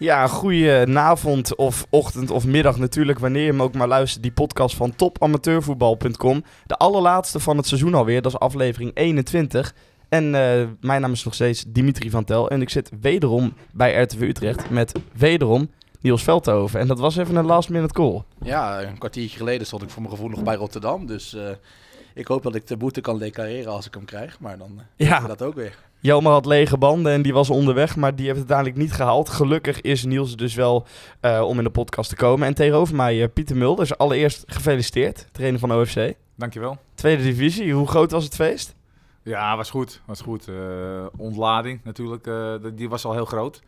[0.00, 4.22] Ja, goeie avond of ochtend of middag natuurlijk, wanneer je hem ook maar luistert.
[4.22, 6.44] Die podcast van topamateurvoetbal.com.
[6.66, 9.74] De allerlaatste van het seizoen alweer, dat is aflevering 21.
[10.08, 10.32] En uh,
[10.80, 12.50] mijn naam is nog steeds Dimitri van Tel.
[12.50, 16.80] En ik zit wederom bij RTV Utrecht met wederom Niels Veldhoven.
[16.80, 18.22] En dat was even een last minute call.
[18.42, 21.06] Ja, een kwartiertje geleden stond ik voor mijn gevoel nog bij Rotterdam.
[21.06, 21.48] Dus uh,
[22.14, 24.40] ik hoop dat ik de boete kan declareren als ik hem krijg.
[24.40, 25.20] Maar dan uh, ja.
[25.20, 25.78] dat ook weer.
[26.00, 29.28] Jelmer had lege banden en die was onderweg, maar die heeft het uiteindelijk niet gehaald.
[29.28, 30.86] Gelukkig is Niels dus wel
[31.22, 32.46] uh, om in de podcast te komen.
[32.46, 33.98] En tegenover mij uh, Pieter Mulders.
[33.98, 36.14] Allereerst gefeliciteerd, trainer van OFC.
[36.34, 36.78] Dankjewel.
[36.94, 38.74] Tweede divisie, hoe groot was het feest?
[39.22, 40.00] Ja, was goed.
[40.04, 40.48] Was goed.
[40.48, 42.30] Uh, ontlading natuurlijk,
[42.76, 43.62] die was al heel groot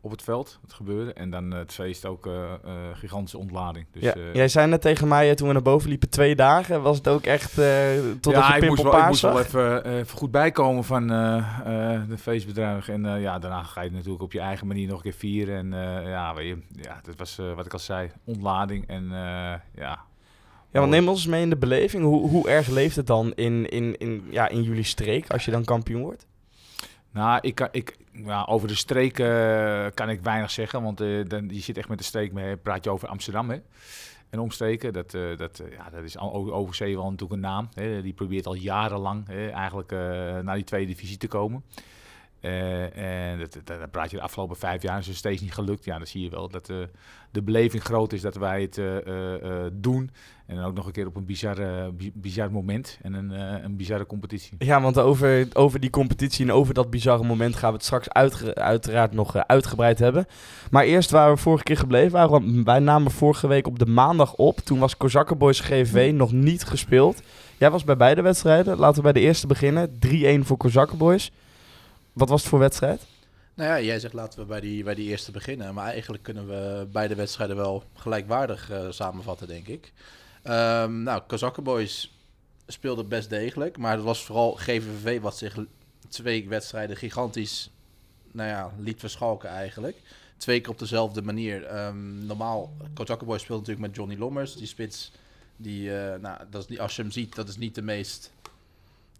[0.00, 0.58] op het veld.
[0.62, 1.12] Het gebeurde.
[1.12, 3.86] En dan het feest ook uh, uh, gigantische ontlading.
[3.92, 6.82] Dus, ja, uh, jij zei net tegen mij toen we naar boven liepen twee dagen.
[6.82, 7.54] Was het ook echt
[8.20, 11.06] tot ja, je ik moest, wel, ik moest wel even, even, goed bijkomen van
[12.08, 12.88] de feestbedrijf.
[12.88, 15.56] En ja, daarna ga je natuurlijk op je eigen manier nog een keer vieren.
[15.56, 18.86] En ja, weet je, ja, dat was wat ik al zei, ontlading.
[18.86, 19.08] En
[19.74, 20.06] ja,
[20.72, 22.04] ja, want neem ons mee in de beleving.
[22.04, 25.50] Hoe, hoe erg leeft het dan in, in, in, ja, in jullie streek als je
[25.50, 26.26] dan kampioen wordt?
[27.12, 31.48] Nou, ik, ik, ja, over de streek uh, kan ik weinig zeggen, want uh, dan,
[31.48, 33.56] je zit echt met de streek mee, praat je over Amsterdam hè?
[34.30, 34.92] en omstreken.
[34.92, 37.68] Dat, uh, dat, ja, dat is overzee wel natuurlijk een naam.
[37.74, 38.02] Hè?
[38.02, 39.90] Die probeert al jarenlang hè, eigenlijk
[40.42, 41.64] naar die tweede divisie te komen.
[42.40, 45.84] En dat, dat, praat je de afgelopen vijf jaar is het steeds niet gelukt.
[45.84, 46.66] Ja, dan zie je wel dat
[47.30, 48.80] de beleving groot is dat wij het
[49.82, 50.10] doen.
[50.48, 53.30] En dan ook nog een keer op een bizarre, bizar moment en een,
[53.64, 54.56] een bizarre competitie.
[54.58, 58.10] Ja, want over, over die competitie en over dat bizarre moment gaan we het straks
[58.54, 60.26] uiteraard nog uitgebreid hebben.
[60.70, 64.34] Maar eerst waar we vorige keer gebleven waren, wij namen vorige week op de maandag
[64.34, 64.58] op.
[64.58, 67.22] Toen was Kozakkenboys GVV nog niet gespeeld.
[67.56, 68.78] Jij was bij beide wedstrijden.
[68.78, 69.98] Laten we bij de eerste beginnen.
[70.42, 71.32] 3-1 voor Kozakkenboys.
[72.12, 73.06] Wat was het voor wedstrijd?
[73.54, 75.74] Nou ja, jij zegt laten we bij die, bij die eerste beginnen.
[75.74, 79.92] Maar eigenlijk kunnen we beide wedstrijden wel gelijkwaardig uh, samenvatten, denk ik.
[80.44, 81.22] Um, nou,
[81.62, 82.12] Boys
[82.66, 83.78] speelden best degelijk.
[83.78, 85.56] Maar het was vooral GVV wat zich
[86.08, 87.70] twee wedstrijden gigantisch
[88.32, 89.96] nou ja, liet verschalken eigenlijk.
[90.36, 91.86] Twee keer op dezelfde manier.
[91.86, 94.56] Um, normaal, Boys speelt natuurlijk met Johnny Lommers.
[94.56, 95.12] Die spits,
[95.56, 98.32] die, uh, nou, dat is niet, als je hem ziet, dat is niet de meest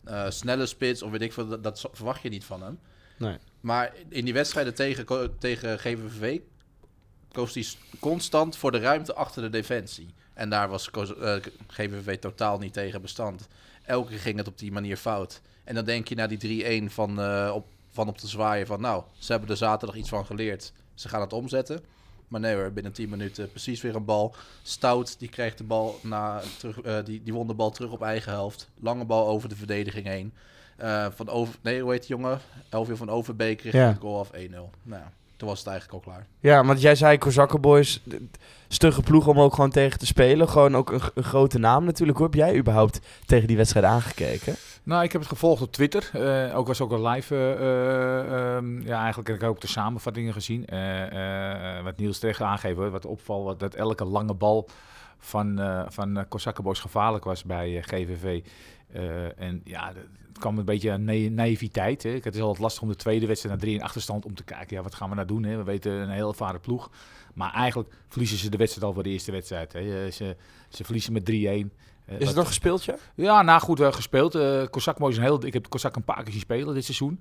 [0.09, 2.79] uh, snelle spits of weet ik veel, dat, dat, verwacht je niet van hem.
[3.17, 3.37] Nee.
[3.61, 6.41] Maar in die wedstrijden tegen, tegen GVV
[7.33, 7.67] koos hij
[7.99, 10.09] constant voor de ruimte achter de defensie.
[10.39, 13.49] En daar was eh, GVV totaal niet tegen bestand.
[13.85, 15.41] Elke keer ging het op die manier fout.
[15.65, 18.81] En dan denk je naar die 3-1 van, uh, op, van op te zwaaien van...
[18.81, 20.73] nou, ze hebben er zaterdag iets van geleerd.
[20.95, 21.81] Ze gaan het omzetten.
[22.29, 24.35] Maar nee hoor, binnen 10 minuten precies weer een bal.
[24.63, 28.03] Stout, die kreeg de bal na, terug, uh, die, die won de bal terug op
[28.03, 28.69] eigen helft.
[28.81, 30.33] Lange bal over de verdediging heen.
[30.81, 32.41] Uh, van over, nee, hoe heet die jongen?
[32.69, 33.93] Elvio van Overbeek kreeg ja.
[33.93, 34.51] de goal af 1-0.
[34.51, 36.27] Nou ja, toen was het eigenlijk al klaar.
[36.41, 38.01] Ja, want jij zei Kozakkenboys,
[38.69, 40.49] stugge ploeg om ook gewoon tegen te spelen.
[40.49, 42.19] Gewoon ook een, een grote naam natuurlijk.
[42.19, 44.55] Hoe heb jij überhaupt tegen die wedstrijd aangekeken?
[44.83, 46.11] Nou, ik heb het gevolgd op Twitter.
[46.15, 47.35] Uh, ook was ook een live.
[47.35, 50.67] Uh, um, ja, eigenlijk heb ik ook de samenvattingen gezien.
[50.73, 54.69] Uh, wat Niels terecht aangeven, wat opvalt, wat, dat elke lange bal
[55.19, 58.43] van, van Kosakkenbos gevaarlijk was bij GVV.
[59.37, 59.93] En ja,
[60.29, 62.03] het kwam een beetje aan naïviteit.
[62.03, 62.11] Hè.
[62.11, 64.77] Het is altijd lastig om de tweede wedstrijd naar drie in achterstand om te kijken.
[64.77, 65.45] Ja, wat gaan we nou doen?
[65.45, 65.57] Hè?
[65.57, 66.91] We weten een heel ervaren ploeg.
[67.35, 69.73] Maar eigenlijk verliezen ze de wedstrijd al voor de eerste wedstrijd.
[69.73, 70.11] Hè.
[70.11, 70.37] Ze,
[70.69, 71.35] ze verliezen met 3-1.
[72.19, 72.97] Is het nog gespeeld, ja?
[73.15, 74.35] Ja, nou goed, gespeeld.
[74.35, 75.47] Uh, is een heel...
[75.47, 77.21] Ik heb Kozak een paar keer zien spelen dit seizoen.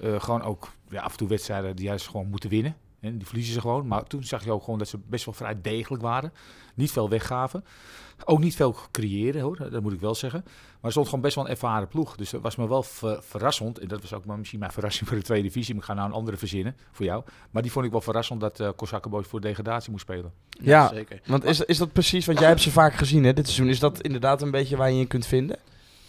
[0.00, 2.76] Gewoon ook ja, af en toe wedstrijden die juist gewoon moeten winnen.
[3.02, 3.86] En die verliezen ze gewoon.
[3.86, 6.32] Maar toen zag je ook gewoon dat ze best wel vrij degelijk waren.
[6.74, 7.64] Niet veel weggaven.
[8.24, 9.70] Ook niet veel creëren, hoor.
[9.70, 10.40] Dat moet ik wel zeggen.
[10.44, 12.16] Maar er stond gewoon best wel een ervaren ploeg.
[12.16, 12.82] Dus dat was me wel
[13.20, 13.78] verrassend.
[13.78, 15.74] En dat was ook misschien mijn verrassing voor de tweede divisie.
[15.74, 17.24] Ik ga nou een andere verzinnen voor jou.
[17.50, 18.70] Maar die vond ik wel verrassend dat uh,
[19.22, 20.32] voor degradatie moest spelen.
[20.48, 21.20] Ja, ja, zeker.
[21.26, 23.68] Want is, is dat precies, want jij hebt ze vaak gezien hè, dit seizoen.
[23.68, 25.58] Is dat inderdaad een beetje waar je in kunt vinden?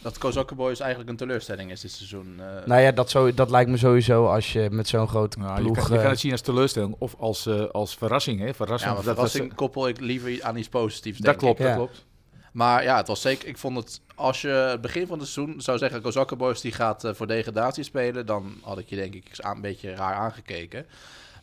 [0.04, 2.36] Dat Kozakkenboys eigenlijk een teleurstelling is dit seizoen.
[2.40, 2.66] Uh...
[2.66, 5.76] Nou ja, dat, zo, dat lijkt me sowieso als je met zo'n grote nou, ploeg...
[5.76, 8.40] Je kan, je kan, het zien als teleurstelling of als, uh, als verrassing.
[8.40, 8.54] Hè?
[8.54, 12.06] verrassing ja, maar verrassing koppel ik liever aan iets positiefs, Dat klopt, dat klopt.
[12.54, 13.48] Maar ja, het was zeker.
[13.48, 14.02] Ik vond het.
[14.16, 16.02] Als je het begin van het seizoen zou zeggen.
[16.02, 18.26] Kozakkenboys die gaat uh, voor degradatie spelen.
[18.26, 20.86] Dan had ik je denk ik een beetje raar aangekeken.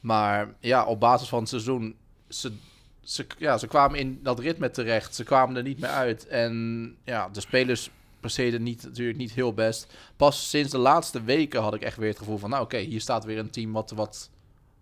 [0.01, 1.97] Maar ja, op basis van het seizoen.
[2.29, 2.53] Ze,
[3.03, 5.15] ze, ja, ze kwamen in dat ritme terecht.
[5.15, 6.27] Ze kwamen er niet meer uit.
[6.27, 7.91] En ja, de spelers
[8.21, 9.95] presteerden niet, natuurlijk niet heel best.
[10.17, 12.51] Pas sinds de laatste weken had ik echt weer het gevoel van...
[12.51, 14.31] nou oké, hier staat weer een team wat, wat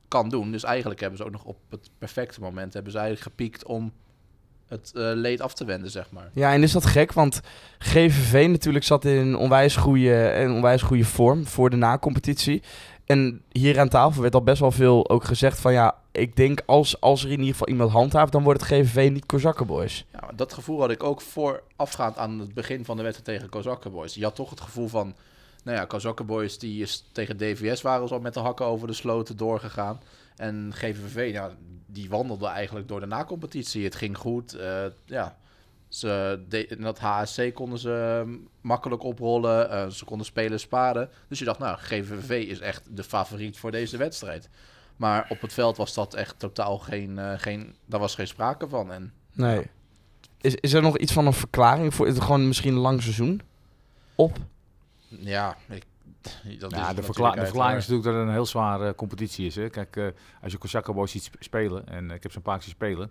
[0.09, 0.51] kan doen.
[0.51, 2.73] Dus eigenlijk hebben ze ook nog op het perfecte moment...
[2.73, 3.93] hebben ze eigenlijk gepiekt om
[4.69, 6.31] het uh, leed af te wenden, zeg maar.
[6.33, 7.13] Ja, en is dat gek?
[7.13, 7.41] Want
[7.79, 12.63] GVV natuurlijk zat in onwijs goede, een onwijs goede vorm voor de na-competitie.
[13.09, 16.63] En hier aan tafel werd al best wel veel ook gezegd van ja, ik denk
[16.67, 20.05] als, als er in ieder geval iemand handhaaft, dan wordt het GVV niet Kozakkenboys.
[20.13, 24.15] Ja, dat gevoel had ik ook voorafgaand aan het begin van de wedstrijd tegen Kozakkenboys.
[24.15, 25.15] Je had toch het gevoel van,
[25.65, 29.37] nou ja, Kozakkenboys die is tegen DVS waren al met de hakken over de sloten
[29.37, 30.01] doorgegaan.
[30.37, 31.51] En GVV, ja,
[31.87, 33.85] die wandelde eigenlijk door de nacompetitie.
[33.85, 35.37] Het ging goed, eh, ja...
[35.89, 39.71] Ze de, in dat HSC konden ze ehm, makkelijk oprollen.
[39.71, 41.11] eh, ze konden spelen sparen.
[41.29, 44.49] Dus je dacht, nou, GVV is echt de favoriet voor deze wedstrijd.
[44.97, 47.19] Maar op het veld was dat echt totaal geen...
[47.19, 48.93] eh, geen daar was geen sprake van.
[48.93, 49.67] En Nee.
[50.41, 52.07] Is, is er nog iets van een verklaring voor?
[52.07, 53.41] Is het gewoon misschien een lang seizoen?
[54.15, 54.37] Op?
[55.09, 55.83] ja, ik,
[56.23, 57.75] dat Ja, is de, natuurlijk verkla de verklaring is uiteraard.
[57.75, 59.55] natuurlijk dat het een heel zware competitie is.
[59.55, 59.69] Hè.
[59.69, 60.07] Kijk, eh,
[60.43, 63.11] als je ziet sp- spelen, en ik heb ze een paar keer spelen,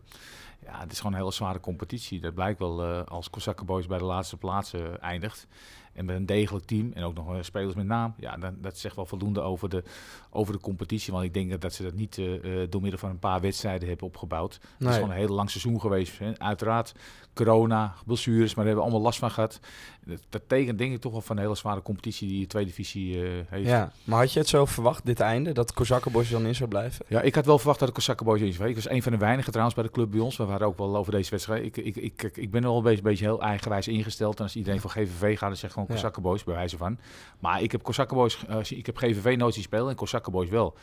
[0.59, 2.19] ja, het is gewoon een hele zware competitie.
[2.19, 5.47] Dat blijkt wel eh, als Kosakke Boys bij de laatste plaatsen eindigt.
[5.97, 8.13] En met een degelijk team en ook nog eh, spelers met naam.
[8.17, 9.83] Ja, dan, dat zegt wel voldoende over de,
[10.29, 11.13] over de competitie.
[11.13, 13.87] Want ik denk dat, ze dat niet eh, eh, door middel van een paar wedstrijden
[13.87, 14.59] hebben opgebouwd.
[14.77, 16.19] Het is gewoon een heel lang seizoen geweest.
[16.19, 16.39] Hè.
[16.39, 16.93] Uiteraard
[17.33, 19.59] corona, blessures, maar daar hebben we allemaal last van gehad.
[20.05, 22.69] Dat, dat tekent denk ik toch wel van een hele zware competitie die de tweede
[22.69, 23.17] divisie
[23.47, 23.67] heeft.
[23.67, 23.91] Ja.
[24.03, 25.51] Maar had je het zo verwacht, dit einde?
[25.51, 27.05] Dat Kozakkenboys er dan in zou blijven?
[27.07, 27.93] Ja, ik had wel verwacht dat
[28.23, 28.69] Boys in zou.
[28.69, 30.37] Ik was een van de weinigen trouwens bij de club bij ons.
[30.37, 31.63] We waren ook wel over deze wedstrijd.
[31.63, 34.37] Ik, ik, ik, ik, ben wel een beetje, beetje heel eigenwijs ingesteld.
[34.37, 35.93] En als iedereen van GVV gaat, dan zegt gewoon Ja.
[35.93, 36.99] Kosakke Boys, bij wijze van.
[37.39, 40.49] Maar ik heb Kosakke Boys, eh, ik heb GVV nooit zien spelen en Kosakke Boys
[40.49, 40.75] wel.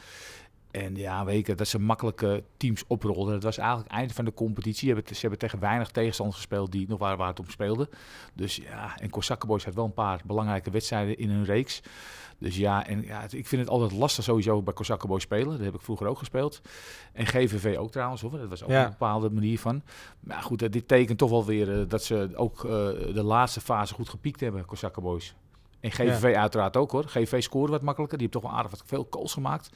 [0.70, 3.32] En ja, je, dat ze makkelijke teams oprolden.
[3.32, 4.88] Dat was eigenlijk het eind van de competitie.
[4.88, 7.88] Ze hebben, ze hebben tegen weinig tegenstanders gespeeld die nog waar, waar het om speelden.
[8.32, 11.82] Dus ja, en Kosakke Boys had wel een paar belangrijke wedstrijden in hun reeks.
[12.38, 15.48] Dus ja, en ja, ik vind het altijd lastig sowieso bij Kosakke Boys spelen.
[15.56, 16.60] Dat heb ik vroeger ook gespeeld.
[17.12, 18.30] En GVV ook trouwens, hoor.
[18.38, 18.84] dat was ook Ja.
[18.84, 19.82] een bepaalde manier van.
[20.20, 22.70] Maar goed, dit tekent toch wel weer eh, dat ze ook eh,
[23.14, 25.34] de laatste fase goed gepiekt hebben, Kosakke Boys.
[25.80, 27.04] En GVV uiteraard ook hoor.
[27.04, 28.18] GVV scoorde wat makkelijker.
[28.18, 29.70] Die heeft toch wel aardig wat veel goals gemaakt.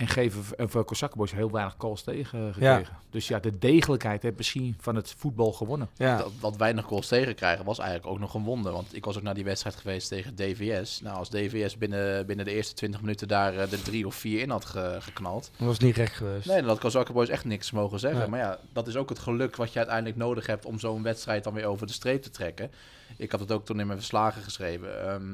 [0.00, 2.96] En GVV, of uh, Kosakke Boys heel weinig goals tegen eh, gekregen.
[3.10, 5.88] Dus ja, de degelijkheid heeft misschien van het voetbal gewonnen.
[5.96, 6.16] Ja.
[6.16, 8.72] Dat, dat weinig goals tegenkrijgen was eigenlijk ook nog een wonder.
[8.72, 11.00] Want ik was ook naar die wedstrijd geweest tegen DVS.
[11.00, 14.40] Nou, als DVS binnen, binnen de eerste 20 minuten daar eh, de drie of vier
[14.40, 15.50] in had ge- geknald.
[15.56, 16.46] Dat was niet recht geweest.
[16.46, 18.30] Nee, dan had Kozakke Boys echt niks mogen zeggen.
[18.30, 21.44] Maar ja, dat is ook het geluk wat je uiteindelijk nodig hebt om zo'n wedstrijd
[21.44, 22.70] dan weer over de streep te trekken.
[23.16, 25.08] Ik had het ook toen in mijn verslagen geschreven.
[25.08, 25.32] Ehm,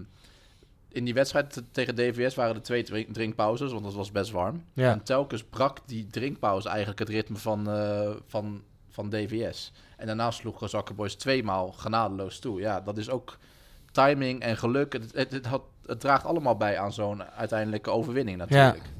[0.97, 4.65] in die wedstrijd tegen DVS waren er twee drink- drinkpauzes, want het was best warm.
[4.73, 4.91] Ja.
[4.93, 9.73] En telkens brak die drinkpauze eigenlijk het ritme van, eh, van, van DVS.
[9.97, 10.59] En daarna sloeg
[10.95, 12.61] Boys tweemaal genadeloos toe.
[12.61, 13.39] Ja, dat is ook
[13.93, 14.93] timing en geluk.
[14.93, 18.77] Het, het, het, had- het draagt allemaal bij aan zo'n uiteindelijke overwinning natuurlijk.
[18.85, 18.91] Ja,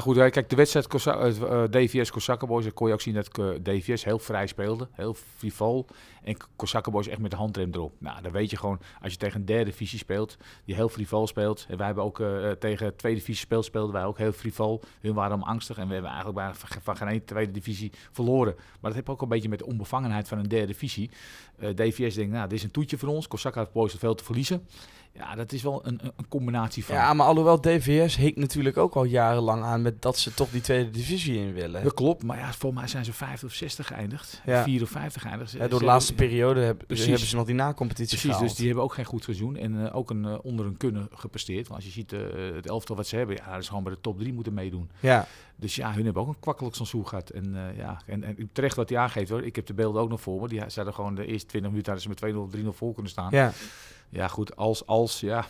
[0.00, 0.16] goed.
[0.16, 3.38] hè, Kijk, de wedstrijd eh, eh, DVS Kosakke Boys, dan kon je ook zien dat
[3.38, 4.88] eh, DVS heel vrij speelde.
[4.92, 5.86] Heel frivol.
[6.26, 7.92] En Kosakke Boys echt met de handrem erop.
[7.98, 11.26] Nou, dan weet je gewoon, als je tegen een derde divisie speelt, die heel frivol
[11.26, 11.66] speelt.
[11.68, 14.82] En wij hebben ook eh, eh, tegen tweede divisie speelden wij ook heel frivol.
[15.00, 18.54] Hun waren om angstig en we hebben eigenlijk van, van geen tweede divisie verloren.
[18.54, 21.10] Maar dat heeft ook een beetje met de onbevangenheid van een derde divisie.
[21.58, 23.28] Eh, DVS denkt, nou, dit is een toetje voor ons.
[23.28, 24.66] Kosakke Boys heeft veel te verliezen.
[25.18, 26.94] Ja, dat is wel een, een, een combinatie van.
[26.94, 30.60] Ja, maar alhoewel DVS hikt natuurlijk ook al jarenlang aan met dat ze toch die
[30.60, 31.82] tweede divisie in willen.
[31.82, 34.42] Dat klopt, maar ja, volgens mij zijn ze 50 of 60 geëindigd.
[34.46, 34.62] Ja.
[34.62, 35.50] 4 of 50 geëindigd.
[35.52, 37.06] Ja, door de laatste hebben- periode heb- Precies.
[37.06, 38.48] hebben ze nog die na-competitie Precies, gehaald.
[38.48, 41.08] dus die hebben ook geen goed seizoen en eh, ook een, eh, onder hun kunnen
[41.12, 41.68] gepresteerd.
[41.68, 42.20] Want als je ziet eh,
[42.54, 44.90] het elftal wat ze hebben, ja, dat is gewoon bij de top 3 moeten meedoen.
[45.00, 47.30] Ja, Dus ja, hun hebben ook een kwakkelijk seizoen gehad.
[47.30, 49.42] En, ja, en, en terecht wat hij aangeeft hoor.
[49.42, 50.48] Ik heb de beelden ook nog voor me.
[50.48, 52.92] Die ze hadden gewoon de eerste 20 minuten hadden ze met 2-0 of 3-0 voor
[52.92, 53.28] kunnen staan.
[53.30, 53.52] Ja,
[54.08, 54.28] ja.
[54.28, 55.46] goed, als, als, ja.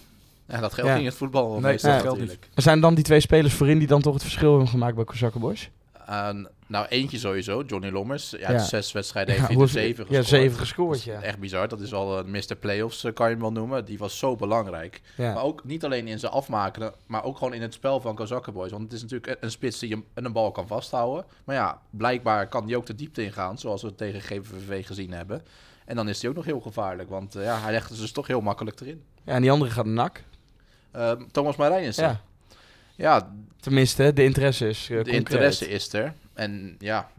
[0.48, 0.96] Ja, dat geldt Ja.
[0.96, 2.48] in het voetbal Nee, meestal dat geldt natuurlijk.
[2.54, 5.04] Er zijn dan die twee spelers voorin die dan toch het verschil hebben gemaakt bij
[5.04, 5.70] Kozakke Boys?
[6.08, 6.28] Uh,
[6.66, 8.30] nou, eentje sowieso, Johnny Lommers.
[8.30, 8.52] Ja, Ja.
[8.58, 10.40] de zes wedstrijden Ja, heeft hij er is- zeven Ja, gescoord.
[10.42, 11.20] zeven gescoord, ja.
[11.20, 11.68] Echt bizar.
[11.68, 12.56] Dat is al een Mr.
[12.60, 13.84] Playoffs, eh, kan je hem wel noemen.
[13.84, 15.00] Die was zo belangrijk.
[15.16, 15.34] Maar ja.
[15.40, 18.70] ook niet alleen in zijn afmaken, maar ook gewoon in het spel van Kozakke Boys.
[18.70, 21.24] Want het is natuurlijk een- een spits die hem- een bal kan vasthouden.
[21.44, 25.12] Maar ja, blijkbaar kan die ook de diepte ingaan, zoals we het tegen GVV gezien
[25.12, 25.42] hebben.
[25.86, 28.12] En dan is hij ook nog heel gevaarlijk, want eh, ja, hij legt het dus
[28.12, 29.02] toch heel makkelijk erin.
[29.24, 30.22] Ja, en die andere gaat NAC.
[30.90, 32.04] Ehm, Thomas Marijnissen.
[32.04, 32.20] Ja,
[32.96, 36.14] ja, tenminste, de interesse is eh, de interesse is er.
[36.34, 37.10] En ja,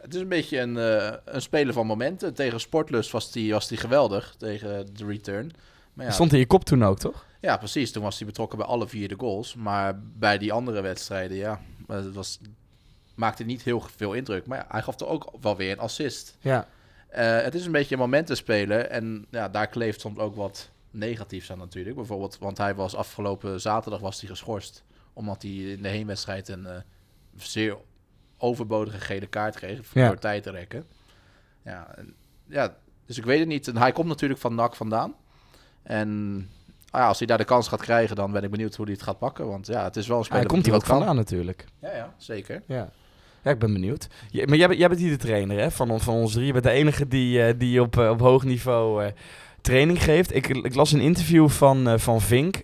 [0.00, 2.34] het is een beetje een, eh, een speler van momenten.
[2.34, 5.52] Tegen Sportlust was die, was die geweldig, tegen de return.
[5.92, 7.26] Maar ja, Stond in je kop toen ook, toch?
[7.40, 7.92] ja, precies.
[7.92, 9.54] Toen was hij betrokken bij alle vier de goals.
[9.54, 12.38] Maar bij die andere wedstrijden, ja, het was,
[13.14, 14.46] maakte niet heel veel indruk.
[14.46, 16.36] Maar ja, hij gaf er ook wel weer een assist.
[16.40, 16.68] Ja.
[17.12, 18.86] Eh, het is een beetje een momentenspeler.
[18.86, 21.96] En ja, daar kleeft soms ook wat negatiefs aan natuurlijk.
[21.96, 24.84] Bijvoorbeeld, want hij was afgelopen zaterdag was hij geschorst.
[25.12, 26.76] Omdat hij in de heenwedstrijd een eh,
[27.36, 27.76] zeer
[28.38, 29.94] overbodige gele kaart kreeg.
[29.94, 30.06] Ja.
[30.06, 30.84] Door tijd te rekken.
[31.64, 32.14] Ja, en-
[32.46, 32.76] ja,
[33.06, 33.68] dus ik weet het niet.
[33.68, 35.14] En hij komt natuurlijk van NAC vandaan.
[35.82, 36.08] En
[36.90, 38.94] ah ja, als hij daar de kans gaat krijgen, dan ben ik benieuwd hoe hij
[38.94, 39.48] het gaat pakken.
[39.48, 41.64] Want ja, het is wel een Hij speler komt die er wat ook vandaan natuurlijk.
[41.78, 42.62] Ja, ja, zeker.
[42.66, 42.90] Ja.
[43.42, 44.08] Ja, ik ben benieuwd.
[44.30, 46.46] Je- maar jij, jij bent hier de trainer hè, van, van ons drie.
[46.46, 49.10] Je bent de enige die, eh, die op, eh, op hoog niveau eh,
[49.60, 50.34] training geeft.
[50.34, 52.62] Ik, ik las een interview van, van Vink.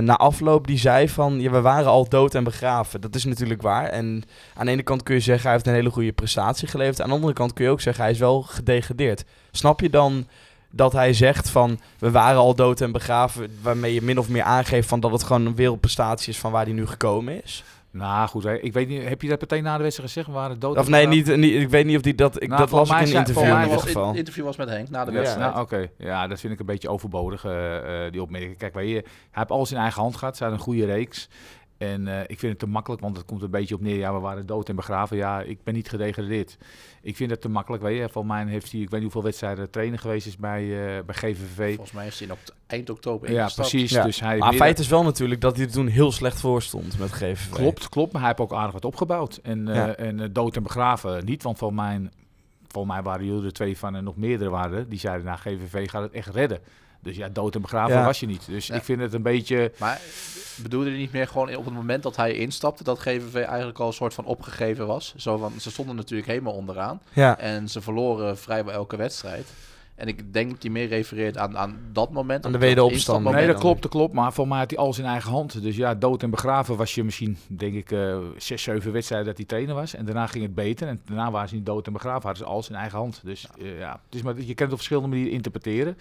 [0.00, 3.00] na afloop die zei van, ja, we waren al dood en begraven.
[3.00, 3.86] Dat is natuurlijk waar.
[3.88, 4.22] En
[4.54, 7.00] aan de ene kant kun je zeggen, hij heeft een hele goede prestatie geleverd.
[7.00, 9.24] Aan de andere kant kun je ook zeggen, hij is wel gedegradeerd.
[9.50, 10.26] Snap je dan
[10.70, 13.50] dat hij zegt van, we waren al dood en begraven...
[13.62, 16.64] waarmee je min of meer aangeeft van dat het gewoon een wereldprestatie is van waar
[16.64, 17.64] hij nu gekomen is?
[17.96, 20.28] Nou goed, hè, ik weet niet, heb je dat meteen na de wedstrijd gezegd?
[20.30, 20.76] We waren dood.
[20.76, 22.42] Of nee, niet, niet, ik weet niet of die dat...
[22.42, 24.14] Ik, Nou, dat las voor ik in een interview voor in mij ieder Het geval.
[24.14, 25.18] interview was met Henk na de Ja.
[25.18, 25.50] wedstrijd.
[25.52, 25.86] Nou, oké.
[25.98, 28.56] Ja, dat vind ik een beetje overbodig, eh, eh, die opmerking.
[28.58, 30.36] Kijk, weet je, hij heeft alles in eigen hand gehad.
[30.36, 31.28] Ze had een goede reeks.
[31.78, 33.96] En eh, ik vind het te makkelijk, want het komt een beetje op neer.
[33.96, 35.16] Ja, we waren dood en begraven.
[35.16, 36.56] Ja, ik ben niet gedegradeerd.
[37.02, 37.82] Ik vind het te makkelijk.
[37.82, 40.62] Weet je, voor mij heeft hij, ik weet niet hoeveel wedstrijden trainer geweest is bij,
[40.62, 41.68] eh, bij GVV.
[41.74, 43.90] Volgens mij is hij in oct- eind oktober Ja, precies.
[43.90, 44.04] Ja.
[44.04, 46.98] Dus hij Maar feit is wel natuurlijk dat hij er toen heel slecht voor stond
[46.98, 47.48] met GVV.
[47.50, 48.12] Klopt, klopt.
[48.12, 49.40] Maar hij heeft ook aardig wat opgebouwd.
[49.42, 49.94] En, eh, Ja.
[49.94, 51.42] en eh, dood en begraven niet.
[51.42, 52.08] Want voor mij,
[52.68, 54.88] voor mij waren jullie er twee van en nog meerdere waren.
[54.88, 56.58] Die zeiden, nou, GVV gaat het echt redden.
[57.00, 58.04] Dus ja, dood en begraven Ja.
[58.04, 58.46] was je niet.
[58.46, 58.74] Dus Ja.
[58.74, 59.72] ik vind het een beetje...
[59.78, 60.00] Maar
[60.62, 62.84] bedoelde hij niet meer gewoon op het moment dat hij instapte...
[62.84, 65.14] dat GVV eigenlijk al een soort van opgegeven was?
[65.16, 67.00] Zo van, ze stonden natuurlijk helemaal onderaan.
[67.12, 69.46] Ja, En ze verloren vrijwel elke wedstrijd.
[69.94, 72.46] En ik denk dat hij meer refereert aan, aan dat moment.
[72.46, 73.24] Aan de wederopstand.
[73.24, 74.12] Nee, dat klopt, dat klopt.
[74.14, 75.62] Maar voor mij had hij alles in eigen hand.
[75.62, 79.36] Dus ja, dood en begraven was je misschien, denk ik, eh zes, zeven wedstrijden dat
[79.36, 79.94] hij trainer was.
[79.94, 80.88] En daarna ging het beter.
[80.88, 82.22] En daarna waren ze niet dood en begraven.
[82.22, 83.20] Hadden ze alles in eigen hand.
[83.24, 85.96] Dus eh, ja, het is maar, je kan het op verschillende manieren interpreteren.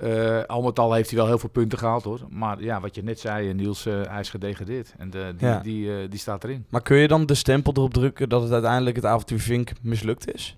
[0.00, 2.20] Eh al met al heeft hij wel heel veel punten gehaald hoor.
[2.30, 4.94] Maar ja, wat je net zei, eh, Niels, eh, hij is gedegradeerd.
[4.98, 5.58] En de, die, Ja.
[5.60, 6.64] die, eh, die staat erin.
[6.68, 10.34] maar kun je dan de stempel erop drukken dat het uiteindelijk het avontuur Vink mislukt
[10.34, 10.56] is?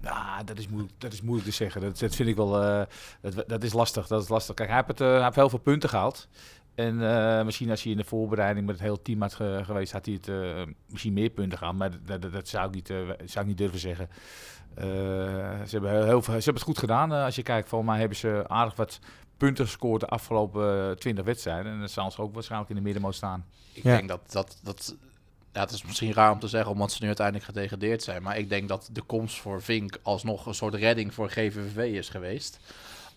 [0.00, 1.80] Nou, dat is moeilijk, dat is moeilijk te zeggen.
[1.80, 2.62] Dat, dat vind ik wel.
[2.62, 2.82] eh,
[3.20, 4.06] dat, dat is lastig.
[4.06, 4.54] Dat is lastig.
[4.54, 6.28] Kijk, hij heeft, het, eh, hij heeft heel veel punten gehaald.
[6.86, 9.92] En eh, misschien als hij in de voorbereiding met het hele team had ge- geweest,
[9.92, 11.76] had hij het eh, misschien meer punten gehaald.
[11.78, 14.08] Maar dat, dat, dat zou, ik niet, eh, zou ik niet durven zeggen.
[14.74, 17.12] Eh, ze, hebben heel, heel veel, ze hebben het goed gedaan.
[17.12, 18.98] als je kijkt, volgens mij hebben ze aardig wat
[19.36, 21.72] punten gescoord de afgelopen twintig wedstrijden.
[21.72, 23.44] En dan zal ze ook waarschijnlijk in de middenmoot staan.
[23.72, 23.96] Ik Ja.
[23.96, 24.96] denk dat, dat, dat...
[25.52, 28.22] Ja, het is misschien raar om te zeggen, omdat ze nu uiteindelijk gedegradeerd zijn.
[28.22, 32.08] Maar ik denk dat de komst voor Vink alsnog een soort redding voor GVV is
[32.08, 32.58] geweest.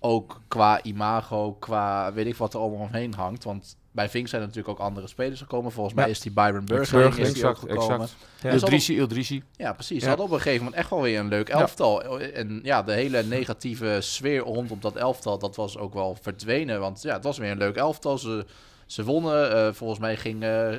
[0.05, 3.43] Ook qua imago, qua weet ik wat er allemaal omheen hangt.
[3.43, 5.71] Want bij Vink zijn er natuurlijk ook andere spelers gekomen.
[5.71, 8.07] Volgens mij is die Byron Burger Burger, is die ook gekomen.
[8.41, 8.51] Ja.
[8.51, 9.43] Dus Ildrisi, Ildrisi.
[9.55, 9.97] Ja, precies.
[9.97, 10.07] Ze Ja.
[10.07, 12.19] hadden op een gegeven moment echt wel weer een leuk elftal.
[12.19, 16.79] En ja, de hele negatieve sfeer rondom dat elftal, dat was ook wel verdwenen.
[16.79, 18.17] Want ja, het was weer een leuk elftal.
[18.17, 18.45] Ze,
[18.85, 19.55] ze wonnen.
[19.55, 20.69] Eh, volgens mij ging eh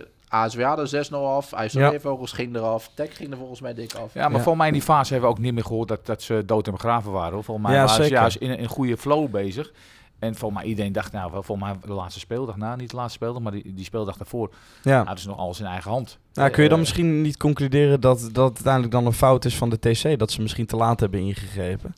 [0.42, 1.52] ASWA er 6-0 af.
[1.52, 2.90] IJsselmeervogels ging eraf.
[2.94, 4.14] Tech ging er volgens mij dik af.
[4.14, 4.44] Ja, maar Ja.
[4.44, 6.66] voor mij in die fase hebben we ook niet meer gehoord dat, dat ze dood
[6.66, 7.32] en begraven waren.
[7.34, 7.44] Hoor.
[7.44, 8.18] Volgens mij Ja, waren ze zeker.
[8.18, 9.72] juist in een, goede flow bezig.
[10.18, 13.14] En volgens mij iedereen dacht, nou, volgens mij de laatste speeldag, nou niet de laatste
[13.18, 14.50] speeldag, maar die, die speeldag daarvoor,
[14.82, 14.96] Ja.
[14.96, 16.18] hadden ze nog alles in eigen hand.
[16.32, 19.56] Nou, kun je dan Eh, misschien niet concluderen dat dat uiteindelijk dan een fout is
[19.56, 21.94] van de TC, dat ze misschien te laat hebben ingegrepen?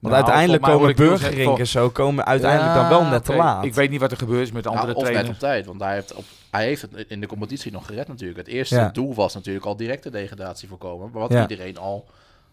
[0.00, 2.88] Want nou, uiteindelijk komen hoor ik Niels Burgerink zeggen, en zo komen uiteindelijk dan Ja,
[2.88, 3.64] wel net te laat.
[3.64, 5.66] Ik weet niet wat er gebeurd is met de Ja, andere of net op tijd,
[5.66, 6.24] want hij heeft, op,
[6.56, 8.38] hij heeft het in de competitie nog gered natuurlijk.
[8.38, 8.88] Het eerste Ja.
[8.88, 11.10] doel was natuurlijk al direct de degradatie voorkomen.
[11.10, 11.40] Maar wat Ja.
[11.42, 12.08] iedereen al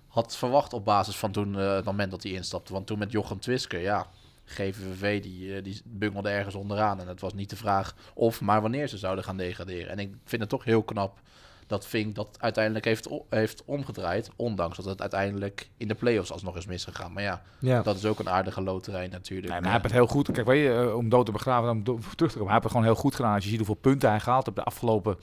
[0.08, 2.74] had verwacht op basis van toen, eh, het moment dat hij instapte.
[2.74, 4.08] Want toen met Jochem Twisker, ja,
[4.46, 7.00] GVV die, eh, die bungelde ergens onderaan.
[7.00, 9.90] En het was niet de vraag of, maar wanneer ze zouden gaan degraderen.
[9.90, 11.20] En ik vind het toch heel knap
[11.68, 14.30] dat Vink dat uiteindelijk heeft, heeft omgedraaid.
[14.36, 17.14] Ondanks dat het uiteindelijk in de play-offs alsnog is misgegaan.
[17.14, 17.82] Maar ja, ja.
[17.82, 19.52] dat is ook een aardige loterij natuurlijk.
[19.52, 20.32] Nee, maar hij heeft het heel goed.
[20.32, 22.44] Kijk, weet je, eh, om dood te begraven, om do- terug te komen.
[22.44, 23.34] Hij heeft het gewoon heel goed gedaan.
[23.34, 25.18] Als je ziet hoeveel punten hij gehaald heeft de afgelopen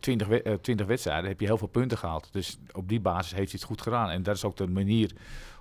[0.00, 2.28] 20, we- eh, 20 wedstrijden, heb je heel veel punten gehaald.
[2.32, 4.10] Dus op die basis heeft hij het goed gedaan.
[4.10, 5.12] En dat is ook de manier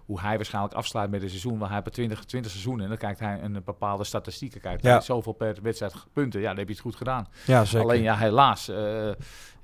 [0.05, 1.57] hoe hij waarschijnlijk afsluit met een seizoen.
[1.57, 4.61] Want hij heeft 20, 20 seizoenen en dan kijkt hij een bepaalde statistieken.
[4.61, 4.91] Kijkt Ja.
[4.91, 6.39] hij zoveel per wedstrijd punten.
[6.41, 7.27] Ja, dan heb je het goed gedaan.
[7.45, 7.81] ja, zeker.
[7.87, 9.09] Alleen ja, helaas eh,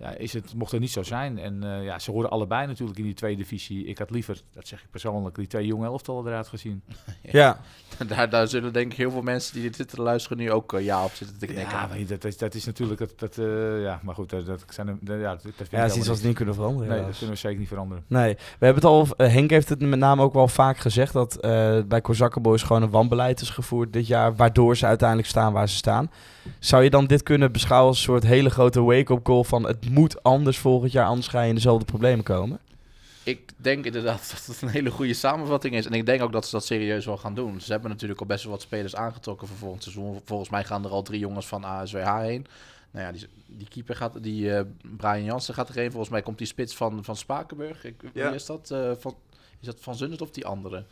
[0.04, 1.40] ja, is het, mocht het niet zo zijn.
[1.40, 3.86] En eh, ja, ze horen allebei natuurlijk in die tweede divisie.
[3.86, 6.84] Ik had liever, dat zeg ik persoonlijk, die twee jonge elftallen eruit gezien.
[7.22, 7.60] ja.
[8.08, 10.74] Daar, daar zullen denk ik heel veel mensen die dit zitten te luisteren nu ook
[10.74, 11.78] eh, ja op zitten te knikken.
[11.78, 13.00] Ja, dat, is, dat is natuurlijk...
[13.00, 15.00] Dat, dat, eh, ja, maar goed, dat, dat zijn...
[15.02, 16.24] de- ja, dat, dat vind ik ja, dat is iets wat we niks.
[16.24, 16.90] niet kunnen veranderen.
[16.90, 18.04] Nee, dat kunnen we zeker niet veranderen.
[18.08, 19.08] Nee, we hebben het al.
[19.18, 22.90] Henk heeft het met name ook wel vaak gezegd dat eh, bij Kozakkenboys gewoon een
[22.90, 26.12] wanbeleid is gevoerd dit jaar, waardoor ze uiteindelijk staan waar ze staan.
[26.60, 29.90] Zou je dan dit kunnen beschouwen als een soort hele grote wake-up call van het
[29.94, 32.60] moet anders volgend jaar, anders ga je in dezelfde problemen komen?
[33.24, 35.86] Ik denk inderdaad dat het een hele goede samenvatting is.
[35.86, 37.62] En ik denk ook dat ze dat serieus wel gaan doen.
[37.62, 40.22] Ze hebben natuurlijk al best wel wat spelers aangetrokken voor volgend seizoen.
[40.26, 42.46] Volgens mij gaan er al drie jongens van ASWH heen.
[42.92, 44.66] Nou ja, die, die keeper gaat, die eh,
[44.98, 45.90] Brian Jansen gaat erheen.
[45.90, 47.84] Volgens mij komt die spits van, van Spakenburg.
[47.84, 48.28] Ik, Ja.
[48.28, 48.72] Wie is dat?
[48.72, 49.16] Eh, van,
[49.60, 50.86] is dat Van Zundert of die andere?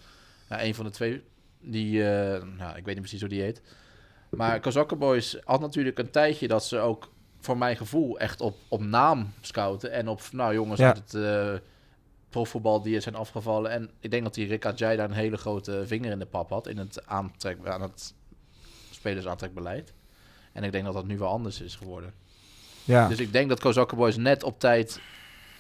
[0.50, 1.24] Ja, een van de twee.
[1.60, 3.62] Die, eh, nou, ik weet niet precies hoe die heet.
[4.30, 7.10] Maar Kozakken Boys had natuurlijk een tijdje dat ze ook,
[7.42, 9.92] voor mijn gevoel, echt op, op naam scouten.
[9.92, 10.88] En op, nou jongens, Ja.
[10.88, 11.54] uit het eh,
[12.30, 13.72] profvoetbal die zijn afgevallen.
[13.72, 16.50] En ik denk dat die Rick Ajay daar een hele grote vinger in de pap
[16.50, 16.68] had.
[16.68, 18.14] In het, aantrek, aan het
[18.92, 19.94] spelersaantrekbeleid.
[20.54, 22.14] En ik denk dat dat nu wel anders is geworden.
[22.84, 23.08] Ja.
[23.08, 25.00] Dus ik denk dat Kozakken Boys net op tijd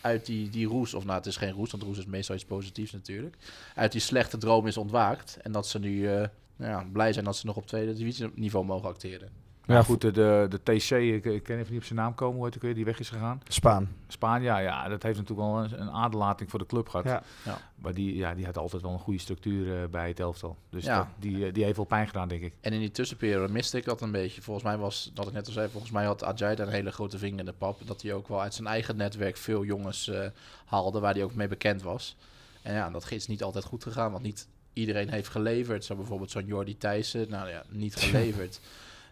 [0.01, 2.45] uit die, die roes, of nou het is geen roes, want roes is meestal iets
[2.45, 3.35] positiefs natuurlijk,
[3.75, 5.37] uit die slechte droom is ontwaakt.
[5.41, 8.65] En dat ze nu eh, nou ja, blij zijn dat ze nog op tweede divisieniveau
[8.65, 9.29] mogen acteren.
[9.71, 12.15] Ja, Ja, goed, de, de, de TC, ik, ik ken even niet op zijn naam
[12.15, 13.41] komen, hoe heet ik weer, die weg is gegaan.
[13.47, 13.89] Spaan.
[14.07, 17.05] Spanje, ja, ja, dat heeft natuurlijk wel een, een aderlating voor de club gehad.
[17.05, 17.23] Ja.
[17.45, 17.57] Ja.
[17.75, 20.57] Maar die, ja, die had altijd wel een goede structuur eh, bij het elftal.
[20.69, 20.97] Dus Ja.
[20.97, 22.53] dat, die, eh, die heeft wel pijn gedaan, denk ik.
[22.61, 24.41] En in die tussenperiode miste ik dat een beetje.
[24.41, 26.91] Volgens mij was, dat ik net al zei, volgens mij had Ajay daar een hele
[26.91, 27.79] grote vinger in de pap.
[27.85, 30.25] Dat hij ook wel uit zijn eigen netwerk veel jongens eh,
[30.65, 32.15] haalde, waar hij ook mee bekend was.
[32.61, 35.85] En ja, dat is niet altijd goed gegaan, want niet iedereen heeft geleverd.
[35.85, 38.59] Zo bijvoorbeeld zo'n Jordi Thijssen, nou ja, niet geleverd.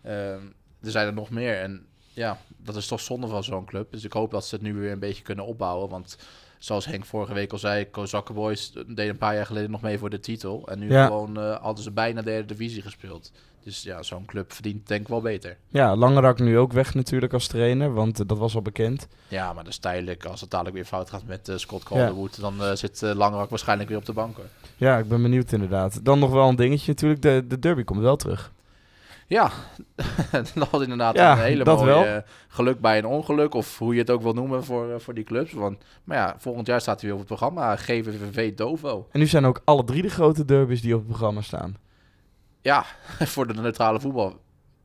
[0.03, 0.39] Ehm,
[0.82, 3.91] er zijn er nog meer en ja, dat is toch zonde van zo'n club.
[3.91, 6.18] Dus ik hoop dat ze het nu weer een beetje kunnen opbouwen, want...
[6.60, 9.98] Zoals Henk vorige week al zei, Kozakken Boys deden een paar jaar geleden nog mee
[9.98, 10.68] voor de titel.
[10.68, 11.06] En nu Ja.
[11.06, 13.32] gewoon eh, hadden ze bijna derde divisie gespeeld.
[13.63, 15.58] Dus ja, zo'n club verdient denk ik wel beter.
[15.68, 19.08] Ja, Langerak nu ook weg natuurlijk als trainer, want eh, dat was al bekend.
[19.27, 20.25] Ja, maar dat is tijdelijk.
[20.25, 23.98] Als het dadelijk weer fout gaat met eh, Scott Calderwood, dan zit Langerak waarschijnlijk weer
[23.98, 24.36] op de bank.
[24.36, 24.46] Hoor.
[24.77, 26.06] Ja, ik ben benieuwd inderdaad.
[26.06, 28.51] Dan nog wel een dingetje natuurlijk, de, de derby komt wel terug.
[29.29, 29.51] Ja,
[30.55, 32.05] dat was inderdaad Ja, een hele mooie wel.
[32.05, 32.17] eh,
[32.48, 33.53] geluk bij een ongeluk.
[33.53, 35.53] Of hoe je het ook wil noemen voor, eh, voor die clubs.
[35.53, 37.75] Want, maar ja, volgend jaar staat hij weer op het programma.
[37.75, 39.07] GVVV Dovo.
[39.12, 41.77] En nu zijn ook alle drie de grote derbies die op het programma staan.
[42.62, 42.86] Ja,
[43.33, 44.39] voor de neutrale voetbal.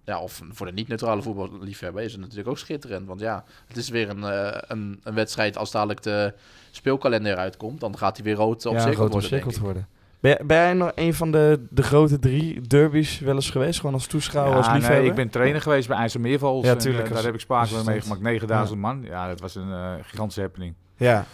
[0.05, 3.07] Ja, of voor de niet-neutrale voetballiefhebber is het natuurlijk ook schitterend.
[3.07, 6.35] Want ja, het is weer een, eh, een, een wedstrijd als dadelijk de
[6.71, 7.81] speelkalender uitkomt.
[7.81, 9.61] Dan gaat hij weer rood op ja, worden, omcirkeld ik.
[9.63, 9.89] worden.
[10.25, 13.81] Ben, jij- ben jij nog een van de, de grote drie derbies wel eens geweest?
[13.81, 15.01] Gewoon als toeschouwer, als liefhebber?
[15.01, 16.65] nee, ik ben trainer geweest bij IJsselmeervals.
[16.65, 17.87] Ja, en, tuurlijk, eh, als daar heb ik assistent.
[17.87, 18.21] meegemaakt.
[18.21, 19.03] 9000 man.
[19.03, 20.75] Ja, dat was een eh, gigantische happening.
[20.97, 21.25] Ja,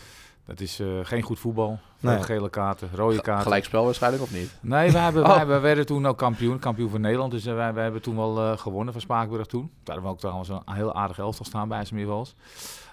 [0.47, 1.79] Dat is eh, geen goed voetbal.
[2.01, 2.23] Nee.
[2.23, 3.43] gele kaarten, rode kaarten.
[3.43, 4.51] Gelijkspel waarschijnlijk of niet?
[4.61, 5.35] Nee, wij, hebben, Oh.
[5.37, 7.31] wij, wij werden toen ook kampioen, kampioen van Nederland.
[7.33, 9.61] Dus eh, wij, wij hebben toen wel eh, gewonnen van Spakenburg toen.
[9.83, 12.35] Daar hebben we ook trouwens een heel aardig elftal staan bij IJsselmeervals.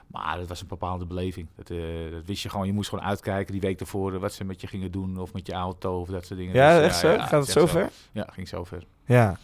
[0.08, 1.48] Maar dat was een bepaalde beleving.
[1.56, 1.78] Dat, eh,
[2.12, 2.66] dat wist je gewoon.
[2.66, 5.18] Je moest gewoon uitkijken die week ervoor eh, wat ze met je gingen doen.
[5.20, 6.54] Of met je auto of dat soort dingen.
[6.56, 7.18] ja Dus, echt zo?
[7.18, 7.90] Gaat het is zo echt ver?
[8.12, 8.84] Ja, ging zo ver.
[9.06, 9.38] Ja.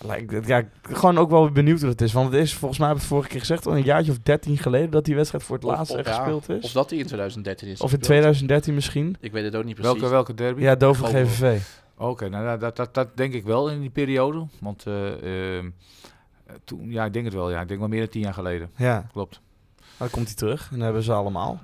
[0.00, 2.12] Lijkt Ja, gewoon ook wel benieuwd hoe het is.
[2.12, 4.18] Want het is, volgens mij heb ik het vorige keer gezegd, al een jaartje of
[4.22, 6.64] 13 geleden dat die wedstrijd voor het Of- laatst of- echt ja, gespeeld is.
[6.64, 8.04] Of dat hij in 2013 is Of in gespeeld.
[8.08, 9.16] 2013 misschien.
[9.20, 9.92] Ik weet het ook niet precies.
[9.92, 10.60] Welke, welke derby?
[10.62, 11.60] Ja, Dover GVV.
[11.96, 14.46] Oké, nou dat, dat, dat, dat denk ik wel in die periode.
[14.60, 15.70] Want eh, ehm,
[16.46, 17.50] eh, toen, ja, ik denk het wel.
[17.50, 18.70] Ja, ik denk wel meer dan tien jaar geleden.
[18.76, 19.40] Ja, Klopt.
[19.98, 20.62] Dan komt hij terug.
[20.70, 21.60] En dan hebben ze allemaal.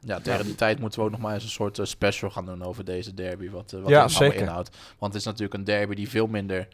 [0.00, 2.46] Ja, tegen die tijd moeten we ook nog maar eens een soort eh, special gaan
[2.46, 3.50] doen over deze derby.
[3.50, 4.46] Wat, eh, wat Ja, het allemaal zeker.
[4.46, 4.76] inhoudt.
[4.98, 6.68] Want het is natuurlijk een derby die veel minder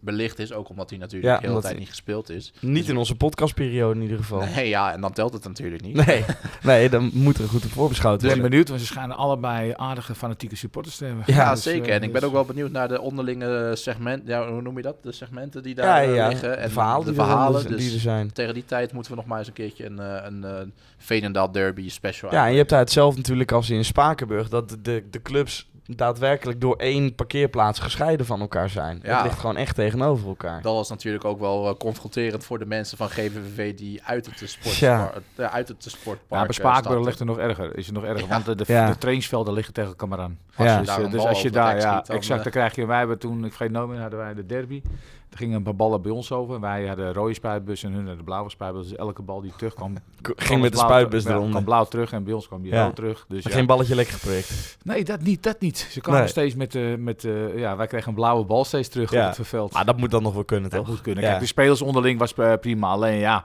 [0.00, 0.52] belicht is.
[0.52, 2.52] Ook omdat hij natuurlijk Ja, de hele tijd niet gespeeld is.
[2.60, 4.44] Niet in onze podcastperiode in ieder geval.
[4.54, 6.06] Nee, ja, en dan telt het natuurlijk niet.
[6.06, 6.24] Nee,
[6.62, 8.48] nee dan moet er goed op voorbeschouwd Ik ben worden.
[8.50, 11.22] benieuwd, want ze schijnen allebei aardige fanatieke supporters te hebben.
[11.26, 11.88] Ja, Dus, zeker.
[11.88, 14.28] eh, En ik ben dus- ook wel benieuwd naar de onderlinge segmenten.
[14.28, 15.02] Ja, hoe noem je dat?
[15.02, 16.28] De segmenten die daar Ja, eh, ja.
[16.28, 16.58] liggen.
[16.58, 17.66] En de verhalen, de die, er- verhalen.
[17.66, 18.32] die Dus er zijn.
[18.32, 21.88] tegen die tijd moeten we nog maar eens een keertje een, eh, een, Veenendaal derby
[21.90, 24.48] special Ja, en je hebt daar hetzelfde natuurlijk als in Spakenburg.
[24.48, 29.00] Dat de, de, de clubs daadwerkelijk door één parkeerplaats gescheiden van elkaar zijn.
[29.02, 29.14] Ja.
[29.16, 30.62] Het ligt gewoon echt tegenover elkaar.
[30.62, 34.42] Dat was natuurlijk ook wel eh, confronterend voor de mensen van GVVV die uit het
[34.42, 35.12] eh, sport, Ja.
[35.34, 35.50] ja.
[35.50, 37.76] uit het sportpark Ja, bij eh, ligt het nog erger.
[37.76, 38.28] Is het nog erger, Ja.
[38.28, 38.86] want de, de, Ja.
[38.90, 40.38] de trainingsvelden liggen tegen elkaar aan.
[40.56, 40.78] Ja.
[40.78, 43.18] Dus, dus als je daar, hek ja, schiet, dan, exact, dan krijg je, wij hebben
[43.18, 44.82] toen, ik vergeet nooit meer, hadden wij de derby.
[45.30, 46.60] Er gingen een paar ballen bij ons over.
[46.60, 48.88] Wij hadden rode spuitbus en hun hadden de blauwe spuitbus.
[48.88, 49.94] Dus elke bal die terugkwam,
[50.36, 51.24] Ging met de spuitbus terug.
[51.24, 51.50] Ja, eronder.
[51.50, 52.84] kwam blauw terug en bij ons kwam die Ja.
[52.84, 53.24] rood terug.
[53.28, 53.50] Dus ja.
[53.50, 54.76] Geen balletje lekker geprikt.
[54.82, 55.78] Nee, dat niet, dat niet.
[55.90, 56.28] Ze kwamen Nee.
[56.30, 59.28] steeds met, eh met eh, ja, wij kregen een blauwe bal steeds terug Ja.
[59.30, 59.72] op het veld.
[59.72, 61.24] Maar dat moet dan nog wel kunnen, Dat moet kunnen.
[61.24, 62.88] Kijk, de spelers onderling was eh, prima.
[62.88, 63.44] Alleen ja,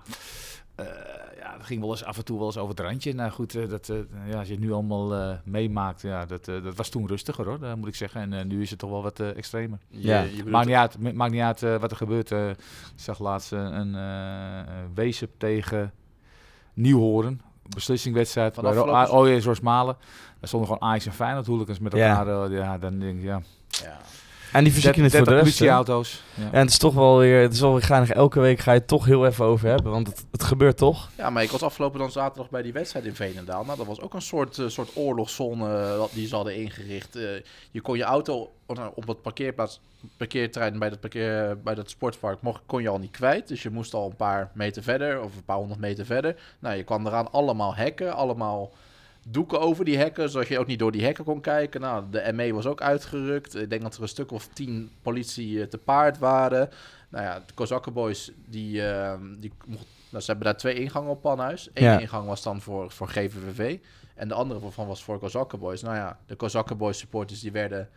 [1.63, 3.13] ging wel eens af en toe wel eens over het randje.
[3.13, 3.97] Nou goed, eh, dat, eh,
[4.30, 7.45] ja, als je het nu allemaal eh, meemaakt, ja, dat, eh, dat was toen rustiger
[7.45, 8.21] hoor, dat moet ik zeggen.
[8.21, 9.78] En eh, nu is het toch wel wat eh, extremer.
[9.89, 10.21] Ja.
[10.21, 12.32] je bedoelt- Maakt niet uit, ma- maakt niet uit wat er gebeurt.
[12.32, 12.56] eh, ik
[12.95, 14.62] zag laatst een eh
[14.93, 15.91] Weesp tegen
[16.73, 17.41] Nieuwhoorn.
[17.76, 18.54] Beslissingwedstrijd.
[18.54, 19.95] Van bij Ro- afgelopen Ah, OJS Rosmalen.
[20.39, 22.17] Daar stonden gewoon Ajax en Feyenoord hooligans met Ja.
[22.19, 22.45] elkaar.
[22.52, 23.41] eh, ja, dan denk ik, ja.
[23.67, 23.97] ja.
[24.53, 25.43] En die verzieken het voor de rest.
[25.43, 26.21] politieauto's.
[26.33, 26.43] Ja.
[26.51, 28.09] En het is toch wel weer, het is wel weer geinig.
[28.09, 31.09] Elke week ga je het toch heel even over hebben, want het, het gebeurt toch.
[31.17, 33.63] ja, maar ik was afgelopen dan zaterdag bij die wedstrijd in Veenendaal.
[33.65, 37.15] Nou, dat was ook een soort, eh, soort oorlogszone eh, wat die ze hadden ingericht.
[37.15, 37.23] Eh,
[37.71, 39.79] je kon je auto op- op het parkeerplaats,
[40.17, 43.47] parkeerterrein bij dat, parkeer, bij dat sportpark, mocht, kon je al niet kwijt.
[43.47, 46.35] Dus je moest al een paar meter verder of een paar honderd meter verder.
[46.59, 48.71] Nou, je kwam eraan allemaal hekken, allemaal
[49.27, 51.81] doeken over die hekken, zodat je ook niet door die hekken kon kijken.
[51.81, 53.55] Nou, de ME was ook uitgerukt.
[53.55, 56.69] Ik denk dat er een stuk of tien politie eh, te paard waren.
[57.09, 61.21] Nou ja, de Kozakkenboys, die, eh, die mocht, nou, ze hebben daar twee ingangen op
[61.21, 61.69] Panhuis.
[61.73, 61.99] Eén Ja.
[61.99, 63.77] ingang was dan voor, voor GVVV
[64.15, 65.81] en de andere van was voor Kozakkenboys.
[65.81, 67.89] Nou ja, de Kozakkenboys supporters, die werden...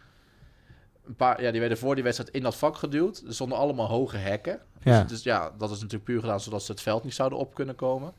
[1.06, 3.22] Een paar, ja, die werden voor die wedstrijd in dat vak geduwd.
[3.26, 4.60] Er stonden allemaal hoge hekken.
[4.82, 5.00] Ja.
[5.00, 7.54] Dus, dus ja, dat is natuurlijk puur gedaan zodat ze het veld niet zouden op
[7.54, 8.12] kunnen komen.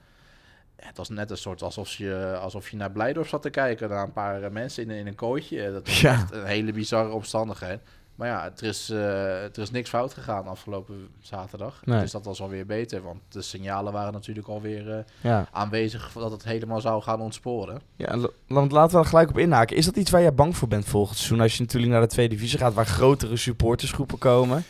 [0.78, 3.90] Het was net een soort alsof je, alsof je naar Blijdorp zat te kijken.
[3.90, 5.62] Naar een paar eh, mensen in, in een kooitje.
[5.66, 6.14] Eh, Dat was Ja.
[6.14, 7.80] echt een hele bizarre omstandigheid.
[8.16, 11.82] Maar ja, er is, eh, er is niks fout gegaan afgelopen zaterdag.
[11.86, 12.00] Nee.
[12.00, 13.02] Dus dat was alweer beter.
[13.02, 15.48] Want de signalen waren natuurlijk alweer Ja.
[15.52, 17.82] aanwezig dat het helemaal zou gaan ontsporen.
[17.96, 19.76] Ja, want laten we er gelijk op inhaken.
[19.78, 21.42] Is dat iets waar jij bang voor bent volgend seizoen?
[21.42, 24.64] Als je natuurlijk naar de tweede divisie gaat, waar grotere supportersgroepen komen.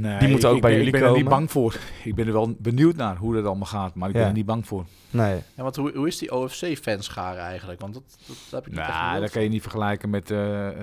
[0.00, 1.38] Nee, Die moeten ik- ook bij ik jullie ben, Ik ben er niet komen.
[1.38, 1.76] bang voor.
[2.04, 4.20] Ik ben er wel benieuwd naar hoe dat allemaal gaat, maar ik Ja.
[4.20, 4.84] ben er niet bang voor.
[5.10, 5.34] Nee.
[5.56, 7.80] Ja, want hoe, hoe is die OFC-fanscharen eigenlijk?
[7.80, 10.30] Want dat, dat, dat heb ik niet echt Nou, dat kan je niet vergelijken met
[10.30, 10.36] eh,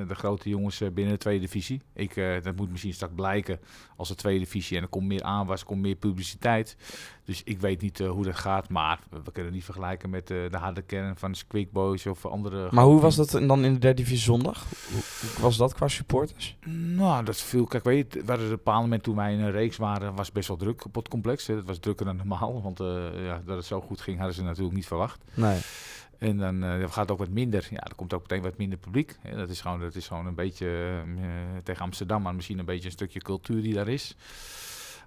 [0.08, 1.82] de grote jongens eh, binnen de tweede divisie.
[1.94, 3.60] Ik, eh, dat moet misschien straks blijken
[4.02, 4.78] als de tweede divisie.
[4.78, 6.76] En er komt meer aanwas, er komt meer publiciteit.
[7.26, 8.70] Dus ik weet niet eh, hoe dat gaat.
[8.70, 12.68] Maar we kunnen niet vergelijken met eh, de harde kern van Squeak Boys of andere...
[12.72, 14.66] Maar hoe was dat dan in de derde divisie zondag?
[14.92, 15.02] Hoe,
[15.42, 16.58] was dat qua supporters?
[16.96, 17.66] Nou, dat viel.
[17.66, 20.32] Kijk, weet je, hadden op een bepaald moment toen wij in een reeks waren, was
[20.32, 21.48] best wel druk op het complex.
[21.48, 21.56] Hè.
[21.56, 24.44] Het was drukker dan normaal, want eh, ja, dat het zo goed ging hadden ze
[24.44, 25.24] natuurlijk niet verwacht.
[25.34, 25.60] Nee.
[26.22, 27.68] En dan eh, gaat het ook wat minder.
[27.70, 29.18] Ja, er komt ook meteen wat minder publiek.
[29.36, 32.66] Dat, is gewoon, dat is gewoon een beetje eh, eh, tegen Amsterdam, maar misschien een
[32.66, 34.16] beetje een stukje cultuur die daar is.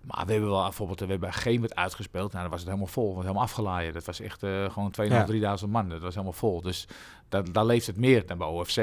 [0.02, 2.30] Maar we hebben wel bijvoorbeeld, we hebben Geemert uitgespeeld.
[2.30, 3.92] Nou, dan was het helemaal vol, was helemaal afgelaaien.
[3.92, 5.24] Dat was echt gewoon 2.500, Ja.
[5.24, 5.88] 3000 man.
[5.88, 6.60] Dat was helemaal vol.
[6.60, 6.88] Dus
[7.28, 8.76] daar, daar leeft het meer dan bij OFC.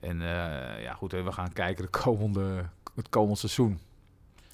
[0.00, 0.20] En
[0.80, 3.78] ja, goed, we gaan kijken de komende, het komende seizoen.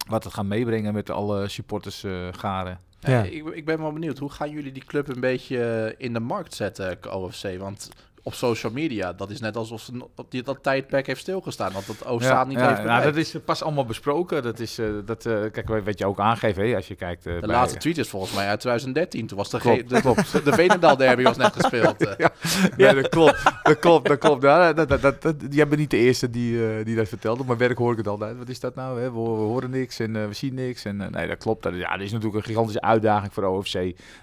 [0.09, 2.81] Wat het gaat meebrengen met alle supporters garen.
[3.01, 6.13] Ja, ik, ik ben wel benieuwd, hoe gaan jullie die club een beetje eh, in
[6.13, 7.59] de markt zetten, OFC?
[7.59, 7.91] Want
[8.23, 9.93] op social media, dat is net alsof ze
[10.29, 11.73] die, dat tijdperk heeft stilgestaan.
[11.73, 14.43] Dat dat OSA niet heeft nou, dat is pas allemaal besproken.
[14.43, 17.27] Dat is, eh, dat, eh, kijk, wat je ook aangeeft, hè, als je kijkt...
[17.27, 19.27] eh, de bij- laatste tweet is volgens mij uit 2013.
[19.27, 20.33] Toen was de, Klopt, de, klopt.
[20.45, 21.97] de Veenendaal derby was net gespeeld.
[22.19, 22.31] Ja,
[22.77, 23.43] nee, dat klopt.
[23.63, 24.43] Dat klopt, dat klopt.
[24.43, 27.45] Ja, dat, dat, dat, dat- jij bent niet de eerste die, die dat vertelde.
[27.47, 28.37] Mijn werk hoor ik het altijd.
[28.39, 28.99] Wat is dat nou?
[29.01, 29.05] Hè?
[29.05, 30.85] We, we horen niks en we zien niks.
[30.85, 31.63] En, nee, dat klopt.
[31.63, 33.79] Dat, ja, dat is natuurlijk een gigantische uitdaging voor de OFC.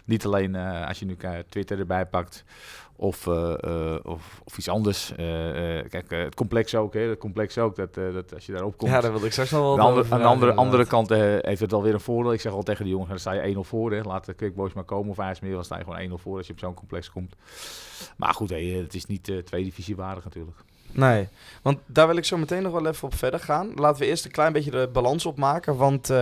[0.05, 1.17] Niet alleen als je nu
[1.49, 2.43] Twitter erbij pakt.
[2.97, 5.11] Of, eh, eh, of, of iets anders.
[5.11, 5.17] Eh,
[5.89, 6.93] kijk, het complex ook.
[6.93, 6.99] Hè?
[6.99, 7.75] Het complex ook.
[7.75, 8.91] Dat, dat als je daarop komt.
[8.91, 11.59] Ja, daar wilde ik straks nog wel Aan de andere, aan andere, andere kant heeft
[11.59, 12.33] het alweer een voordeel.
[12.33, 13.91] Ik zeg al tegen de jongens, dan sta je 1-0 voor.
[13.91, 14.01] Hè.
[14.01, 15.53] Laat de Quickboys maar komen of IJsmeer.
[15.53, 17.35] Dan sta je gewoon 1-0 voor als je op zo'n complex komt.
[18.17, 20.57] Maar goed, hè, het is niet twee divisie waardig natuurlijk.
[20.95, 21.27] Nee,
[21.61, 23.71] want daar wil ik zo meteen nog wel even op verder gaan.
[23.75, 25.75] Laten we eerst een klein beetje de balans opmaken.
[25.75, 26.17] Want eh,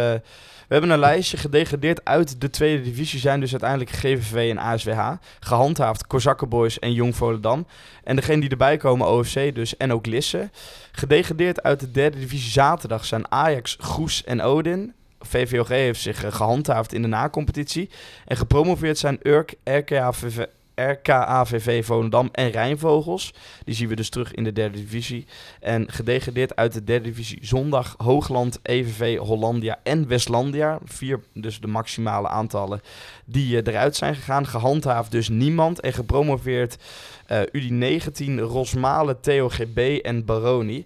[0.67, 3.19] we hebben een lijstje gedegradeerd uit de tweede divisie.
[3.19, 5.11] Zijn dus uiteindelijk GVV en ASWH.
[5.39, 7.67] Gehandhaafd Kozakkenboys en Jong Volendam.
[8.03, 10.49] En degene die erbij komen, OFC dus en ook Lisse.
[10.91, 14.93] Gedegradeerd uit de derde divisie zaterdag zijn Ajax, Goes en Odin.
[15.19, 17.89] VVOG heeft zich eh, gehandhaafd in de nacompetitie.
[18.25, 23.33] En gepromoveerd zijn Urk, RKAVV, RKAVV Volendam en Rijnvogels.
[23.65, 25.25] Die zien we dus terug in de derde divisie.
[25.59, 30.79] En gedegradeerd uit de derde divisie zondag Hoogland, EVV, Hollandia en Westlandia.
[30.83, 32.81] Vier, dus de maximale aantallen
[33.25, 34.47] die eh, eruit zijn gegaan.
[34.47, 35.79] Gehandhaafd dus niemand.
[35.79, 36.77] En gepromoveerd
[37.25, 40.85] eh UD19, Rosmalen, TOGB en Baroni.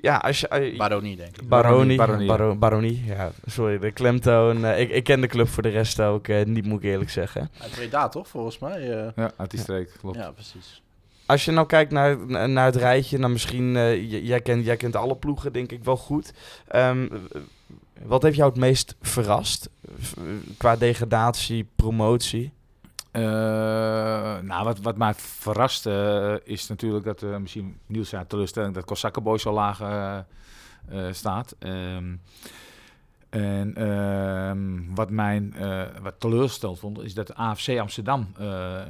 [0.00, 0.48] Ja, als je...
[0.48, 1.48] eh, Baronie, denk ik.
[1.48, 2.58] Baroni, Baronie, Baronie, ja.
[2.58, 4.64] Baronie, ja, sorry, de klemtoon.
[4.64, 7.10] eh, ik, ik ken de club voor de rest ook eh, niet, moet ik eerlijk
[7.10, 7.50] zeggen.
[7.60, 8.90] Uit Breda, toch, volgens mij?
[8.98, 9.08] eh.
[9.16, 10.16] Ja, uit die streek, klopt.
[10.16, 10.82] ja, precies.
[11.26, 12.16] Als je nou kijkt naar,
[12.48, 15.96] naar het rijtje, nou misschien, eh, jij, kent, jij kent alle ploegen denk ik wel
[15.96, 16.32] goed.
[16.68, 17.08] Ehm,
[18.02, 19.68] wat heeft jou het meest verrast
[20.56, 22.52] qua degradatie, promotie?
[23.10, 23.22] Eh,
[24.40, 28.84] nou, wat, wat mij verrast eh, is natuurlijk dat eh, misschien Niels zei teleurstelling dat
[28.84, 29.82] Kossakkenboy zo laag
[31.10, 31.56] staat.
[31.58, 32.14] Ehm,
[33.30, 38.80] en ehm, wat mij eh, wat teleurgesteld vond, is dat de AFC Amsterdam eh,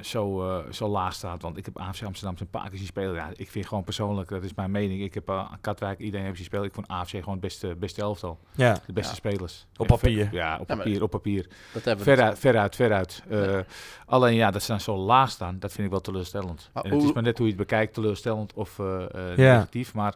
[0.00, 1.42] zo, eh, zo laag staat.
[1.42, 3.14] Want ik heb AFC Amsterdam een paar keer zien spelen.
[3.14, 5.02] Ja, ik vind gewoon persoonlijk, dat is mijn mening.
[5.02, 6.64] Ik heb uh, Katwijk, iedereen heeft zien spelen.
[6.64, 8.38] Ik vond AFC gewoon het beste, beste elftal.
[8.54, 9.16] Ja, De beste Ja.
[9.16, 9.66] spelers.
[9.76, 10.24] Op papier.
[10.24, 11.46] ver- Ja, op Ja, papier, op papier.
[11.72, 13.22] Dat hebben we Veruit, veruit, veruit.
[13.28, 13.64] Eh, Ja.
[14.06, 16.70] Alleen ja, dat ze dan zo laag staan, dat vind ik wel teleurstellend.
[16.72, 19.34] Maar En het is maar net hoe je het bekijkt, teleurstellend of Ja.
[19.36, 19.94] negatief.
[19.94, 20.14] Maar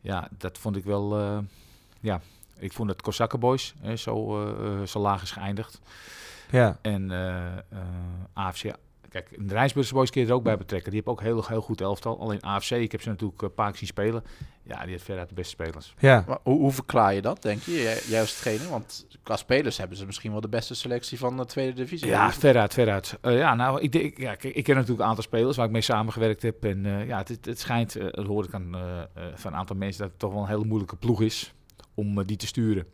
[0.00, 1.18] ja, dat vond ik wel...
[1.18, 1.38] eh,
[2.00, 2.20] ja,
[2.58, 5.80] ik vond dat Kosakkenboys zo, eh, eh, zo laag is geëindigd.
[6.50, 7.58] ja, En eh, eh,
[8.32, 8.64] AFC
[9.08, 10.90] kijk, de Rijnsburgse boys kun je er ook bij betrekken.
[10.90, 12.20] Die hebben ook heel, heel goed elftal.
[12.20, 14.24] Alleen AFC, ik heb ze natuurlijk een paar keer zien spelen.
[14.62, 15.94] Ja, die heeft veruit de beste spelers.
[15.98, 16.24] Ja.
[16.26, 18.16] Maar hoe, hoe verklaar je dat, denk je?
[18.20, 18.68] Als trainer?
[18.68, 22.08] Want qua spelers hebben ze misschien wel de beste selectie van de tweede divisie.
[22.08, 23.18] Ja, veruit, veruit.
[23.20, 25.80] Eh, ja, nou, ik, denk- ja, ik ken natuurlijk een aantal spelers waar ik mee
[25.82, 26.64] samengewerkt heb.
[26.64, 29.58] En eh, ja, het, het schijnt, eh, dat hoor ik aan, eh, eh, van een
[29.58, 31.54] aantal mensen, dat het toch wel een hele moeilijke ploeg is
[31.98, 32.86] om eh, die te sturen.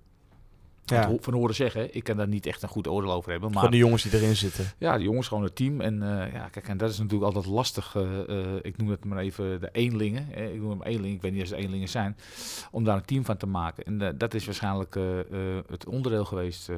[0.84, 1.12] ja.
[1.20, 3.48] Van horen zeggen, ik kan daar niet echt een goed oordeel over hebben.
[3.48, 4.64] Maar Gewoon de jongens die erin zitten.
[4.78, 5.80] Ja, die jongens gewoon het team.
[5.80, 7.96] En eh, ja, kijk, en dat is natuurlijk altijd lastig.
[7.96, 10.26] eh, ik noem het maar even de eenlingen.
[10.30, 10.46] Hè.
[10.50, 11.14] Ik noem hem eenling.
[11.14, 12.16] Ik weet niet of ze eenlingen zijn.
[12.70, 13.84] Om daar een team van te maken.
[13.84, 14.94] En dat is waarschijnlijk
[15.68, 16.70] het onderdeel geweest.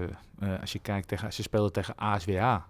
[0.61, 2.67] als je kijkt tegen, ze spelen tegen ASWA.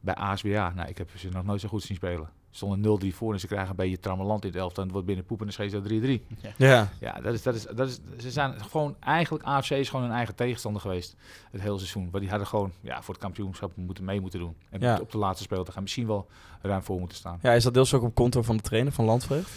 [0.00, 0.72] Bij ASWA.
[0.74, 2.28] Nou, ik heb ze nog nooit zo goed zien spelen.
[2.50, 4.76] Ze stonden 0-3 voor en ze krijgen een beetje trammeland in het elftal.
[4.76, 6.36] En het wordt binnen poep en dan scheet ze 3-3.
[6.56, 6.88] Ja.
[7.00, 10.14] Ja, dat is, dat is, dat is, ze zijn gewoon eigenlijk AFC is gewoon hun
[10.14, 11.16] eigen tegenstander geweest
[11.50, 12.08] het hele seizoen.
[12.12, 14.54] Maar die hadden gewoon ja, voor het kampioenschap moeten mee moeten doen.
[14.70, 14.98] En Ja.
[15.00, 16.26] op de laatste speeldag gaan misschien wel
[16.62, 17.38] ruim voor moeten staan.
[17.42, 19.50] ja, is dat deels ook op konto van de trainer van Landvreugd?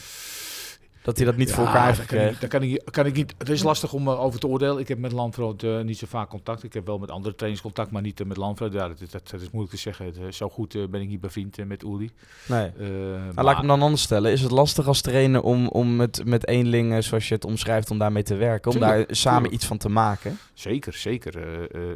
[1.03, 2.49] Dat hij dat niet voor elkaar heeft daar kan ik- gekregen?
[2.49, 3.33] Daar kan ik, kan ik niet.
[3.37, 4.77] Het is lastig om eh, over te oordelen.
[4.79, 6.63] Ik heb met Landvroot eh, niet zo vaak contact.
[6.63, 8.73] Ik heb wel met andere trainers contact, maar niet eh, met Landvroot.
[8.73, 10.05] Ja, dat, is- dat, dat is moeilijk te zeggen.
[10.05, 12.09] Het, zo goed ben ik niet bevriend met Uli.
[12.47, 12.71] Nee.
[12.77, 14.31] Nou, maar- laat ik hem dan anders stellen.
[14.31, 17.97] Is het lastig als trainer om, om met, met eenlingen, zoals je het omschrijft, om
[17.97, 18.71] daarmee te werken?
[18.71, 19.55] Om Tuurlijk, daar samen tuurlijk.
[19.61, 20.37] iets van te maken?
[20.53, 21.33] Zeker, zeker.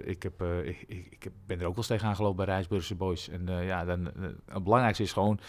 [0.08, 3.30] Ik, heb, ik, ik, ben er ook wel eens tegenaan gelopen bij Rijsburgse Boys.
[3.30, 4.10] En ja, dan,
[4.52, 5.40] het belangrijkste is gewoon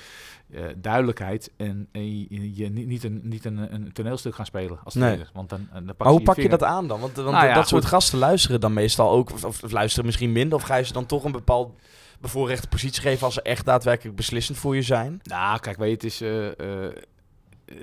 [0.52, 2.18] eh, duidelijkheid en, en
[2.54, 5.04] je, niet, een, niet een, een toneelstuk gaan spelen als Nee.
[5.04, 5.30] trainer.
[5.34, 7.00] Want dan, dan pak Maar hoe je pak je dat aan dan?
[7.00, 7.90] Want, want Nou ja, dat soort goed.
[7.92, 11.06] gasten luisteren dan meestal ook, of, of luisteren misschien minder, of ga je ze dan
[11.06, 11.78] toch een bepaald
[12.20, 15.20] bevoorrechte positie geven als ze echt daadwerkelijk beslissend voor je zijn?
[15.22, 16.92] Nou, kijk, weet je, het is, eh, eh, eh,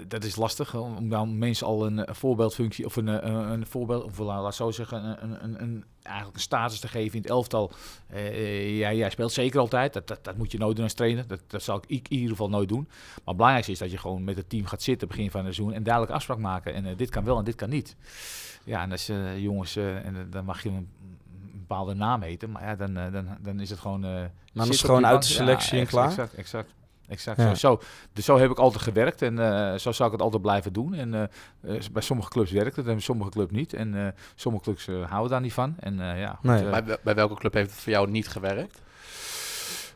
[0.07, 3.65] dat is lastig om dan mensen al een, eh, voorbeeldfunctie of een, eh, een, een
[3.65, 7.29] voorbeeld, of laat zo zeggen, een, een, een, eigenlijk een status te geven in het
[7.31, 7.71] elftal.
[8.07, 11.27] Eh, eh, jij, speelt zeker altijd, dat, dat, dat moet je nooit doen als trainer.
[11.27, 12.85] Dat, dat zal ik in ieder geval nooit doen.
[12.87, 15.53] Maar het belangrijkste is dat je gewoon met het team gaat zitten begin van het
[15.55, 16.73] seizoen en duidelijk afspraak maken.
[16.73, 17.95] En eh, dit kan wel en dit kan niet.
[18.63, 20.89] Ja, en als je jongens, eh, en eh, dan mag je een,
[21.53, 24.03] bepaalde naam heten, maar ja, dan, eh, dan, dan is het gewoon.
[24.03, 26.07] eh, Maar dan is het gewoon uit de selectie en ex- klaar?
[26.09, 26.73] Exact, exact.
[27.07, 27.37] Exact.
[27.37, 27.47] Ja.
[27.47, 27.81] Zo, zo,
[28.13, 30.93] dus zo heb ik altijd gewerkt en eh, zo zou ik het altijd blijven doen.
[30.93, 33.73] En eh, eh, bij sommige clubs werkt het en bij sommige clubs niet.
[33.73, 35.75] En eh, sommige clubs eh, houden daar niet van.
[35.79, 36.69] En eh, ja, goed, Nee.
[36.69, 38.81] Bij, bij welke club heeft het voor jou niet gewerkt?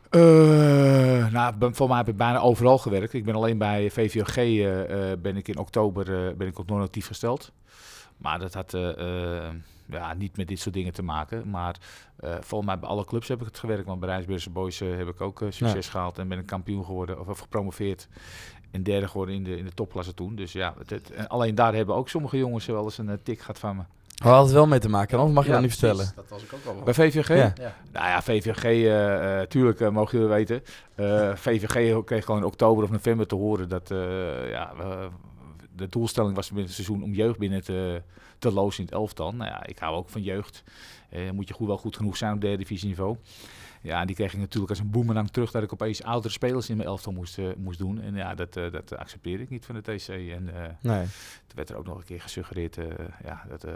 [0.09, 3.13] eh, nou, voor mij heb ik bijna overal gewerkt.
[3.13, 4.35] Ik ben alleen bij VVOG
[5.21, 7.51] ben ik in oktober eh, ben ik op non-actief gesteld.
[8.17, 8.89] Maar dat had eh,
[9.37, 9.53] eh,
[9.89, 11.49] ja, niet met dit soort dingen te maken.
[11.49, 11.75] Maar
[12.17, 13.85] eh volgens mij bij alle clubs heb ik het gewerkt.
[13.85, 17.19] Want bij Rijsburgse Boys heb ik ook eh, succes gehaald en ben ik kampioen geworden
[17.19, 18.07] of, of gepromoveerd.
[18.71, 20.35] En derde geworden in de, in de topklasse toen.
[20.35, 23.15] Dus ja, het, het- en alleen daar hebben ook sommige jongens wel eens een eh,
[23.23, 23.81] tik gehad van me.
[24.15, 25.97] We hadden het wel mee te maken, anders mag je Ja, dat niet precies.
[25.97, 26.15] vertellen.
[26.29, 26.83] Dat was ik ook al.
[26.83, 27.27] Bij VVG?
[27.27, 27.35] Ja.
[27.35, 27.75] Ja.
[27.91, 30.63] Nou ja, VVG, eh, eh, tuurlijk eh, mogen jullie weten.
[30.95, 35.09] Eh, VVG kreeg gewoon in oktober of november te horen dat eh, ja, we-
[35.79, 38.01] de doelstelling was binnen het seizoen om jeugd binnen te,
[38.39, 39.33] te lozen in het elftal.
[39.35, 40.63] Nou ja, ik hou ook van jeugd.
[41.09, 43.17] Eh moet je goed, wel goed genoeg zijn op derde divisieniveau.
[43.81, 46.77] Ja, die kreeg ik natuurlijk als een boemerang terug dat ik opeens oudere spelers in
[46.77, 48.01] mijn elftal moest, eh, moest doen.
[48.01, 50.07] En ja, dat, eh, dat accepteerde ik niet van de TC.
[50.09, 50.43] En
[50.81, 51.03] Nee.
[51.47, 52.77] toen werd er ook nog een keer gesuggereerd
[53.23, 53.73] ja, dat, eh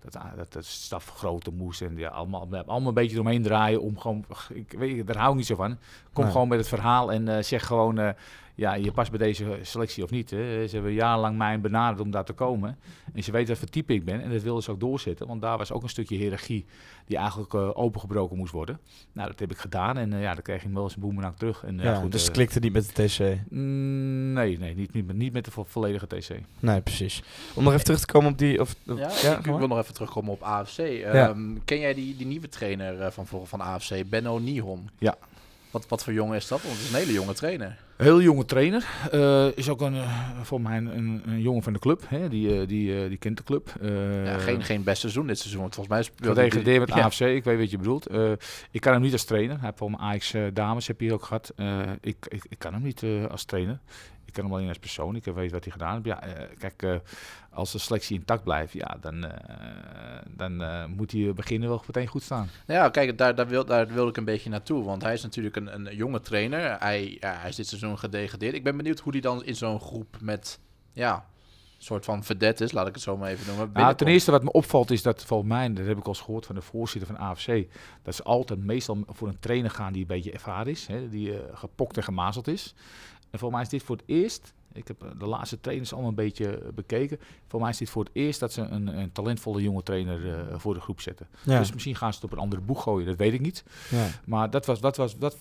[0.00, 1.82] dat, ah, dat de staf groter moest.
[1.82, 4.24] En ja, allemaal, allemaal een beetje eromheen draaien om gewoon...
[4.48, 5.78] Ik weet, daar hou ik niet zo van.
[6.12, 6.32] Kom Nee.
[6.32, 8.14] gewoon met het verhaal en zeg gewoon...
[8.54, 10.30] ja, je past bij deze selectie of niet.
[10.30, 10.66] Hè.
[10.68, 12.78] Ze hebben jarenlang mij benaderd om daar te komen.
[13.14, 14.20] En ze weten wat voor type ik ben.
[14.22, 15.26] En dat wilden ze ook doorzetten.
[15.26, 16.64] Want daar was ook een stukje hiërarchie
[17.06, 18.78] die eigenlijk eh, opengebroken moest worden.
[19.12, 19.96] Nou, dat heb ik gedaan.
[19.98, 21.64] En eh, ja, dan kreeg ik wel eens een boemerang terug.
[21.64, 23.50] En, ja, Ja, goed, dus het klikte niet met de TC.
[23.50, 26.40] mm, nee, nee niet, niet, met- niet met de vo- volledige TC.
[26.60, 27.22] Nee, precies.
[27.54, 28.60] Om nog even terug te komen op die...
[28.60, 30.78] Of, Ja, ja, ik wil nog even terugkomen op AFC.
[30.78, 34.88] Ehm, Ken jij die, die nieuwe trainer eh, van, vroeger van AFC, Benno Nihon?
[34.98, 35.16] Ja.
[35.72, 36.62] Wat, wat voor jongen is dat?
[36.62, 37.76] Want het is een hele jonge trainer.
[37.96, 38.84] Heel jonge trainer.
[39.10, 42.02] Eh, is ook een, eh, voor mij een, jongen van de club.
[42.08, 42.28] Hè?
[42.28, 43.74] Die, eh, die, die kent de club.
[44.24, 45.60] Ja, geen, geen best seizoen dit seizoen.
[45.60, 47.04] Want volgens mij speelde hij- Gedegradeerd met Ja.
[47.04, 48.06] AFC, ik weet wat je bedoelt.
[48.70, 49.56] Ik kan hem niet als trainer.
[49.56, 51.52] Hij heeft voor mijn Ajax dames heb je ook gehad.
[51.56, 53.78] Eh, ik, ik, ik kan hem niet als trainer.
[54.24, 55.16] Ik ken hem alleen als persoon.
[55.16, 56.06] Ik weet wat hij gedaan heeft.
[56.06, 56.22] Ja,
[56.58, 57.00] kijk,
[57.54, 62.06] als de selectie intact blijft, ja, dan, eh, dan eh, moet hij beginnen wel meteen
[62.06, 62.48] goed staan.
[62.66, 64.84] Ja, kijk, daar, daar, wil, daar wilde ik een beetje naartoe.
[64.84, 66.76] Want hij is natuurlijk een, een jonge trainer.
[66.78, 68.54] Hij, ja, hij is dit seizoen gedegradeerd.
[68.54, 70.58] Ik ben benieuwd hoe hij dan in zo'n groep met,
[70.92, 71.14] ja,
[71.82, 73.70] een soort van vedette is, laat ik het zo maar even noemen.
[73.72, 76.20] Nou, ten eerste wat me opvalt is dat volgens mij, dat heb ik al eens
[76.20, 77.66] gehoord van de voorzitter van AFC,
[78.02, 81.38] dat ze altijd meestal voor een trainer gaan die een beetje ervaren is, hè, die
[81.38, 82.74] eh, gepokt en gemazeld is.
[83.30, 86.10] En volgens mij is dit voor het eerst, ik heb eh, de laatste trainers allemaal
[86.10, 89.12] een beetje eh, bekeken, volgens mij is dit voor het eerst dat ze een, een
[89.12, 91.26] talentvolle jonge trainer eh, voor de groep zetten.
[91.42, 91.58] Ja.
[91.58, 93.64] Dus misschien gaan ze het op een andere boeg gooien, dat weet ik niet.
[93.90, 94.06] ja.
[94.24, 95.36] Maar dat was, dat was, dat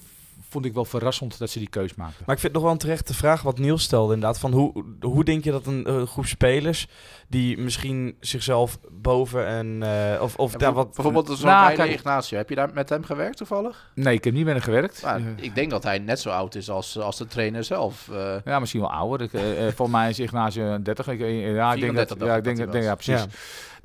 [0.51, 2.23] vond ik wel verrassend dat ze die keus maakten.
[2.25, 4.39] Maar ik vind het nog wel een terechte vraag wat Niels stelde inderdaad.
[4.39, 6.87] Van hoe, hoe denk je dat een groep spelers
[7.27, 9.83] die misschien zichzelf boven en...
[9.83, 10.93] eh, of of Ja, daar wat...
[10.95, 12.37] Bijvoorbeeld zo'n Nou, kijk- Ignacio.
[12.37, 13.91] Heb je daar met hem gewerkt toevallig?
[13.95, 15.01] Nee, ik heb niet met hem gewerkt.
[15.03, 18.09] Nou, ik denk dat hij net zo oud is als, als de trainer zelf.
[18.11, 18.35] eh.
[18.45, 19.21] Ja, misschien wel ouder.
[19.21, 21.07] Ik, eh, volgens mij is Ignacio 30.
[21.07, 21.25] Ik, ja,
[21.73, 23.25] ik denk 34 dat, ja, ik denk, dat ja, precies.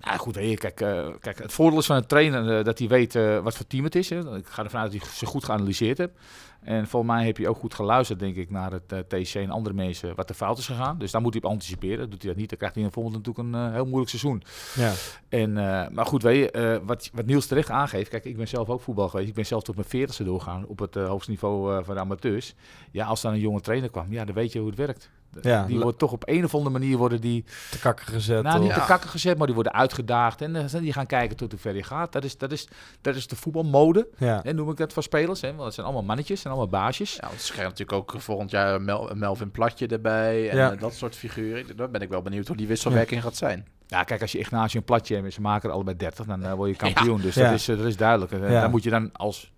[0.00, 2.88] Nou goed, hey, kijk, eh, kijk, het voordeel is van een trainer eh, dat hij
[2.88, 4.11] weet eh, wat voor team het is.
[4.11, 4.37] Hè.
[4.37, 6.18] Ik ga ervan uit dat hij ze goed geanalyseerd hebt.
[6.61, 9.74] En volgens mij heb je ook goed geluisterd, denk ik, naar het TC en andere
[9.74, 10.98] mensen wat er fout is gegaan.
[10.98, 12.11] Dus daar moet hij op anticiperen.
[12.11, 14.42] Doet hij dat niet, dan krijgt hij in volgende natuurlijk een heel moeilijk seizoen.
[14.74, 14.92] Ja.
[15.28, 15.52] En,
[15.94, 18.11] maar goed, weet je, wat, wat Niels terecht aangeeft.
[18.11, 19.28] Kijk, ik ben zelf ook voetbal geweest.
[19.28, 22.54] Ik ben zelf tot mijn veertigste doorgaan op het hoogste niveau van de amateurs.
[22.90, 25.11] Ja, als dan een jonge trainer kwam, ja, dan weet je hoe het werkt.
[25.42, 28.42] Ja, die wordt toch op een of andere manier worden die, te kakken gezet.
[28.42, 28.75] nou niet Ja.
[28.81, 30.40] te kakken gezet, maar die worden uitgedaagd.
[30.42, 32.12] En eh, die gaan kijken tot hoe ver je gaat.
[32.12, 32.68] Dat is, dat is,
[33.01, 34.40] dat is de voetbalmode, Ja.
[34.42, 35.40] hè, noem ik dat, van spelers.
[35.40, 35.49] Hè?
[35.51, 37.14] Want het zijn allemaal mannetjes en allemaal baasjes.
[37.20, 40.72] Ja, ze krijgen natuurlijk ook volgend jaar Mel- Melvin Platje erbij en Ja.
[40.72, 41.77] eh, dat soort figuren.
[41.77, 43.66] Daar ben ik wel benieuwd hoe die wisselwerking gaat zijn.
[43.87, 46.42] Ja, kijk, als je Ignacio een platje hebt en ze maken er allebei 30, dan
[46.44, 47.20] eh, word je kampioen.
[47.20, 47.42] Dus Ja.
[47.44, 48.33] dat, is, dat is duidelijk.
[48.33, 48.61] En, Ja.
[48.61, 49.53] Dan moet je dan als,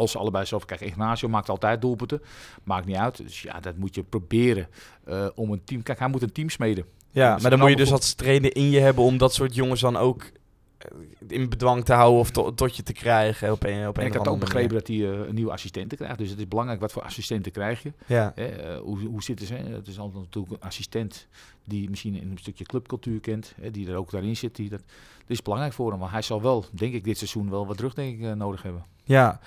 [0.00, 0.64] als ze allebei zelf...
[0.64, 2.22] Kijk, Ignacio maakt altijd doelpunten.
[2.64, 3.16] Maakt niet uit.
[3.16, 4.68] Dus ja, dat moet je proberen
[5.04, 5.82] eh, om een team...
[5.82, 6.84] Kijk, hij moet een team smeden.
[7.10, 9.80] Ja, maar dan moet je dus als trainer in je hebben om dat soort jongens
[9.80, 10.30] dan ook
[10.78, 10.88] eh,
[11.28, 14.14] in bedwang te houden of to- tot je te krijgen op een, op En ik
[14.14, 16.18] had ook begrepen dat hij eh, een nieuwe assistenten krijgt.
[16.18, 17.92] Dus het is belangrijk wat voor assistenten krijg je.
[18.06, 18.32] Ja.
[18.34, 19.54] Hè, eh, hoe, hoe zitten ze?
[19.54, 21.26] Het is altijd natuurlijk een assistent
[21.64, 23.54] die misschien een stukje clubcultuur kent.
[23.60, 24.56] Hè, die er ook daarin zit.
[24.56, 24.80] Die dat,
[25.18, 25.98] dat is belangrijk voor hem.
[25.98, 28.84] Want hij zal wel, denk ik, dit seizoen wel wat terugdenking eh, nodig hebben.
[29.10, 29.38] Ja,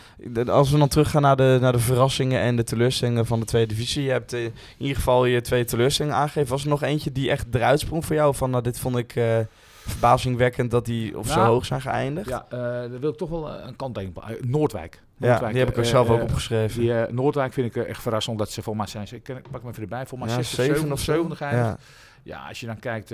[0.48, 3.74] als we dan teruggaan naar de, naar de verrassingen en de teleurstellingen van de tweede
[3.74, 4.04] divisie.
[4.04, 6.50] Je hebt eh, in ieder geval je twee teleurstellingen aangegeven.
[6.50, 8.36] Was er nog eentje die echt eruit sprong voor jou?
[8.36, 9.40] Van nou, dit vond ik eh,
[9.86, 12.30] verbazingwekkend dat die of zo hoog zijn geëindigd.
[12.30, 14.46] Ja, eh daar wil ik toch wel een kanttekening op.
[14.46, 15.02] Noordwijk.
[15.18, 16.80] Ja, Noordwijk, die heb ik er eh, zelf ook opgeschreven.
[16.80, 19.08] Die, Noordwijk vind ik echt verrassend, omdat ze voor mij zijn.
[19.12, 21.36] Ik, pak hem even erbij, voor mij ja, 6 of 7 of 7 zo.
[21.36, 21.68] geëindigd.
[21.68, 21.78] Ja.
[22.24, 23.08] Ja, als je dan kijkt,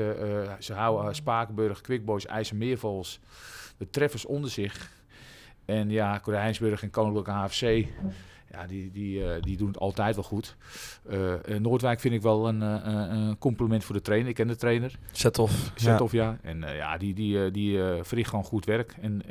[0.60, 3.20] ze houden Spakenburg, Quickboys, IJsselmeervals,
[3.78, 4.98] de treffers onder zich.
[5.70, 7.88] En ja, Korijnsburg en Koninklijke HFC,
[8.52, 10.56] ja, die, die, eh, die doen het altijd wel goed.
[11.10, 14.30] Eh, eh, Noordwijk vind ik wel een, compliment voor de trainer.
[14.30, 15.72] Ik ken de trainer, Zet of.
[15.76, 16.38] zet of ja.
[16.42, 18.96] En ja, die, die, die verricht gewoon goed werk.
[19.02, 19.22] En,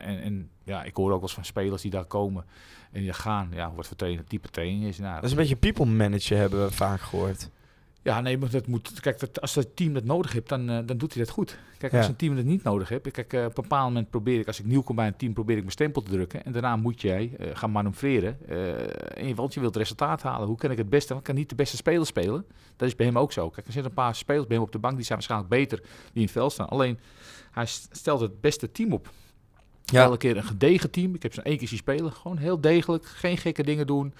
[0.00, 2.44] en, en ja, ik hoor ook wel eens van spelers die daar komen
[2.92, 3.50] en die gaan.
[3.54, 4.98] Ja, wat voor trainer, type training is.
[4.98, 7.50] Nou, Dat is een beetje people manager hebben we vaak gehoord.
[8.06, 9.00] Ja, nee, maar dat moet.
[9.00, 11.58] Kijk, dat, als het team dat nodig heeft, dan, eh, dan doet hij dat goed.
[11.78, 11.98] Kijk, Ja.
[11.98, 13.10] als een team dat niet nodig heeft.
[13.10, 15.32] Kijk, eh, op een bepaald moment probeer ik, als ik nieuw kom bij een team,
[15.32, 16.44] probeer ik mijn stempel te drukken.
[16.44, 18.38] En daarna moet jij eh, gaan manoeuvreren.
[19.16, 20.46] en je, want je wilt resultaat halen.
[20.48, 21.08] Hoe kan ik het beste?
[21.08, 22.44] Want ik kan niet de beste speler spelen.
[22.76, 23.50] Dat is bij hem ook zo.
[23.50, 25.78] Kijk, er zitten een paar spelers bij hem op de bank die zijn waarschijnlijk beter
[25.78, 26.68] die in het veld staan.
[26.68, 26.98] Alleen
[27.50, 29.10] hij st- stelt het beste team op.
[29.92, 30.02] Ja.
[30.02, 31.14] Elke keer een gedegen team.
[31.14, 32.12] Ik heb ze één keer zien spelen.
[32.12, 33.04] Gewoon heel degelijk.
[33.06, 34.14] Geen gekke dingen doen.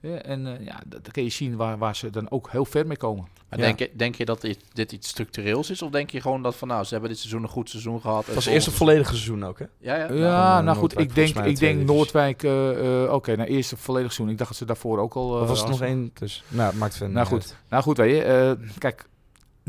[0.00, 2.64] Ja, en eh, ja, dat- dan kun je zien waar, waar ze dan ook heel
[2.64, 3.28] ver mee komen.
[3.48, 3.64] Maar Ja.
[3.64, 5.82] denk, je, denk je dat dit, dit iets structureels is?
[5.82, 8.26] Of denk je gewoon dat van nou, ze hebben dit seizoen een goed seizoen gehad?
[8.26, 9.64] Het was het eerste volledige seizoen ook, hè?
[9.78, 10.12] Ja, ja.
[10.12, 14.12] Ja, nou goed, ik denk, ik de denk Noordwijk, eh, eh, oké, nou eerste volledig
[14.12, 14.32] seizoen.
[14.32, 15.36] Ik dacht dat ze daarvoor ook al...
[15.36, 16.10] eh, Of was er nog één?
[16.14, 17.42] Dus, nou, het maakt verder Nou goed.
[17.42, 17.56] uit.
[17.68, 19.08] Nou goed, weet je, eh, kijk,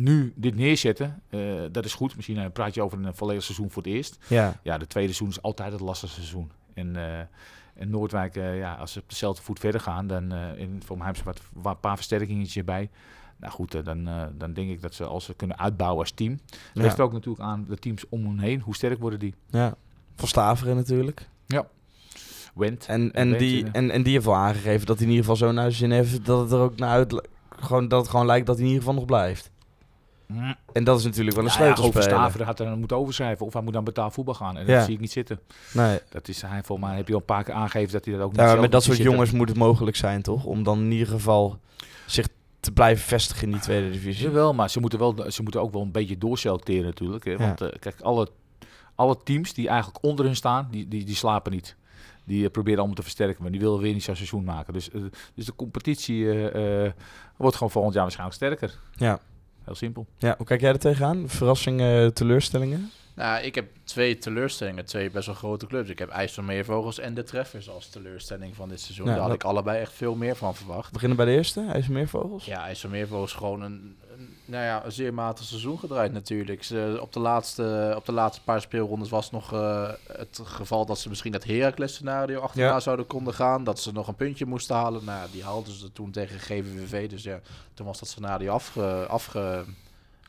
[0.04, 1.40] nu dit neerzetten, eh,
[1.72, 2.16] dat is goed.
[2.16, 4.18] Misschien eh, praat je over een volledig seizoen voor het eerst.
[4.28, 4.60] Ja.
[4.64, 6.52] Ja, de tweede seizoen is altijd het lastigste seizoen.
[6.74, 7.20] En, eh,
[7.74, 11.06] en Noordwijk, ja, als ze op dezelfde voet verder gaan, dan uh, in, voor mij
[11.06, 12.90] hebben ze wat, wat een paar versterkingen erbij.
[13.38, 16.40] Nou goed, dan, dan denk ik dat ze als ze kunnen uitbouwen als team.
[16.74, 16.82] Ja.
[16.82, 18.62] Ligt er ook natuurlijk aan de teams om hen heen.
[18.62, 19.36] Hoe sterk worden die?
[19.50, 19.76] ja.
[20.16, 21.30] Van Staveren natuurlijk.
[22.54, 22.86] Wendt.
[22.86, 25.52] En, en, die, en, en die heeft wel aangegeven dat hij in ieder geval zo
[25.52, 27.30] naar zijn zin heeft dat het er ook naar uit...
[27.50, 29.51] Gewoon, dat het gewoon lijkt dat hij in ieder geval nog blijft.
[30.34, 30.56] Mm.
[30.74, 32.20] En dat is natuurlijk wel een Ja, ja, over sleutelspeler.
[32.20, 33.46] Staveren had hij dan moeten overschrijven.
[33.46, 34.58] Of hij moet dan betaald voetbal gaan.
[34.58, 34.76] En Ja.
[34.76, 35.39] dat zie ik niet zitten.
[35.74, 36.00] nee.
[36.10, 38.24] Dat is hij volgens mij heb je al een paar keer aangegeven dat hij dat
[38.24, 39.13] ook niet Ja, met dat soort zitten.
[39.13, 40.44] jongens moet het mogelijk zijn, toch?
[40.46, 41.60] Om dan in ieder geval
[42.06, 42.28] zich
[42.60, 44.24] te blijven vestigen in die tweede divisie.
[44.26, 47.26] Jawel, maar ze moeten, wel, ze moeten ook wel een beetje doorselecteren natuurlijk.
[47.26, 47.38] Hè?
[47.38, 48.28] Want eh, kijk, alle,
[48.96, 51.76] alle teams die eigenlijk onder hun staan, die, die, die slapen niet.
[52.26, 54.74] Die eh, proberen allemaal te versterken, maar die willen weer niet zo'n seizoen maken.
[54.74, 55.02] Dus, eh,
[55.36, 56.26] dus de competitie
[57.38, 58.80] wordt gewoon volgend jaar waarschijnlijk sterker.
[58.96, 59.20] Ja.
[59.65, 60.06] Heel simpel.
[60.17, 61.29] ja, hoe kijk jij er tegenaan?
[61.29, 62.92] Verrassingen, teleurstellingen?
[63.15, 65.90] Nou, ik heb twee teleurstellingen, twee best wel grote clubs.
[65.90, 69.06] Ik heb IJsselmeervogels en de Treffers als teleurstelling van dit seizoen.
[69.06, 70.86] Ja, Daar had dat- ik allebei echt veel meer van verwacht.
[70.88, 72.46] We beginnen bij de eerste, IJsselmeervogels.
[72.46, 74.11] Ja, IJsselmeervogels gewoon een, een,
[74.46, 76.63] nou ja, een zeer matig seizoen gedraaid natuurlijk.
[76.63, 81.00] Ze, op, de laatste, op de laatste paar speelrondes was nog eh, het geval dat
[81.00, 82.79] ze misschien het Heracles scenario achterna Ja.
[82.79, 83.63] zouden konden gaan.
[83.63, 85.06] Dat ze nog een puntje moesten halen.
[85.06, 87.10] Nou, die haalden ze toen tegen GVVV.
[87.10, 87.39] Dus ja,
[87.73, 89.65] toen was dat scenario afge, afge,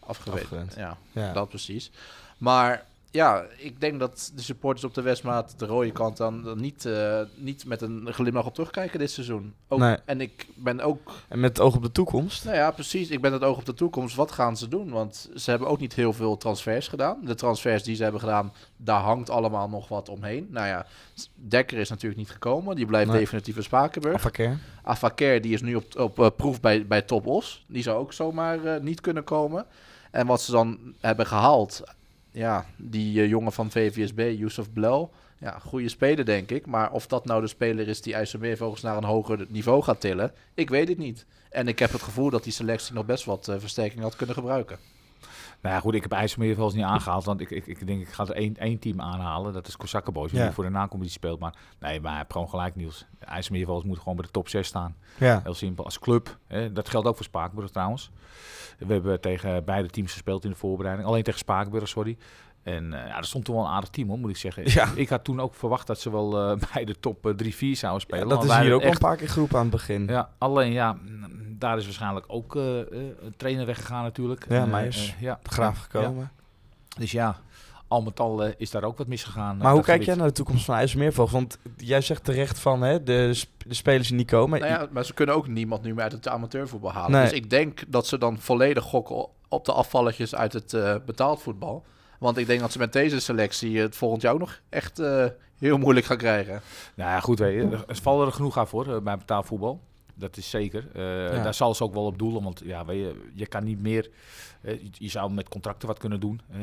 [0.01, 0.69] afgewezen.
[1.13, 1.33] Ja.
[1.33, 1.91] dat precies.
[2.39, 6.61] Maar ja, ik denk dat de supporters op de Westmaat de rode kant dan, dan
[6.61, 9.55] niet, eh, niet met een glimlach op terugkijken dit seizoen.
[9.69, 9.97] Ook, Nee.
[10.05, 12.45] En ik ben ook, En met het oog op de toekomst.
[12.45, 14.17] nou ja, precies, ik ben het oog op de toekomst.
[14.17, 14.91] Wat gaan ze doen?
[14.91, 17.19] Want ze hebben ook niet heel veel transfers gedaan.
[17.25, 20.47] De transfers die ze hebben gedaan, daar hangt allemaal nog wat omheen.
[20.51, 20.87] Nou ja,
[21.35, 22.77] Dekker is natuurlijk niet gekomen.
[22.77, 23.19] Die blijft Nee.
[23.19, 24.15] definitief in Spakenburg.
[24.15, 24.59] Affaker.
[24.83, 27.65] Avaker die is nu op, op eh, proef bij, bij Top Os.
[27.69, 29.67] Die zou ook zomaar eh, niet kunnen komen.
[30.11, 31.83] En wat ze dan hebben gehaald,
[32.33, 35.13] ja, die eh, jongen van VVSB, Yusuf Blel.
[35.39, 36.67] Ja, goede speler denk ik.
[36.67, 40.33] Maar of dat nou de speler is die IJsselmeervogels naar een hoger niveau gaat tillen,
[40.55, 41.27] ik weet het niet.
[41.51, 44.35] En ik heb het gevoel dat die selectie nog best wat eh, versterking had kunnen
[44.35, 44.79] gebruiken.
[45.63, 47.25] Nou ja, goed, ik heb IJsselmeer wel eens niet aangehaald.
[47.25, 49.53] Want ik, ik, ik denk, ik ga er één, één team aanhalen.
[49.53, 50.53] Dat is Kozakenboys, die Ja.
[50.53, 51.41] voor de nacompetitie speelt.
[51.41, 53.07] Maar nee, maar gewoon gelijk, Niels.
[53.19, 54.97] IJsselmeer moet gewoon bij de top 6 staan.
[55.19, 55.41] Ja.
[55.43, 55.85] Heel simpel.
[55.85, 56.39] Als club.
[56.47, 58.11] Hè, dat geldt ook voor Spakenburg trouwens.
[58.79, 61.09] We hebben tegen beide teams gespeeld in de voorbereiding.
[61.09, 62.17] Alleen tegen Spakenburg, sorry.
[62.63, 64.63] En eh, ja, er stond toen wel een aardig team, hoor, moet ik zeggen.
[64.67, 64.89] Ja.
[64.95, 68.29] Ik had toen ook verwacht dat ze wel eh, bij de top 3-4 zouden spelen.
[68.29, 70.07] Ja, dat is hier ook echt een paar keer geroepen aan het begin.
[70.07, 72.87] ja, alleen ja, mm, daar is waarschijnlijk ook eh, eh,
[73.23, 74.47] een trainer weggegaan natuurlijk.
[74.49, 75.15] Ja, Eh, Meijers.
[75.17, 75.83] eh, ja, Graaf Ja.
[76.01, 76.31] gekomen.
[76.99, 77.37] Dus ja,
[77.89, 79.57] al met al eh, is daar ook wat misgegaan.
[79.57, 81.33] Maar hoe kijk jij naar de toekomst van IJsselmeervogels?
[81.33, 84.61] Want jij zegt terecht van hè, de, sp- de spelers die niet komen.
[84.61, 87.11] Nou ja, maar ze kunnen ook niemand nu meer uit het amateurvoetbal halen.
[87.11, 87.23] Nee.
[87.23, 91.43] Dus ik denk dat ze dan volledig gokken op de afvalletjes uit het eh, betaald
[91.43, 91.85] voetbal.
[92.23, 95.25] Want ik denk dat ze met deze selectie het volgend jaar ook nog echt eh,
[95.59, 96.61] heel moeilijk gaan krijgen.
[96.95, 99.81] Nou ja, goed, weet je, er- vallen er genoeg aan voor eh, bij betaalvoetbal.
[100.15, 100.87] Dat is zeker.
[100.95, 101.03] Eh,
[101.37, 101.43] Ja.
[101.43, 104.11] Daar zal ze ook wel op doelen, want ja, weet je, je kan niet meer.
[104.63, 106.59] eh, je- zou met contracten wat kunnen doen, eh,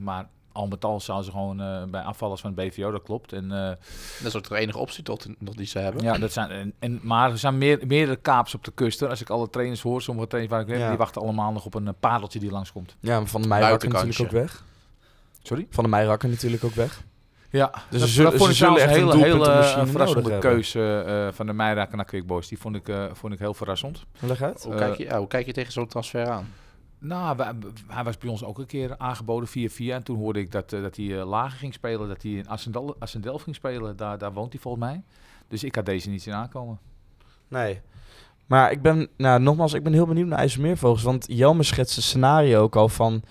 [0.00, 3.32] maar al met al zouden ze gewoon eh, bij afvallers van het BVO, dat klopt.
[3.32, 6.02] En eh, Dat is ook de enige optie tot nog die ze hebben.
[6.02, 9.00] Ja, dat zijn, en, en, maar er zijn meer, meerdere kaaps op de kust.
[9.00, 9.08] hoor.
[9.08, 10.88] Als ik alle trainers hoor, sommige trainers waar ik Ja.
[10.88, 12.96] die wachten allemaal nog op een padeltje die langskomt.
[13.00, 14.64] Ja, maar Van de Meijrakker natuurlijk ook weg.
[15.46, 15.66] Sorry?
[15.70, 17.04] Van de Meijrakker natuurlijk ook weg.
[17.50, 21.46] Ja, Dus dat, ze zullen- ze echt een hele, hele eh, verrassende keuze eh, van
[21.46, 22.48] de Meijraken naar Quick Boys.
[22.48, 24.04] Die vond ik, eh, vond ik heel verrassend.
[24.20, 24.62] Leg uit.
[24.64, 26.48] Hoe, kijk je, ja, hoe kijk je tegen zo'n transfer aan?
[26.98, 27.52] Nou, wij-
[27.88, 29.94] hij was bij ons ook een keer aangeboden 4-4.
[29.94, 32.08] En toen hoorde ik dat, dat hij eh, lager ging spelen.
[32.08, 32.48] Dat hij in
[32.98, 33.96] Assendelf ging spelen.
[33.96, 35.02] Daar, daar woont hij volgens mij.
[35.48, 36.78] Dus ik had deze niet zien aankomen.
[37.48, 37.80] Nee.
[38.46, 41.02] Maar ik ben, nou nogmaals, ik ben heel benieuwd naar IJsselmeervogels.
[41.02, 43.22] Want Jelme schetst een scenario ook al van...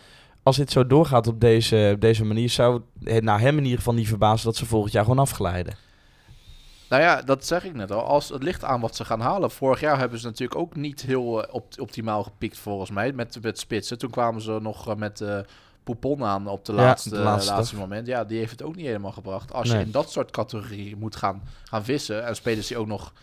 [0.43, 2.49] Als dit zo doorgaat op deze, op deze manier...
[2.49, 4.45] zou het nou hem in ieder geval niet verbazen...
[4.45, 5.75] dat ze volgend jaar gewoon afglijden.
[6.89, 8.03] Nou ja, dat zeg ik net al.
[8.03, 9.51] Als het ligt aan wat ze gaan halen.
[9.51, 13.37] Vorig jaar hebben ze natuurlijk ook niet heel eh, op, optimaal gepikt volgens mij met,
[13.41, 13.97] met spitsen.
[13.97, 15.37] Toen kwamen ze nog eh, met eh
[15.83, 17.51] Poupon aan op de Ja, laatste, laatste.
[17.51, 18.07] laatste moment.
[18.07, 19.53] Ja, die heeft het ook niet helemaal gebracht.
[19.53, 19.77] Als Nee.
[19.79, 23.13] je in dat soort categorieën moet gaan, gaan vissen en spelers die ook nog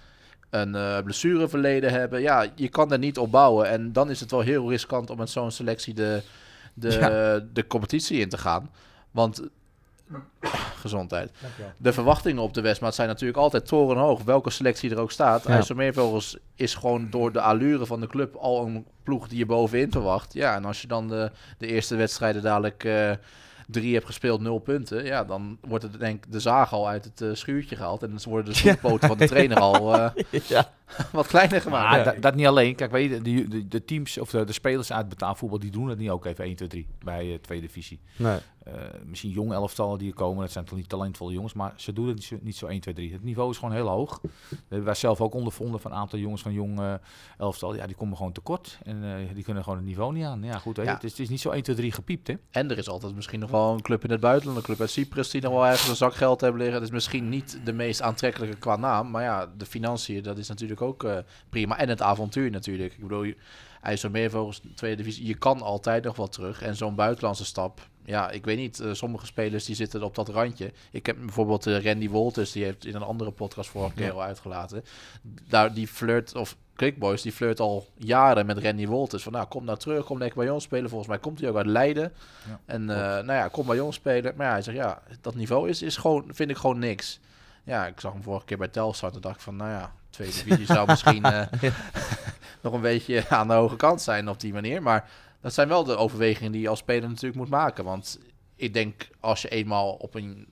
[0.50, 2.20] een eh blessureverleden hebben.
[2.20, 3.68] Ja, je kan er niet op bouwen.
[3.68, 6.22] En dan is het wel heel riskant om met zo'n selectie de,
[6.80, 7.38] de, Ja.
[7.52, 8.70] de competitie in te gaan.
[9.10, 9.42] Want
[10.80, 11.30] gezondheid.
[11.76, 14.22] De verwachtingen op de Westmaat zijn natuurlijk altijd torenhoog.
[14.22, 15.42] Welke selectie er ook staat.
[15.44, 15.50] Ja.
[15.50, 19.90] IJsselmeervogels is gewoon door de allure van de club al een ploeg die je bovenin
[19.90, 20.32] verwacht.
[20.32, 23.10] Ja, en als je dan de, de eerste wedstrijden dadelijk eh,
[23.66, 25.04] drie hebt gespeeld, nul punten.
[25.04, 28.02] Ja, dan wordt het denk ik de zaag al uit het eh, schuurtje gehaald.
[28.02, 30.10] En dan worden de schoenpoten van de trainer al eh,
[30.48, 30.72] ja.
[31.12, 31.88] wat kleiner gemaakt.
[31.88, 32.04] Maar Ja.
[32.04, 32.74] dat, dat niet alleen.
[32.74, 35.88] Kijk, weet je, de, de, de teams of de, de spelers uit betaalvoetbal, die doen
[35.88, 38.00] het niet ook even 1, 2, 3 bij eh, tweede divisie.
[38.16, 38.38] Nee.
[38.64, 38.72] Eh,
[39.04, 42.06] misschien jonge elftallen die er komen, dat zijn toch niet talentvolle jongens, maar ze doen
[42.06, 43.12] het niet zo, niet zo 1, 2, 3.
[43.12, 44.20] Het niveau is gewoon heel hoog.
[44.20, 44.30] Dat
[44.68, 46.94] hebben wij zelf ook ondervonden van een aantal jongens van jong eh,
[47.38, 47.74] elftal.
[47.74, 50.42] Ja, die komen gewoon tekort en eh, die kunnen gewoon het niveau niet aan.
[50.42, 50.82] Ja, goed, Ja.
[50.84, 52.34] Het, is, het is niet zo 1, 2, 3 gepiept, hè?
[52.50, 54.90] En er is altijd misschien nog wel een club in het buitenland, een club uit
[54.90, 56.78] Cyprus die nog wel ergens een zak geld hebben liggen.
[56.78, 60.48] Het is misschien niet de meest aantrekkelijke qua naam, maar ja, de financiën, dat is
[60.48, 61.16] natuurlijk ook eh,
[61.48, 61.78] prima.
[61.78, 62.92] En het avontuur natuurlijk.
[62.92, 63.32] Ik bedoel,
[63.82, 66.62] IJsselmeervogels, tweede divisie, je kan altijd nog wel terug.
[66.62, 70.28] En zo'n buitenlandse stap, ja, ik weet niet, eh, sommige spelers die zitten op dat
[70.28, 70.72] randje.
[70.90, 74.12] Ik heb bijvoorbeeld eh, Randy Wolters, die heeft in een andere podcast vorige keer Ja.
[74.12, 74.84] al uitgelaten.
[75.48, 79.22] Daar, die flirt, of Clickboys, die flirt al jaren met Randy Wolters.
[79.22, 80.88] Van nou, kom nou terug, kom lekker bij ons spelen.
[80.88, 82.12] Volgens mij komt hij ook uit Leiden.
[82.48, 84.34] Ja, en nou ja, kom bij ons spelen.
[84.36, 87.20] Maar ja, hij zegt ja, dat niveau is, is gewoon, vind ik gewoon niks.
[87.64, 89.10] Ja, ik zag hem vorige keer bij Telstar.
[89.12, 91.46] Toen dacht ik van, nou ja, tweede divisie zou misschien eh,
[92.62, 94.82] nog een beetje aan de hoge kant zijn op die manier.
[94.82, 97.84] Maar dat zijn wel de overwegingen die je als speler natuurlijk moet maken.
[97.84, 98.18] Want
[98.56, 100.46] ik denk, als je eenmaal op een,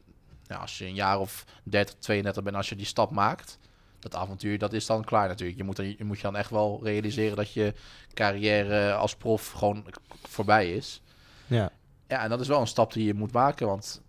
[0.60, 3.58] als je een jaar of 30, 32 bent, als je die stap maakt,
[3.98, 5.58] dat avontuur, dat is dan klaar natuurlijk.
[5.58, 7.74] Je moet, je moet je dan echt wel realiseren dat je
[8.14, 9.84] carrière als prof gewoon
[10.22, 11.02] voorbij is.
[11.46, 11.70] Ja.
[12.08, 14.00] Ja, en dat is wel een stap die je moet maken, want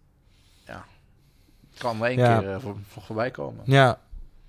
[0.65, 0.85] ja,
[1.69, 2.39] het kan maar één Ja.
[2.39, 3.61] keer eh, voor, voor voorbij komen.
[3.65, 3.99] Ja.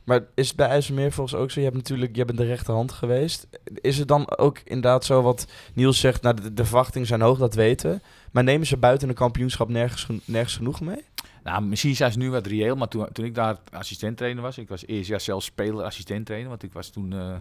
[0.05, 1.59] Maar is het bij IJsselmeer volgens ook zo?
[1.61, 3.47] Je hebt natuurlijk, je bent de rechterhand geweest.
[3.75, 7.39] Is het dan ook inderdaad zo wat Niels zegt, nou de, de verwachtingen zijn hoog,
[7.39, 8.01] dat weten we.
[8.33, 11.05] Maar nemen ze buiten een kampioenschap nergens, gen- nergens genoeg mee?
[11.45, 14.69] Nou, misschien zijn ze nu wat reëel, maar toen, toen ik daar assistent-trainer was, ik
[14.69, 17.35] was eerst jaar zelfs speler-assistent-trainer, want ik was toen eh,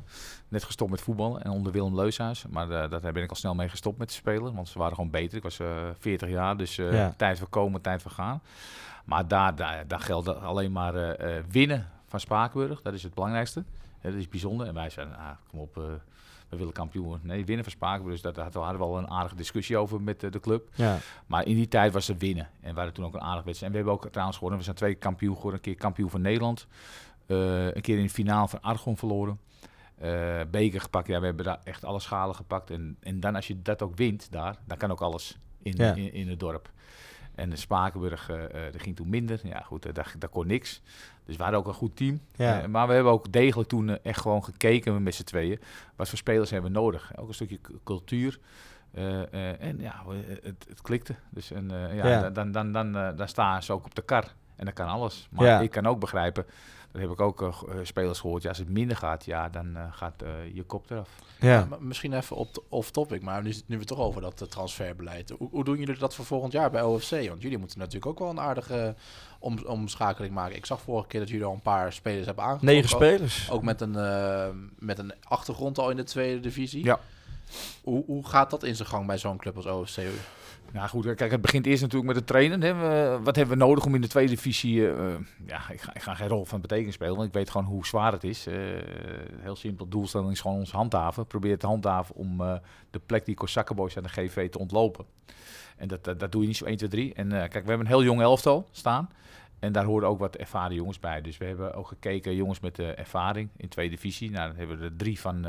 [0.47, 2.45] net gestopt met voetballen en onder Willem Leushuis.
[2.49, 5.09] Maar eh, daar ben ik al snel mee gestopt met spelen, want ze waren gewoon
[5.09, 5.37] beter.
[5.37, 5.67] Ik was eh
[5.99, 7.13] 40 jaar, dus Ja.
[7.17, 8.41] tijd voor komen, tijd voor gaan.
[9.05, 11.17] Maar daar, daar, daar geldt alleen maar
[11.51, 13.63] winnen van Spakenburg, dat is het belangrijkste.
[14.01, 14.67] Dat is bijzonder.
[14.67, 15.83] En wij zeiden, ah, kom op, eh,
[16.49, 17.19] we willen kampioen.
[17.21, 20.31] Nee, winnen van Spakenburg, dus daar hadden we wel een aardige discussie over met eh,
[20.31, 20.69] de club.
[20.75, 20.97] Ja.
[21.27, 22.49] Maar in die tijd was het winnen.
[22.61, 23.73] En we hadden toen ook een aardig wedstrijd.
[23.73, 24.59] En we hebben ook trouwens gewonnen.
[24.59, 25.59] We zijn twee kampioen geworden.
[25.59, 26.67] Een keer kampioen van Nederland.
[27.25, 29.39] Eh, een keer in de finale van Argon verloren.
[30.51, 31.07] Beker gepakt.
[31.07, 32.69] Ja, we hebben daar echt alle schalen gepakt.
[32.69, 35.93] En, en dan als je dat ook wint daar, dan kan ook alles in, Ja.
[35.93, 36.71] in, in het dorp.
[37.35, 38.37] En de Spakenburg, eh,
[38.71, 39.39] dat ging toen minder.
[39.43, 40.81] Ja goed, eh, daar, daar kon niks.
[41.29, 42.19] Dus we hadden ook een goed team.
[42.35, 42.61] Ja.
[42.61, 45.59] Eh, maar we hebben ook degelijk toen eh, echt gewoon gekeken met z'n tweeën.
[45.95, 47.11] Wat voor spelers hebben we nodig?
[47.15, 48.39] Ook een stukje cultuur.
[48.91, 50.03] Eh, en ja,
[50.43, 51.15] het, het klikte.
[51.29, 52.29] Dus en, ja, Ja.
[52.29, 54.23] Dan, dan, dan, dan staan ze ook op de kar.
[54.55, 55.27] En dan kan alles.
[55.31, 55.59] Maar Ja.
[55.59, 56.45] ik kan ook begrijpen,
[56.91, 58.41] dat heb ik ook eh, eh, spelers gehoord.
[58.41, 61.09] Ja, als het minder gaat, ja, dan eh, gaat eh, je kop eraf.
[61.39, 61.67] Ja.
[61.79, 65.29] Misschien even op off-topic, maar nu, nu we het toch over dat transferbeleid.
[65.37, 67.09] Hoe, hoe doen jullie dat voor volgend jaar bij OFC?
[67.27, 68.95] Want jullie moeten natuurlijk ook wel een aardige
[69.39, 70.55] om, omschakeling maken.
[70.55, 72.75] Ik zag vorige keer dat jullie al een paar spelers hebben aangetrokken.
[72.77, 73.51] Negen Ook- spelers.
[73.51, 73.91] Ook met een,
[74.79, 76.83] met een achtergrond al in de tweede divisie.
[76.83, 76.99] Ja.
[77.83, 79.97] Hoe, hoe gaat dat in zijn gang bij zo'n club als OFC?
[80.73, 82.61] Nou goed, eh, kijk, het begint eerst natuurlijk met het trainen.
[82.61, 82.73] Hè.
[83.21, 84.87] Wat hebben we nodig om in de tweede divisie...
[84.87, 87.49] eh, eh, ja, ik ga, ik ga geen rol van betekenis spelen, want ik weet
[87.49, 88.47] gewoon hoe zwaar het is.
[89.39, 91.27] Heel simpel, doelstelling is gewoon ons handhaven.
[91.27, 92.37] Probeer te handhaven om
[92.89, 95.05] de plek die Korsakkenboys aan de GV te ontlopen.
[95.77, 97.13] En dat, dat, doe je niet zo 1, 2, 3.
[97.13, 99.09] En kijk, we hebben een heel jong elftal staan.
[99.59, 101.21] En daar horen ook wat ervaren jongens bij.
[101.21, 104.31] Dus we hebben ook gekeken, jongens met ervaring in tweede divisie.
[104.31, 105.45] Nou, daar hebben we er drie van...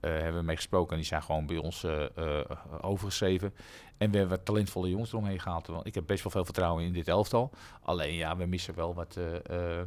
[0.00, 2.40] eh, hebben we mee gesproken en die zijn gewoon bij ons eh,
[2.80, 3.54] overgeschreven.
[4.00, 5.66] En we hebben wat talentvolle jongens eromheen gehaald.
[5.66, 7.50] Want ik heb best wel veel vertrouwen in dit elftal.
[7.82, 9.86] Alleen ja, we missen wel wat, eh, eh,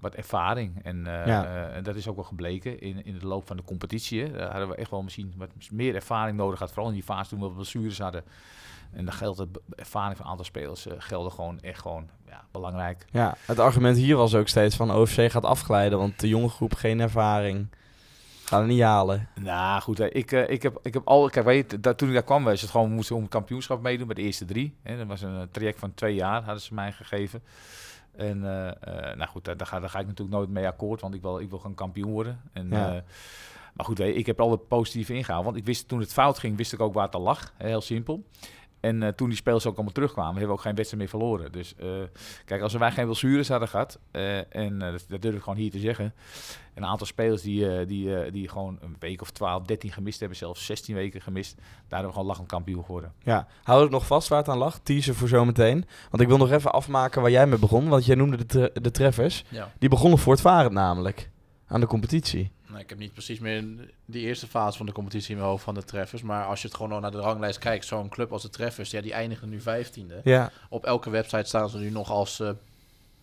[0.00, 0.80] wat ervaring.
[0.84, 1.68] En, eh, Ja.
[1.68, 4.22] en dat is ook wel gebleken in, in de loop van de competitie.
[4.22, 4.30] Hè.
[4.32, 6.72] Daar hadden we echt wel misschien wat meer ervaring nodig gehad.
[6.72, 8.24] Vooral in die fase toen we blessures hadden.
[8.92, 13.04] En dan geldt be- ervaring van een aantal spelers gelden gewoon echt gewoon ja, belangrijk.
[13.10, 16.74] Ja, het argument hier was ook steeds van OFC gaat afglijden, want de jonge groep
[16.74, 17.66] geen ervaring.
[18.60, 19.28] Het niet halen.
[19.40, 21.28] Nou goed, hè, ik, eh, ik, heb, ik heb al.
[21.28, 23.82] Kijk, weet je, dat, toen ik daar kwam, was het gewoon we moesten om kampioenschap
[23.82, 24.76] meedoen met de eerste drie.
[24.82, 24.96] Hè.
[24.96, 27.42] Dat was een eh, traject van twee jaar, hadden ze mij gegeven.
[28.16, 31.14] En eh, nou goed, daar, daar, ga, daar ga ik natuurlijk nooit mee akkoord, want
[31.14, 32.40] ik wil, ik wil gewoon kampioen worden.
[32.52, 33.02] En, Ja.
[33.72, 36.56] maar goed, ik heb er altijd positief ingehaald, want ik wist toen het fout ging,
[36.56, 37.52] wist ik ook waar het al lag.
[37.56, 38.24] Heel simpel.
[38.82, 41.52] En eh, toen die spelers ook allemaal terugkwamen, hebben we ook geen wedstrijd meer verloren.
[41.52, 41.88] Dus eh,
[42.44, 45.58] kijk, als wij geen blessures hadden gehad, eh, en eh, dat, dat durf ik gewoon
[45.58, 46.14] hier te zeggen.
[46.74, 50.18] Een aantal spelers die, eh, die, eh, die gewoon een week of 12, 13 gemist
[50.20, 51.54] hebben, zelfs 16 weken gemist.
[51.56, 53.12] Daar hebben we gewoon lachend kampioen geworden.
[53.22, 54.78] Ja, hou het nog vast waar het aan lag.
[54.82, 55.84] Teaser voor zometeen.
[56.10, 57.88] Want ik wil nog even afmaken waar jij mee begon.
[57.88, 59.44] Want jij noemde de, tre- de treffers.
[59.48, 59.72] Ja.
[59.78, 61.30] Die begonnen voortvarend namelijk.
[61.66, 62.52] Aan de competitie.
[62.72, 63.64] Nou, ik heb niet precies meer
[64.04, 66.22] die eerste fase van de competitie in mijn hoofd van de treffers.
[66.22, 68.90] Maar als je het gewoon nog naar de ranglijst kijkt, zo'n club als de treffers,
[68.90, 70.20] ja, die eindigen nu vijftiende.
[70.24, 72.50] Ja, Op elke website staan ze nu nog als eh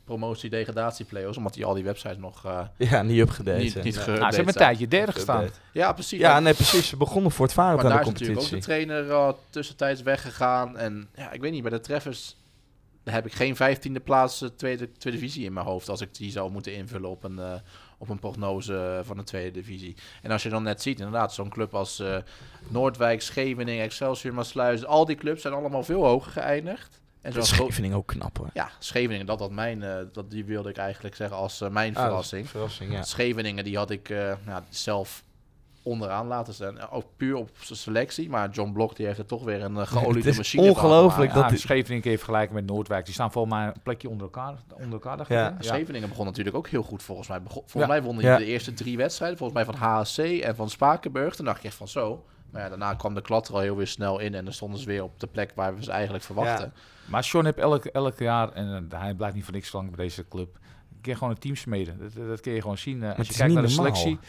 [0.06, 3.58] promotie-degradatie-players, omdat die al die websites nog eh, ja niet upgedate.
[3.58, 3.86] niet, zijn.
[3.86, 4.06] niet Ja.
[4.06, 5.50] Nou, ze hebben een tijdje derde gestaan.
[5.74, 6.20] Ja, precies.
[6.20, 6.88] Ja, nee, precies.
[6.88, 8.88] Ze begonnen voortvarend maar aan daar de is natuurlijk ook de competitie.
[8.88, 10.78] trainer uh, tussentijds weggegaan.
[10.78, 12.36] En ja, ik weet niet, bij de treffers
[13.04, 15.90] heb ik geen vijftiende plaats eh, tweede, tweede divisie in mijn hoofd.
[15.90, 17.54] Als ik die zou moeten invullen op een, eh,
[18.02, 19.96] op een prognose van de tweede divisie.
[20.22, 22.18] En als je dan net ziet, inderdaad, zo'n club als eh,
[22.68, 24.86] Noordwijk, Scheveningen, Excelsior, Maasluis.
[24.86, 27.02] Al die clubs zijn allemaal veel hoger geëindigd.
[27.22, 28.50] En gro- Scheveningen ook knap hoor.
[28.54, 31.96] ja, Scheveningen, dat, dat, mijn, eh, dat die wilde ik eigenlijk zeggen als eh, mijn
[31.96, 32.50] Ah, verrassing.
[32.50, 33.02] Verrassing, ja.
[33.04, 35.24] Scheveningen, die had ik ja, zelf
[35.84, 36.90] onderaan laten staan.
[36.90, 38.30] Ook puur op zijn selectie.
[38.30, 41.34] Maar John Blok die heeft er toch weer een Het geoliede is machine van ongelooflijk
[41.34, 43.06] dat Ja, die- Scheveningen kun je vergelijken met Noordwijk.
[43.06, 44.54] Die staan volgens mij een plekje onder elkaar.
[44.74, 45.40] Onder elkaar dacht Ja.
[45.40, 47.42] Ja, Scheveningen begon natuurlijk ook heel goed volgens mij.
[47.42, 47.88] Begon, volgens Ja.
[47.88, 48.38] mij wonnen Ja.
[48.38, 49.38] die de eerste drie wedstrijden.
[49.38, 51.36] Volgens mij van HSC en van Spakenburg.
[51.36, 52.26] Toen dacht je echt van zo.
[52.52, 54.34] Maar ja, daarna kwam de klad er al heel weer snel in.
[54.36, 56.74] En dan stonden ze weer op de plek waar we ze eigenlijk verwachten.
[57.06, 60.06] Maar Sean heeft elk, elk jaar, en eh, hij blijft niet voor niks lang bij
[60.06, 60.58] deze club,
[61.02, 62.00] kun je gewoon een team smeden.
[62.00, 63.04] Dat, dat kun je gewoon zien.
[63.04, 63.96] eh, als je is kijkt naar de normaal.
[63.96, 64.20] selectie.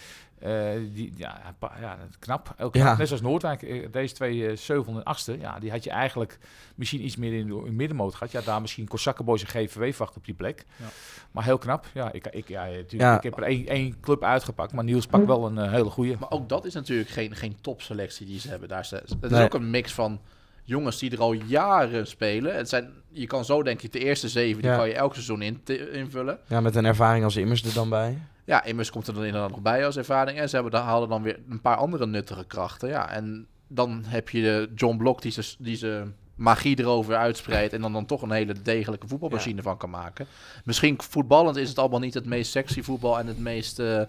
[0.41, 2.55] Eh, die, ja, pa- ja, knap.
[2.59, 2.68] Ja.
[2.72, 2.99] jaar.
[2.99, 3.62] Net zoals Noordwijk.
[3.62, 5.38] eh, Deze twee eh, zevende en achtste.
[5.38, 6.38] Ja, die had je eigenlijk
[6.74, 8.32] misschien iets meer in de middenmoot gehad.
[8.32, 10.64] Ja, daar misschien Korsakkenboys en GVW wacht op die plek.
[10.76, 10.84] Ja.
[11.30, 11.86] Maar heel knap.
[11.95, 13.16] Ja, ik, ik, ja, natuurlijk, Ja.
[13.16, 14.72] ik heb er één, één club uitgepakt.
[14.72, 16.16] Maar Niels pakt wel een hele goede.
[16.20, 18.68] Maar ook dat is natuurlijk geen, geen topselectie die ze hebben.
[18.68, 19.45] Daar is, het is Nee.
[19.45, 20.20] ook een mix van
[20.64, 22.57] jongens die er al jaren spelen.
[22.57, 25.43] Het zijn, je kan zo denk ik de eerste zeven, die kan je elk seizoen
[25.43, 26.38] in, te- invullen.
[26.47, 28.18] Ja, met een ervaring als immers er dan bij.
[28.51, 30.38] Ja, immers komt er dan inderdaad nog bij als ervaring.
[30.38, 32.88] En ze hebben dan, hadden dan weer een paar andere nuttige krachten.
[32.88, 37.72] Ja, en dan heb je de John Blok die ze, die ze magie erover uitspreidt.
[37.72, 40.26] En dan, dan toch een hele degelijke voetbalmachine van kan maken.
[40.64, 44.03] Misschien voetballend is het allemaal niet het meest sexy voetbal en het meest eh,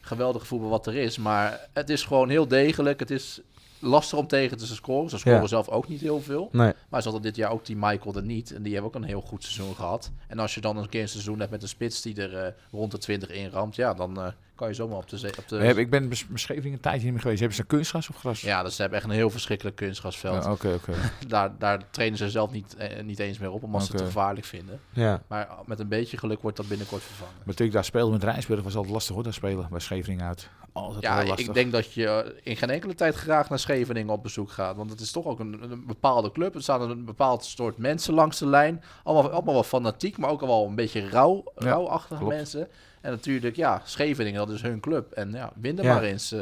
[0.00, 1.18] geweldige voetbal wat er is.
[1.18, 3.00] Maar het is gewoon heel degelijk.
[3.00, 3.40] Het is
[3.78, 5.10] lastig om tegen te scoren.
[5.10, 5.46] Ze scoren Ja.
[5.46, 6.48] zelf ook niet heel veel.
[6.52, 6.72] Nee.
[6.88, 8.50] Maar ze hadden dit jaar ook die Michael er niet.
[8.54, 10.10] En die hebben ook een heel goed seizoen gehad.
[10.28, 12.52] En als je dan een keer een seizoen hebt met een spits die er eh,
[12.70, 14.26] rond de 20 inramt, ja, dan eh,
[14.56, 15.18] kan je zomaar op de...
[15.18, 17.38] ze- Op de hebben- ik ben bes- beschreven een tijdje niet meer geweest.
[17.40, 18.40] Hebben ze kunstgras of gras?
[18.40, 20.44] ja, dus ze hebben echt een heel verschrikkelijk kunstgrasveld.
[20.44, 20.92] Ja, Oké, oké.
[21.28, 24.04] Daar, daar trainen ze zelf niet, eh, niet eens meer op, omdat ze het te
[24.06, 24.80] gevaarlijk vinden.
[24.92, 25.22] Ja.
[25.28, 27.34] Maar met een beetje geluk wordt dat binnenkort vervangen.
[27.44, 30.26] Maar toen ik daar speelde met Rijnsburg was altijd lastig hoor, dat spelen bij Scheveningen
[30.26, 30.48] uit.
[30.72, 31.46] Altijd Ja, heel lastig.
[31.48, 34.76] ik denk dat je eh, in geen enkele tijd graag naar Scheveningen op bezoek gaat.
[34.76, 36.54] Want het is toch ook een, een bepaalde club.
[36.54, 38.82] Er staan een bepaald soort mensen langs de lijn.
[39.04, 42.34] Allemaal, allemaal wel fanatiek, maar ook wel een beetje rauw, Ja, rauwachtige klopt.
[42.36, 42.68] mensen.
[43.06, 45.12] En natuurlijk, ja, Scheveningen, dat is hun club.
[45.12, 45.94] En ja, win er Ja.
[45.94, 46.32] maar eens.
[46.32, 46.40] eh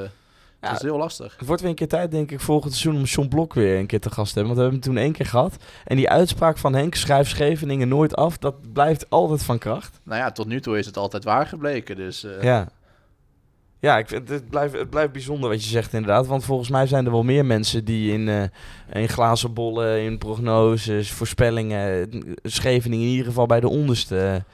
[0.61, 0.71] Ja.
[0.71, 1.35] Dat is heel lastig.
[1.39, 3.87] Het wordt weer een keer tijd, denk ik, volgend seizoen om John Blok weer een
[3.87, 4.57] keer te gast te hebben.
[4.57, 5.57] Want we hebben hem toen één keer gehad.
[5.85, 10.01] En die uitspraak van Henk, schrijf Scheveningen nooit af, dat blijft altijd van kracht.
[10.03, 11.97] Nou ja, tot nu toe is het altijd waar gebleken.
[11.97, 12.69] Dus eh, Ja.
[13.79, 16.27] Ja, ik vind, het, blijft, het blijft bijzonder wat je zegt inderdaad.
[16.27, 18.43] Want volgens mij zijn er wel meer mensen die in, eh
[19.03, 22.09] in glazen bollen, in prognoses, voorspellingen,
[22.43, 24.45] Scheveningen in ieder geval bij de onderste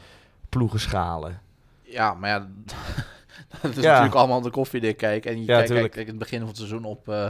[0.49, 1.41] ploegen schalen.
[1.91, 2.47] Ja, maar ja,
[3.61, 3.91] het is Ja.
[3.91, 5.31] natuurlijk allemaal de koffiedik kijken.
[5.31, 7.27] En je Ja, kijkt in het begin van het seizoen op, eh,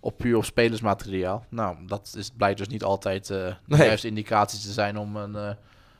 [0.00, 1.44] op puur op spelersmateriaal.
[1.48, 3.86] Nou, dat is, blijkt dus niet altijd eh de Nee.
[3.86, 5.50] juiste indicaties te zijn om een, eh,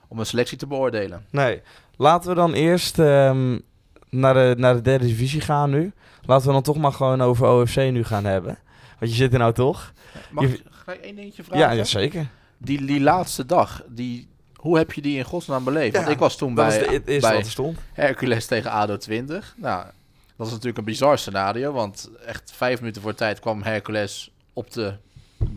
[0.08, 1.26] om een selectie te beoordelen.
[1.30, 1.62] Nee,
[1.96, 3.58] laten we dan eerst ehm,
[4.10, 5.92] naar, de, naar de derde divisie gaan nu.
[6.24, 8.58] Laten we dan toch maar gewoon over OFC nu gaan hebben.
[8.98, 9.92] Want je zit er nou toch?
[10.30, 11.60] Mag Je- ik gelijk één dingetje vragen?
[11.66, 12.26] Ja, ja, zeker.
[12.58, 14.28] Die, die laatste dag, die,
[14.62, 15.94] hoe heb je die in godsnaam beleefd?
[15.94, 17.78] Want Ja, ik was toen bij, is de, bij wat er stond.
[17.92, 19.54] Hercules tegen ADO 20.
[19.56, 19.84] Nou,
[20.36, 24.72] dat is natuurlijk een bizar scenario, want echt vijf minuten voor tijd kwam Hercules op
[24.72, 24.94] de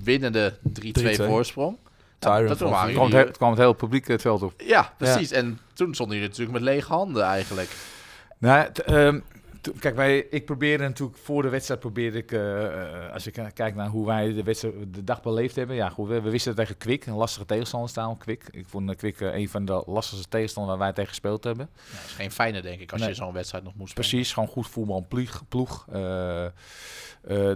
[0.03, 1.15] winnende 3-2 3-2.
[1.15, 1.77] voorsprong.
[2.19, 2.57] Tyron Nou, dat
[2.93, 4.53] kwam, het, he- kwam het hele publiek het veld op.
[4.57, 5.31] Ja, precies.
[5.31, 7.69] En toen stonden jullie natuurlijk met lege handen eigenlijk.
[8.37, 9.19] Nou, t- ehm,
[9.79, 13.87] kijk, wij, ik probeerde natuurlijk voor de wedstrijd, probeerde ik, eh, als ik kijk naar
[13.87, 15.75] hoe wij de, wedstrijd, de dag beleefd hebben.
[15.75, 18.17] Ja, goed, we, we wisten dat tegen Kwik, een lastige tegenstander staan.
[18.17, 18.47] Kwik.
[18.51, 21.69] Ik vond uh, Kwik eh, een van de lastigste tegenstanders waar wij tegen gespeeld hebben.
[21.73, 23.09] Ja, dat is geen fijne, denk ik, als Nee.
[23.09, 24.09] je zo'n wedstrijd nog moet spelen.
[24.09, 25.43] Precies, gewoon goed voetbal, ploeg.
[25.49, 25.85] ploeg.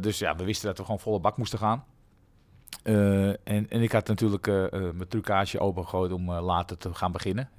[0.02, 1.84] Dus ja, we wisten dat we gewoon volle bak moesten gaan.
[2.84, 3.36] Eh, en,
[3.70, 7.50] en ik had natuurlijk eh, eh, mijn trucage opengegooid om eh, later te gaan beginnen.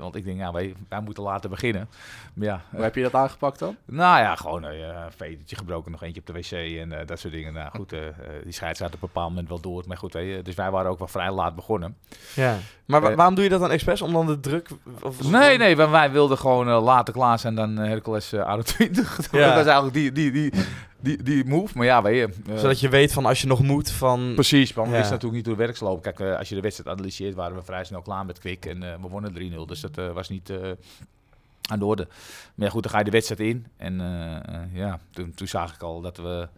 [0.00, 1.88] Want ik denk, ja, wij, wij moeten later beginnen.
[2.34, 3.76] Maar ja, Hoe heb je dat aangepakt dan?
[3.86, 7.18] nou ja, gewoon eh, een vetertje gebroken, nog eentje op de wc en eh, dat
[7.18, 7.52] soort dingen.
[7.52, 9.84] Nou goed, eh, eh, die scheids had op een bepaald moment wel door.
[9.86, 11.96] Maar goed, hè, dus wij waren ook wel vrij laat begonnen.
[12.34, 12.56] Ja.
[12.86, 14.02] Maar wa- waarom doe je dat dan expres?
[14.02, 14.68] Om dan de druk...
[15.02, 19.30] Of, Nee, nee, want wij wilden gewoon later klaar zijn dan Hercules uh, ADO 20.
[19.32, 19.38] Ja.
[19.46, 20.52] dat was eigenlijk die, die, die,
[21.02, 21.76] die, die move.
[21.78, 22.52] Maar ja, weet je...
[22.52, 24.32] eh, Zodat je weet van als je nog moet van...
[24.34, 26.02] Precies, want we wisten natuurlijk niet hoe de werksloop.
[26.02, 28.66] Kijk, eh, als je de wedstrijd analyseert, waren we vrij snel klaar met Kwik.
[28.66, 30.52] En eh, we wonnen 3-0, dus dat was niet
[31.70, 32.06] aan de orde.
[32.54, 33.66] Maar ja, goed, dan ga je de wedstrijd in.
[33.76, 33.94] En
[34.72, 36.48] ja, toen, toen zag ik al dat we,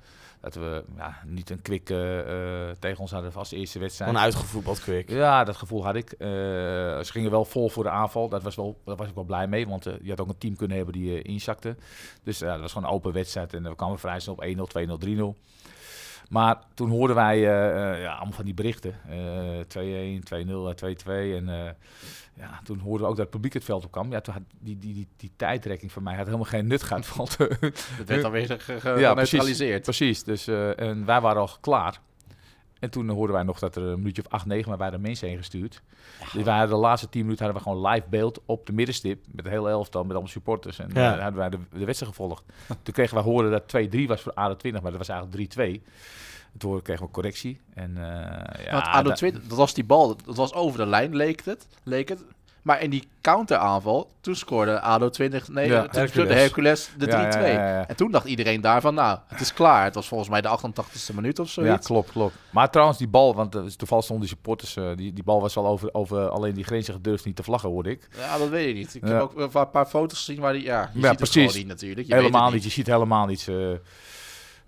[0.45, 4.11] dat we ja, niet een Kwik eh, eh, tegen ons hadden als eerste wedstrijd.
[4.11, 5.11] Gewoon uitgevoetbald quick.
[5.11, 6.13] Ja, dat gevoel had ik.
[6.13, 8.29] Eh, ze gingen wel vol voor de aanval.
[8.29, 9.69] Dat was, wel, daar was ik wel blij mee.
[9.69, 11.77] Want je had ook een team kunnen hebben die inzakte.
[12.23, 13.55] Dus dat was gewoon een open wedstrijd.
[13.55, 15.35] En we kwamen vrij snel op 1-0, 2-0, 3-0.
[16.29, 18.95] Maar toen hoorden wij ja, allemaal van die berichten.
[19.09, 21.35] Eh 2-1, 2-0, eh, 2-2.
[21.35, 21.77] En
[22.37, 24.11] ja, toen hoorden we ook dat het publiek het veld op kwam.
[24.11, 27.15] Ja, toen had die, die, die, die tijdrekking van mij had helemaal geen nut gehad.
[27.17, 29.83] Want, eh, Dat werd dan weer ge- ge- Ja, geneutraliseerd.
[29.83, 32.01] Precies, dus, eh, en wij waren al klaar.
[32.79, 35.01] En toen hoorden wij nog dat er een minuutje of 8, 9 maar wij er
[35.01, 35.83] mensen heen gestuurd.
[36.33, 39.25] Dus wij hadden de laatste 10 minuten hadden we gewoon live beeld op de middenstip.
[39.33, 40.79] Met de hele elftal, met allemaal supporters.
[40.79, 41.15] En Ja.
[41.17, 42.45] eh, hadden wij de, de wedstrijd gevolgd.
[42.83, 43.63] toen kregen wij horen dat
[43.97, 45.83] 2-3 was voor ADO20, maar dat was eigenlijk 3-2.
[46.59, 47.61] Toen kregen we correctie.
[47.75, 50.87] En, eh, ja, Want ADO da- 20, dat was die bal, dat was over de
[50.87, 51.67] lijn, leek het.
[51.83, 52.25] Leek het.
[52.63, 56.11] Maar in die counteraanval, toen scoorde ADO 20, nee, Ja, toen Hercules.
[56.11, 57.11] scoorde Hercules de 3-2.
[57.11, 57.89] Ja, ja, ja, ja.
[57.89, 59.85] En toen dacht iedereen daarvan, nou, het is klaar.
[59.85, 61.87] Het was volgens mij de 88ste minuut of Ja, zoiets.
[61.87, 62.35] klopt, klopt.
[62.51, 65.55] Maar trouwens, die bal, want uh, toevallig stonden die supporters, eh, die, die bal was
[65.55, 68.09] wel over, over alleen die grenzen gedurfd niet te vlaggen, hoorde ik.
[68.17, 68.95] Ja, dat weet ik niet.
[68.95, 69.13] Ik Ja.
[69.13, 71.55] heb ook een paar foto's gezien waar die, ja, je Ja, ziet precies.
[71.55, 72.07] niet natuurlijk.
[72.09, 72.65] Je helemaal niet.
[72.65, 73.45] Je ziet helemaal niets.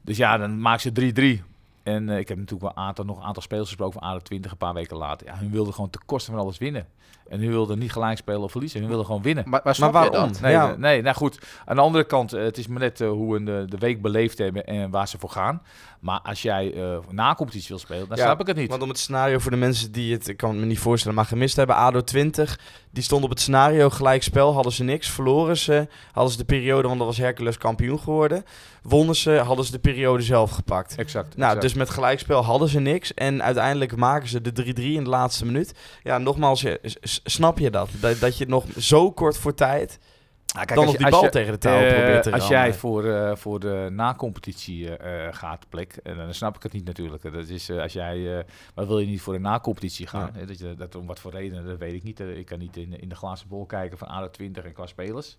[0.03, 1.43] dus ja, dan maakt ze 3-3.
[1.87, 4.51] En eh, ik heb natuurlijk wel aantal, nog een aantal spelers gesproken van ADO 20
[4.51, 5.27] een paar weken later.
[5.27, 6.87] Ja, hun wilden gewoon te kosten van alles winnen.
[7.29, 8.79] En hun wilden niet gelijk spelen of verliezen.
[8.81, 9.45] Hun wilden gewoon winnen.
[9.49, 9.61] Maar,
[9.93, 10.13] waarom?
[10.13, 10.41] dat?
[10.41, 10.75] Nee, Ja.
[10.77, 11.39] nee, nou goed.
[11.65, 14.03] Aan de andere kant, eh, het is maar net eh, hoe hun de, de week
[14.03, 15.63] beleefd hebben en waar ze voor gaan.
[16.01, 18.71] Maar als jij eh na competitie wil spelen, dan Ja, snap ik het niet.
[18.71, 21.17] Want om het scenario voor de mensen die het, ik kan het me niet voorstellen,
[21.17, 21.77] maar gemist hebben.
[21.77, 22.59] ADO 20,
[22.91, 25.89] die stond op het scenario gelijkspel, hadden ze niks, verloren ze.
[26.13, 28.45] Hadden ze de periode, want dat was Hercules kampioen geworden.
[28.89, 30.95] Wonnen ze, hadden ze de periode zelf gepakt.
[30.99, 31.29] Exact.
[31.37, 31.61] Nou, exact.
[31.63, 33.15] dus met gelijkspel hadden ze niks.
[33.15, 35.75] En uiteindelijk maken ze de 3-3 in de laatste minuut.
[36.03, 36.65] Ja, nogmaals,
[37.03, 37.89] snap je dat?
[38.01, 38.19] dat?
[38.21, 39.99] Dat je nog zo kort voor tijd
[40.47, 42.41] Ah, kijk, dan als nog die bal je- tegen de touw Eh, probeert te Als
[42.41, 42.59] rammen.
[42.59, 46.85] jij voor, eh, voor de na-competitie eh, gaat, plek, en dan snap ik het niet
[46.85, 47.23] natuurlijk.
[47.33, 50.31] Dat is als jij, maar wil je niet voor de na-competitie gaan?
[50.35, 52.21] hè, dat, je, dat om wat voor redenen, dat weet ik niet.
[52.21, 55.39] Ik kan niet in, in de glazen bol kijken van ADO 20 en qua spelers.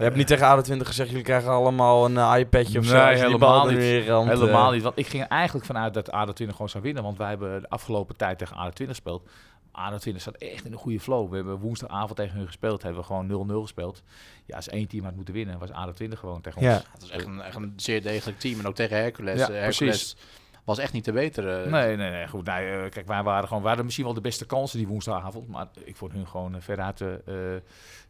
[0.00, 2.96] Je hebt niet tegen ADO 20 gezegd, jullie krijgen allemaal een eh, iPadje of zo.
[2.96, 3.78] Nee, je die helemaal niet.
[3.78, 6.82] het, Helemaal eh, niet, want ik ging er eigenlijk vanuit dat ADO 20 gewoon zou
[6.82, 7.02] winnen.
[7.02, 9.28] Want wij hebben de afgelopen tijd tegen ADO 20 gespeeld.
[9.72, 11.30] ADO 20 zat echt in een goede flow.
[11.30, 14.02] We hebben woensdagavond tegen hun gespeeld, hebben we gewoon 0-0 gespeeld.
[14.46, 16.74] Ja, als één team had moeten winnen, was ADO 20 gewoon tegen Ja.
[16.74, 16.84] ons.
[16.92, 18.58] Het is echt een, echt een zeer degelijk team.
[18.58, 19.38] En ook tegen Hercules.
[19.38, 20.16] Ja, Eh, Hercules precies.
[20.64, 21.62] Was echt niet te beter.
[21.64, 21.70] eh.
[21.70, 22.28] Nee, nee, nee.
[22.28, 24.88] Goed, nee, eh, kijk, wij waren gewoon, wij hadden misschien wel de beste kansen die
[24.88, 25.48] woensdagavond.
[25.48, 27.12] Maar ik vond hun gewoon veruit eh,
[27.54, 27.60] eh,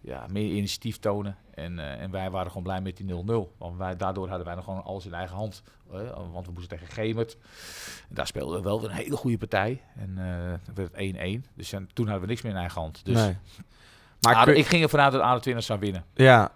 [0.01, 1.37] ja, meer initiatief tonen.
[1.55, 3.55] En, eh, en wij waren gewoon blij met die 0-0.
[3.59, 5.63] Want wij, daardoor hadden wij nog gewoon alles in eigen hand.
[6.33, 7.37] want we moesten tegen Gemert.
[8.09, 9.81] En daar speelden we wel weer een hele goede partij.
[9.97, 11.45] En eh werd het 1-1.
[11.55, 13.05] Dus en toen hadden we niks meer in eigen hand.
[13.05, 13.37] Dus nee.
[14.21, 16.05] Maar ik ging ervan uit dat ADO 20 zou winnen.
[16.15, 16.53] ja,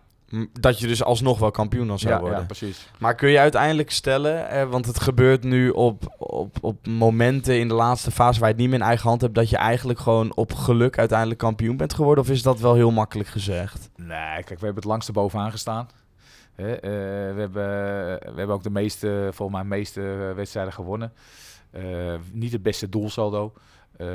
[0.61, 2.39] dat je dus alsnog wel kampioen dan zou Ja, worden.
[2.39, 2.89] ja, precies.
[2.99, 7.69] Maar kun je uiteindelijk stellen, eh, want het gebeurt nu op, op, op momenten in
[7.69, 9.99] de laatste fase waar je het niet meer in eigen hand hebt, dat je eigenlijk
[9.99, 12.25] gewoon op geluk uiteindelijk kampioen bent geworden?
[12.25, 13.91] Of is dat wel heel makkelijk gezegd?
[13.97, 15.89] Nee, kijk, we hebben het langste bovenaan gestaan.
[16.55, 21.13] Eh, we, hebben, we hebben ook de meeste, volgens mij, meeste wedstrijden gewonnen.
[21.71, 23.53] Eh, niet het beste doelsaldo.
[23.97, 24.07] Eh,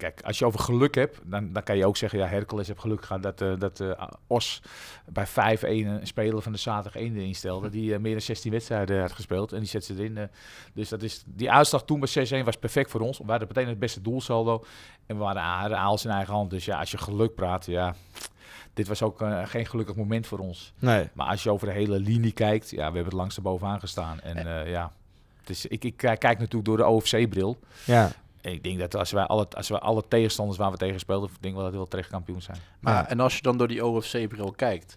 [0.00, 2.80] kijk, als je over geluk hebt, dan, dan kan je ook zeggen, ja, Hercules heeft
[2.80, 4.62] geluk gehad dat, eh, dat eh, Os
[5.04, 8.50] bij 5-1 een speler van de zaterdag 1 erin stelde, die eh, meer dan 16
[8.50, 10.28] wedstrijden had gespeeld en die zet ze erin.
[10.74, 13.18] dus dat is, die uitslag toen bij 6-1 was perfect voor ons.
[13.18, 14.64] We hadden meteen het beste doelsaldo
[15.06, 16.50] en we hadden alles in eigen hand.
[16.50, 17.94] Dus ja, als je geluk praat, ja,
[18.74, 20.72] dit was ook geen gelukkig moment voor ons.
[20.78, 21.08] Nee.
[21.12, 24.20] Maar als je over de hele linie kijkt, ja, we hebben het langste bovenaan gestaan.
[24.20, 24.92] En ja,
[25.40, 27.58] het is, ik, ik kijk natuurlijk door de OFC-bril.
[27.84, 28.10] Ja.
[28.42, 31.44] Ik denk dat als wij alle, als wij alle tegenstanders waar we tegen speelden, denk
[31.44, 32.58] ik wel dat we wel terecht kampioen zijn.
[32.80, 33.08] Maar, Ja.
[33.08, 34.94] En als je dan door die OFC-bril kijkt,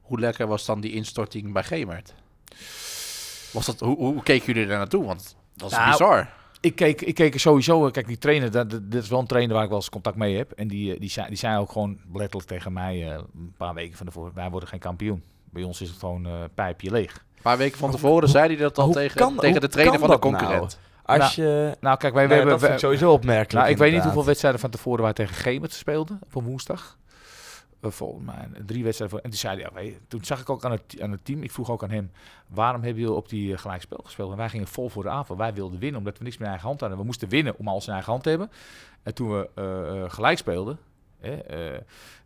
[0.00, 2.14] hoe lekker was dan die instorting bij Gemert?
[3.52, 5.04] Was dat, hoe, hoe keken jullie daar naartoe?
[5.04, 6.32] Want dat is Nou, bizar.
[6.60, 9.18] Ik keek, ik keek er sowieso, eh, kijk, die trainer, dat, dat- dit is wel
[9.18, 10.50] een trainer waar ik wel eens contact mee heb.
[10.52, 13.74] En die, eh, die, zei, die zei ook gewoon letterlijk tegen mij eh, een paar
[13.74, 15.22] weken van tevoren, wij worden geen kampioen.
[15.50, 17.12] Bij ons is het gewoon eh pijpje leeg.
[17.36, 20.10] Een paar weken van tevoren zei hij dat al tegen, kan- tegen de trainer van
[20.20, 20.68] de nou?
[21.04, 21.76] Als je...
[21.80, 22.52] Nou, kijk, wij Nou hebben...
[22.52, 23.52] dat vind ik sowieso opmerkelijk.
[23.52, 26.98] Nou, ik weet niet hoeveel wedstrijden van tevoren wij tegen Gemert speelden op een woensdag.
[27.80, 29.16] Eh, volgens mij drie wedstrijden.
[29.16, 31.42] Voor, en toen zei hij, ja, toen zag ik ook aan het, aan het team,
[31.42, 32.10] ik vroeg ook aan hem,
[32.46, 34.30] waarom hebben jullie op die uh, gelijkspel gespeeld?
[34.30, 35.36] En wij gingen vol voor de aanval.
[35.36, 36.98] Wij wilden winnen, omdat we niks meer in eigen hand hadden.
[36.98, 38.50] We moesten winnen om alles in eigen hand te hebben.
[39.04, 40.78] En toen we eh, eh, gelijk speelden,
[41.20, 41.80] hè, eh,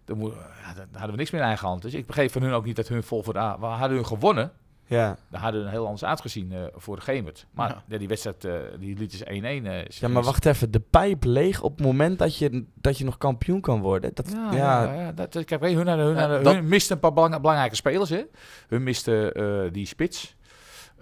[0.05, 1.83] dan, ja, dan hadden we niks meer in eigen hand.
[1.83, 3.71] Dus ik begreep van hun ook niet dat hun vol voor de aanval...
[3.71, 4.53] We hadden hun gewonnen,
[4.89, 5.17] Ja.
[5.31, 7.47] dan hadden hun heel anders uitgezien eh, voor de Gemert.
[7.51, 7.83] Maar Ja.
[7.89, 9.67] ja, die wedstrijd, eh, die liet is 1-1.
[9.67, 10.71] eh, ja, maar wacht even.
[10.71, 14.11] De pijp leeg op het moment dat je, dat je nog kampioen kan worden.
[14.15, 16.69] Dat, Ja, ja, ja, ja, dat, kijk, weet je, hun, hun, Ja, hadden- dat- hun
[16.69, 18.11] misten een paar belang- belangrijke spelers.
[18.11, 18.23] Hè.
[18.69, 20.37] Hun misten eh, die spits,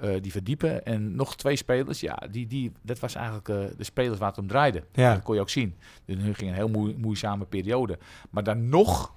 [0.01, 0.84] eh, die verdiepen.
[0.84, 2.01] En nog twee spelers.
[2.01, 4.82] Ja, die, die, dat was eigenlijk eh, de spelers waar het om draaide.
[4.93, 5.14] Ja.
[5.14, 5.76] Dat kon je ook zien.
[6.05, 7.99] Dus hun ging een heel moe, moeizame periode.
[8.30, 9.14] Maar dan nog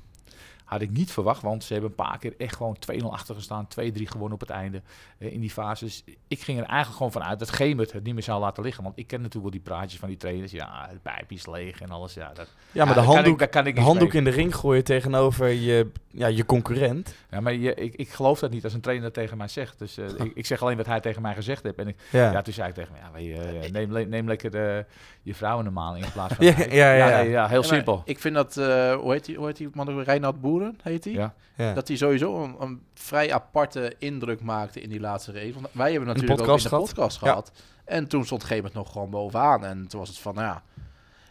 [0.70, 1.42] had ik niet verwacht.
[1.42, 3.68] Want ze hebben een paar keer echt gewoon 2-0 achter gestaan.
[3.68, 4.82] 2-3 gewonnen op het einde
[5.18, 6.04] eh, in die fases.
[6.28, 8.84] Ik ging er eigenlijk gewoon vanuit dat Gemert het niet meer zou laten liggen.
[8.84, 10.52] Want ik ken natuurlijk wel die praatjes van die trainers.
[10.52, 12.14] Ja, het pijpje is leeg en alles.
[12.14, 14.18] Ja, dat, ja, maar ja, de kan handdoek, ik, kan ik de handdoek mee.
[14.18, 17.16] in de ring gooien tegenover je, ja, je concurrent.
[17.32, 19.80] Ja, maar je, ik, ik geloof dat niet als een trainer dat tegen mij zegt.
[19.80, 21.78] Dus eh, ik, ik zeg alleen wat hij tegen mij gezegd heeft.
[21.78, 22.32] En ik, Ja.
[22.32, 22.42] ja.
[22.42, 24.86] toen zei ik tegen hem, ja, je, eh, neem, neem lekker de,
[25.22, 26.46] je vrouw in de maal in plaats van...
[26.50, 27.22] Ja, ja, ja, ja.
[27.22, 28.02] nee, ja, heel simpel.
[28.06, 30.04] Ik vind dat, eh, hoe heet die, hoe heet die man?
[30.04, 31.14] Reinhard Boeren, heet hij?
[31.14, 31.34] Ja.
[31.58, 31.74] Ja.
[31.74, 35.54] Dat hij sowieso een, een vrij aparte indruk maakte in die laatste race.
[35.54, 36.84] Want wij hebben natuurlijk ook in de gehad.
[36.86, 37.28] podcast Ja.
[37.28, 37.52] gehad.
[37.86, 39.66] En toen stond Gemert nog gewoon bovenaan.
[39.66, 40.64] En toen was het van, nou ja,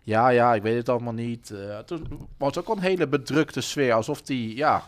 [0.02, 1.50] ja, ja, ik weet het allemaal niet.
[1.50, 3.92] Eh, toen was het ook een hele bedrukte sfeer.
[3.92, 4.82] Alsof die, ja,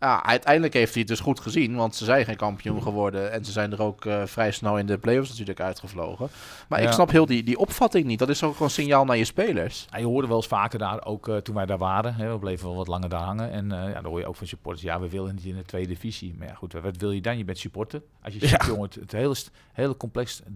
[0.00, 3.32] Ja, uiteindelijk heeft hij het dus goed gezien, want ze zijn geen kampioen geworden.
[3.32, 6.28] En ze zijn er ook eh, vrij snel in de playoffs natuurlijk uitgevlogen.
[6.68, 8.18] Maar ik snap heel die, die opvatting niet.
[8.18, 9.86] Dat is ook gewoon een signaal naar je spelers.
[9.90, 12.14] Ja, je hoorde wel eens vaker daar, ook eh, toen wij daar waren.
[12.14, 13.50] Hè, we bleven wel wat langer daar hangen.
[13.50, 15.62] En eh, ja, dan hoor je ook van supporters, ja, we willen niet in de
[15.64, 16.34] tweede divisie.
[16.38, 17.38] Maar ja, goed, wat wil je dan?
[17.38, 18.02] Je bent supporter.
[18.22, 18.66] Als je ziet, Ja.
[18.66, 19.34] jongen, het, het hele,
[19.72, 20.46] hele complex, 3.500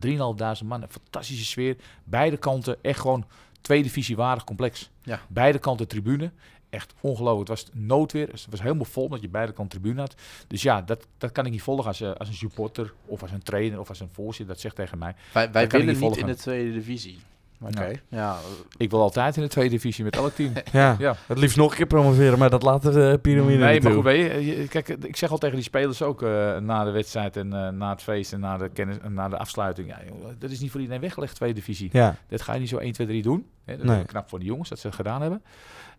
[0.65, 1.77] man, een fantastische sfeer.
[2.05, 3.25] Beide kanten, echt gewoon
[3.61, 4.91] tweede divisie waardig complex.
[5.03, 5.21] Ja.
[5.29, 6.31] Beide kanten tribune.
[6.71, 7.49] Echt ongelooflijk.
[7.49, 8.29] Het was noodweer.
[8.29, 10.15] Het was helemaal vol omdat je beide kanten tribune had.
[10.47, 13.31] Dus ja, dat, dat kan ik niet volgen als, eh, als een supporter of als
[13.31, 14.55] een trainer of als een voorzitter.
[14.55, 15.15] Dat zegt tegen mij.
[15.33, 17.19] Wij, Dat willen niet niet in de tweede divisie.
[17.61, 17.85] Oké.
[17.87, 17.97] Ja.
[18.09, 18.37] Ja.
[18.77, 20.53] Ik wil altijd in de tweede divisie met elk team.
[20.73, 21.17] Ja, Ja.
[21.27, 23.93] het liefst nog een keer promoveren, maar dat laat de uh, piramide Nee, niet maar
[23.93, 24.03] toe.
[24.03, 27.37] goed, weet je, kijk, ik zeg al tegen die spelers ook eh, na de wedstrijd
[27.37, 29.89] en eh, na het feest en na de, kennis, en na de afsluiting.
[29.89, 29.99] Ja,
[30.39, 31.89] dat is niet voor iedereen weggelegd, tweede divisie.
[31.93, 33.47] Ja, Dat ga je niet zo 1, 2, 3 doen.
[33.65, 34.01] Hè, dat Nee.
[34.01, 35.43] is knap voor de jongens dat ze het gedaan hebben.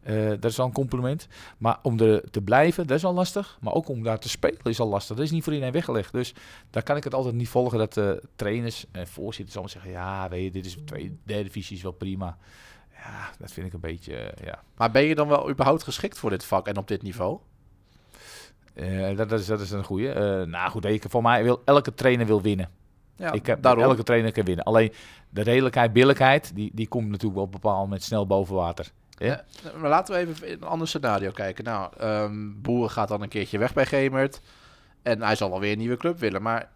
[0.01, 1.27] Eh, dat is al een compliment.
[1.57, 3.57] Maar om er te blijven, dat is al lastig.
[3.61, 5.15] Maar ook om daar te spelen is al lastig.
[5.15, 6.11] Dat is niet voor iedereen weggelegd.
[6.11, 6.33] Dus
[6.69, 9.91] daar kan ik het altijd niet volgen dat de trainers en voorzitters allemaal zeggen...
[9.91, 12.37] ja, weet je, dit is tweede, derde divisie is wel prima.
[12.93, 14.63] Ja, dat vind ik een beetje, eh, ja...
[14.75, 17.39] Maar ben je dan wel überhaupt geschikt voor dit vak en op dit niveau?
[19.15, 20.13] Dat, dat, is, dat is een goeie.
[20.45, 22.69] Nou goed, ik, voor mij wil elke trainer wil winnen.
[23.15, 23.83] Ja, ik heb daarom.
[23.83, 24.65] elke trainer kan winnen.
[24.65, 24.93] Alleen
[25.29, 28.91] de redelijkheid, billijkheid, die, die komt natuurlijk wel bepaald moment snel boven water.
[29.19, 29.43] Ja.
[29.79, 31.63] Maar laten we even in een ander scenario kijken.
[31.63, 34.41] Nou, ehm Boeren gaat dan een keertje weg bij Gemert.
[35.03, 36.41] En hij zal wel weer een nieuwe club willen.
[36.41, 36.69] Maar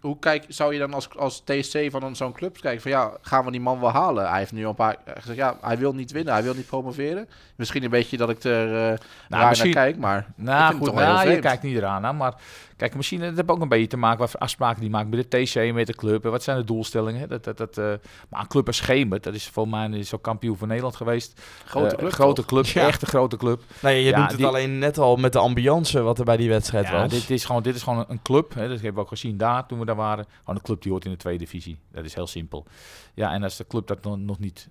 [0.00, 3.44] hoe kijk, zou je dan als, als TC van zo'n club kijken van ja, gaan
[3.44, 4.28] we die man wel halen?
[4.28, 6.66] Hij heeft nu al een paar gezegd, ja, hij wil niet winnen, hij wil niet
[6.66, 7.28] promoveren.
[7.56, 10.94] Misschien een beetje dat ik er eh raar misschien- naar kijk, maar ik Nou goed,
[10.94, 12.04] nou, je kijkt niet eraan.
[12.04, 12.34] Hè, maar
[12.82, 15.30] kijk, misschien dat heeft ook een beetje te maken wat voor afspraken die maakt met
[15.30, 16.24] de TC, met de club.
[16.24, 17.20] En wat zijn de doelstellingen?
[17.20, 17.26] hè?
[17.26, 17.92] Dat, dat, dat, eh,
[18.28, 21.40] maar een club als Gemert, dat is voor mij is ook kampioen van Nederland geweest.
[21.64, 22.12] grote Eh, club.
[22.12, 22.86] grote club, Ja.
[22.86, 23.62] echt een grote club.
[23.82, 26.36] nee, je Ja, doet het die- alleen net al met de ambiance wat er bij
[26.36, 27.10] die wedstrijd Ja, was.
[27.10, 28.54] dit is, gewoon, dit is gewoon een club.
[28.54, 30.24] Hè, dat hebben we ook gezien daar toen we daar waren.
[30.38, 31.78] Gewoon een club die hoort in de tweede divisie.
[31.92, 32.66] Dat is heel simpel.
[33.14, 34.68] Ja, en als de club dat nog, nog niet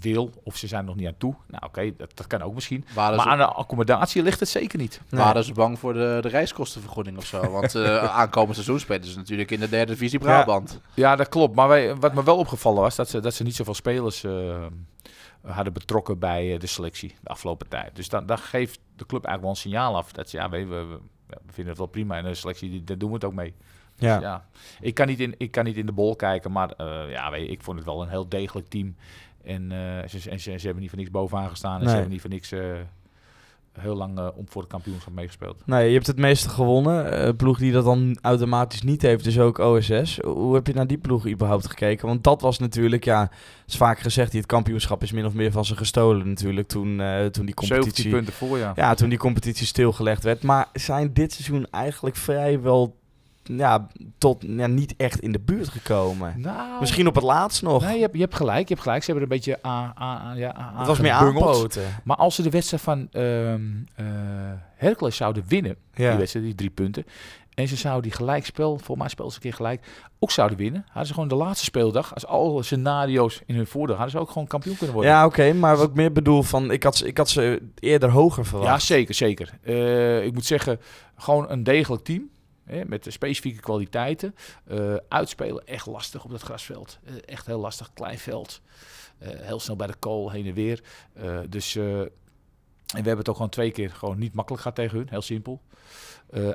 [0.00, 1.34] wil, of ze zijn er nog niet aan toe.
[1.46, 2.84] Nou oké, dat, dat kan ook misschien.
[2.94, 5.00] Waren, Maar ze, aan de accommodatie ligt het zeker niet.
[5.08, 5.20] Nee.
[5.20, 7.50] waren ze bang voor de, de reiskostenvergoeding of zo?
[7.50, 10.80] Want eh aankomend seizoen spelen ze natuurlijk in de derde divisie Brabant.
[10.94, 11.54] Ja, dat klopt.
[11.54, 14.66] Maar wij, wat me wel opgevallen was, dat ze, dat ze niet zoveel spelers eh,
[15.42, 17.96] hadden betrokken bij eh, de selectie de afgelopen tijd.
[17.96, 20.12] Dus dan, dan geeft de club eigenlijk wel een signaal af.
[20.12, 22.16] Dat ze, ja, we, we, ja, we vinden het wel prima.
[22.16, 23.54] En de selectie, die, daar doen we het ook mee.
[23.96, 24.14] ja.
[24.14, 24.46] Dus ja,
[24.80, 27.46] ik kan, niet in, ik kan niet in de bol kijken, maar eh, ja, weet
[27.46, 28.96] je, ik vond het wel een heel degelijk team.
[29.44, 31.74] En, eh, ze, en ze, ze hebben niet voor niks bovenaan gestaan.
[31.74, 31.88] En Nee.
[31.88, 32.60] ze hebben niet voor niks eh,
[33.80, 35.62] heel lang eh, om voor het kampioenschap meegespeeld.
[35.66, 37.12] Nee, je hebt het meeste gewonnen.
[37.12, 40.18] Eh, ploeg die dat dan automatisch niet heeft, dus ook OSS.
[40.24, 42.06] Hoe heb je naar die ploeg überhaupt gekeken?
[42.06, 43.30] Want dat was natuurlijk, ja,
[43.66, 47.00] is vaak gezegd, die het kampioenschap is min of meer van ze gestolen natuurlijk toen,
[47.00, 48.10] eh, toen die 17 competitie...
[48.10, 48.72] punten voor, ja.
[48.74, 50.42] Ja, toen die competitie stilgelegd werd.
[50.42, 53.00] Maar zijn dit seizoen eigenlijk vrijwel
[53.42, 53.86] ja,
[54.18, 56.34] tot ja, niet echt in de buurt gekomen?
[56.40, 57.82] Nou, Misschien op het laatst nog.
[57.84, 58.68] Nee, je hebt, je hebt gelijk.
[58.68, 59.02] Je hebt gelijk.
[59.04, 61.82] Ze hebben er een beetje aan, aan, aan- ja, aan het was meer aanpoten.
[62.04, 63.60] Maar als ze de wedstrijd van ehm
[63.94, 64.04] eh,
[64.76, 66.08] Hercules zouden winnen, Ja.
[66.08, 67.04] die wedstrijd, die drie punten,
[67.54, 69.86] en ze zouden die gelijkspel, voor mij spelen ze een keer gelijk,
[70.18, 73.94] ook zouden winnen, hadden ze gewoon de laatste speeldag, als alle scenario's in hun voordeel,
[73.94, 75.12] hadden ze ook gewoon kampioen kunnen worden.
[75.12, 78.10] Ja, oké, maar wat ik meer bedoel van, ik had, ze- ik had ze eerder
[78.10, 78.82] hoger Ja, verwacht.
[78.82, 79.50] zeker, zeker.
[79.62, 80.80] Eh, ik moet zeggen,
[81.16, 82.30] gewoon een degelijk team.
[82.72, 84.34] Hè, met de specifieke kwaliteiten.
[84.66, 86.98] Eh, uitspelen, echt lastig op dat grasveld.
[87.04, 88.60] Eh, echt heel lastig, klein veld.
[89.18, 90.82] Eh, heel snel bij de kool, heen en weer.
[91.48, 91.82] Dus, en
[92.86, 95.08] we hebben het ook gewoon twee keer gewoon niet makkelijk gehad tegen hun.
[95.08, 95.60] Heel simpel.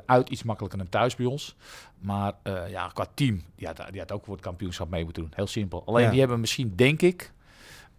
[0.06, 1.56] Uit iets makkelijker dan thuis bij ons.
[1.98, 2.32] Maar
[2.68, 5.32] ja, qua team, die had, die had ook voor het kampioenschap mee moeten doen.
[5.34, 5.82] Heel simpel.
[5.86, 6.10] Alleen Ja.
[6.10, 7.32] die hebben misschien, denk ik,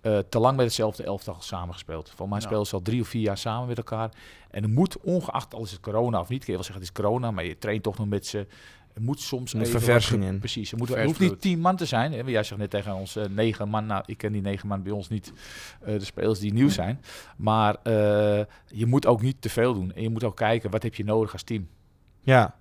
[0.01, 2.11] eh, te lang met hetzelfde elftal samengespeeld.
[2.15, 2.45] Voor mij Ja.
[2.45, 4.09] spelen ze al drie of vier jaar samen met elkaar.
[4.51, 6.95] En er moet, ongeacht al is het corona of niet, kun je wel zeggen het
[6.97, 8.47] is corona, maar je traint toch nog met ze.
[8.93, 10.39] Er moet soms wat verversing in.
[10.39, 10.71] Precies.
[10.71, 12.11] Er, moet, er Vers hoeft niet tien man te zijn.
[12.13, 12.21] hè.
[12.21, 13.85] Jij zegt net tegen ons eh, negen man.
[13.85, 15.33] Nou, ik ken die negen man bij ons niet.
[15.81, 17.01] eh, de spelers die nieuw zijn.
[17.37, 19.93] Maar eh, je moet ook niet te veel doen.
[19.93, 21.67] En je moet ook kijken, wat heb je nodig als team?
[22.19, 22.55] Ja.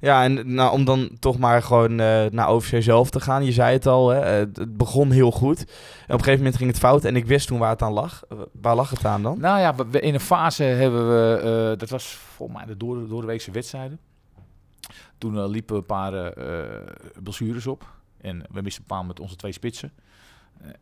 [0.00, 3.44] Ja, en nou, om dan toch maar gewoon eh, naar OVC zelf te gaan.
[3.44, 5.58] Je zei het al, hè, eh, het begon heel goed.
[5.58, 7.92] En op een gegeven moment ging het fout en ik wist toen waar het aan
[7.92, 8.24] lag.
[8.28, 9.40] Eh, Waar lag het aan dan?
[9.40, 13.20] Nou ja, we, in een fase hebben we, dat was volgens mij de door, door
[13.20, 13.98] de weekse wedstrijden.
[15.18, 16.32] Toen liepen een paar
[17.22, 17.86] blessures op.
[18.20, 19.92] En we misten een paar met onze twee spitsen.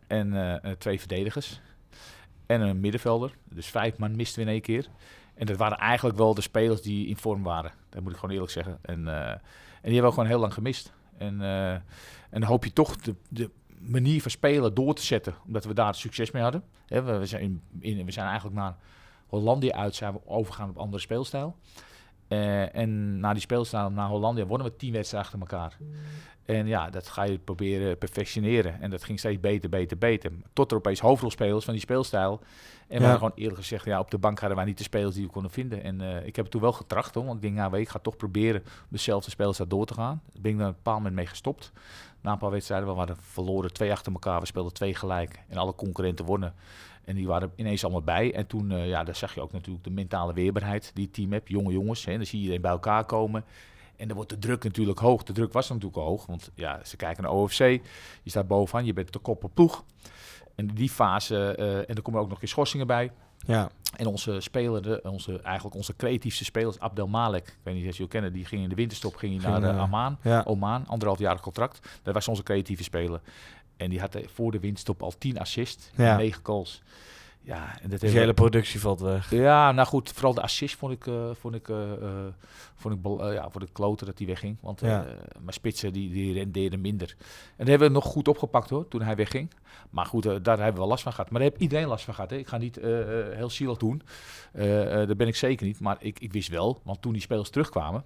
[0.06, 1.60] En twee verdedigers.
[2.46, 3.34] En een middenvelder.
[3.48, 4.86] Dus vijf man misten we in één keer.
[5.34, 7.72] En dat waren eigenlijk wel de spelers die in vorm waren.
[7.88, 8.78] Dat moet ik gewoon eerlijk zeggen.
[8.82, 9.40] En, eh, en
[9.82, 10.92] die hebben we gewoon heel lang gemist.
[11.18, 15.34] En, eh, en dan hoop je toch de, de manier van spelen door te zetten.
[15.46, 16.64] Omdat we daar succes mee hadden.
[16.86, 18.76] We, zijn in, we zijn eigenlijk naar
[19.26, 21.56] Hollandia uit zijn we overgegaan op andere speelstijl.
[22.32, 25.76] Eh, en na die speelstijl, na Hollandia, wonnen we tien wedstrijden achter elkaar.
[26.44, 28.80] En ja, dat ga je proberen perfectioneren.
[28.80, 30.32] En dat ging steeds beter, beter, beter.
[30.52, 32.40] Tot er opeens hoofdrolspelers van die speelstijl.
[32.88, 33.14] En we Ja.
[33.14, 35.50] gewoon eerlijk gezegd, ja, op de bank hadden wij niet de spelers die we konden
[35.50, 35.82] vinden.
[35.82, 37.24] En eh, ik heb het toen wel getracht, hoor.
[37.24, 40.20] Want ik denk, nou, ik ga toch proberen dezelfde speelstijl door te gaan.
[40.32, 41.72] Daar ben ik op een bepaald moment mee gestopt.
[42.20, 44.40] Na een paar wedstrijden, we hadden verloren twee achter elkaar.
[44.40, 45.42] We speelden twee gelijk.
[45.48, 46.54] En alle concurrenten wonnen.
[47.04, 48.34] En die waren ineens allemaal bij.
[48.34, 51.32] En toen, eh, ja, daar zag je ook natuurlijk de mentale weerbaarheid die het team
[51.32, 51.48] hebt.
[51.48, 53.44] Jonge jongens, hè, dan zie je iedereen bij elkaar komen.
[53.96, 55.22] En dan wordt de druk natuurlijk hoog.
[55.22, 57.58] De druk was natuurlijk hoog, want ja, ze kijken naar OFC.
[57.58, 57.80] Je
[58.24, 59.84] staat bovenaan, je bent de kop op ploeg.
[60.54, 63.10] En die fase, eh, en er komen ook nog eens schorsingen bij.
[63.46, 63.70] Ja.
[63.96, 67.92] En onze speler, de, onze, eigenlijk onze creatiefste spelers, Abdel Malek, ik weet niet of
[67.92, 70.18] je hem kennen, die ging in de winterstop ging hij Ging, naar eh, eh, Amman.
[70.22, 70.42] Ja.
[70.46, 71.88] Oman, anderhalf jaar contract.
[72.02, 73.20] Dat was onze creatieve speler.
[73.76, 76.10] En die had eh, voor de winststop al 10 assists Ja.
[76.12, 76.82] en 9 goals.
[77.44, 79.30] Ja, en dat Dus je we- hele productie valt weg.
[79.30, 82.24] ja, nou goed, vooral de assist vond ik, eh, vond ik, eh, eh,
[82.74, 84.56] vond ik eh, ja, voor de kloten dat hij wegging.
[84.60, 85.04] Want eh Ja.
[85.40, 87.14] mijn spitsen die, die rendeerden minder.
[87.18, 87.24] En
[87.56, 89.50] dat hebben we nog goed opgepakt hoor, toen hij wegging.
[89.90, 91.30] Maar goed, daar hebben we wel last van gehad.
[91.30, 92.30] Maar daar heeft iedereen last van gehad.
[92.30, 92.36] Hè.
[92.36, 92.76] Ik ga niet
[93.34, 94.02] heel zielig doen.
[94.52, 95.80] Eh eh, dat ben ik zeker niet.
[95.80, 98.04] Maar ik, ik wist wel, want toen die spelers terugkwamen,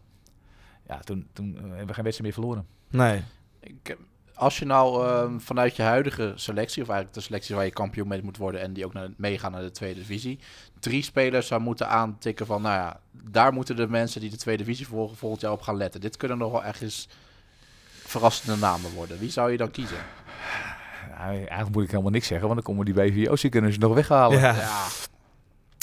[0.89, 2.67] ja, toen, toen hebben we geen wedstrijd meer verloren.
[2.91, 3.23] Nee.
[3.61, 3.97] Ik,
[4.37, 8.09] als je nou ehm, vanuit je huidige selectie, of eigenlijk de selectie waar je kampioen
[8.09, 10.39] mee moet worden en die ook naar, meegaan naar de tweede divisie,
[10.81, 14.65] drie spelers zou moeten aantikken van, nou ja, daar moeten de mensen die de tweede
[14.65, 16.01] divisie volgen volgend jaar op gaan letten.
[16.01, 17.09] Dit kunnen nog wel echt eens
[17.89, 19.19] verrassende namen worden.
[19.19, 19.99] Wie zou je dan kiezen?
[21.09, 23.79] Ja, eigenlijk moet ik helemaal niks zeggen, want dan komen die BVO's, die kunnen ze
[23.79, 24.39] nog weghalen.
[24.39, 24.55] Ja.
[24.55, 24.87] Ja,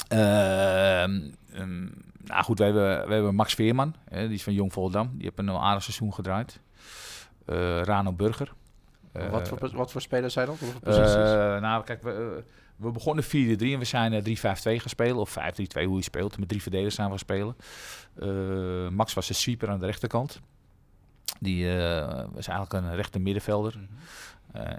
[0.08, 1.22] Ehm,
[1.54, 1.88] ehm,
[2.24, 5.10] nou goed, we hebben, we hebben Max Veerman, hè, die is van Jong Volendam.
[5.14, 6.60] Die heeft een aardig seizoen gedraaid.
[7.46, 8.54] Eh, Rano Burger.
[9.12, 10.58] Eh, wat, voor, wat voor spelers zijn dat?
[10.84, 12.44] Eh, nou, kijk, we,
[12.76, 15.18] we begonnen 4-3 en we zijn eh, 3-5-2 gaan spelen.
[15.18, 16.38] Of 5-3-2, hoe je speelt.
[16.38, 17.56] Met drie verdedigers zijn we gaan spelen.
[18.20, 20.40] Eh, Max was de sweeper aan de rechterkant.
[21.40, 23.74] Die eh, was eigenlijk een rechter middenvelder.
[23.74, 23.92] Mhm.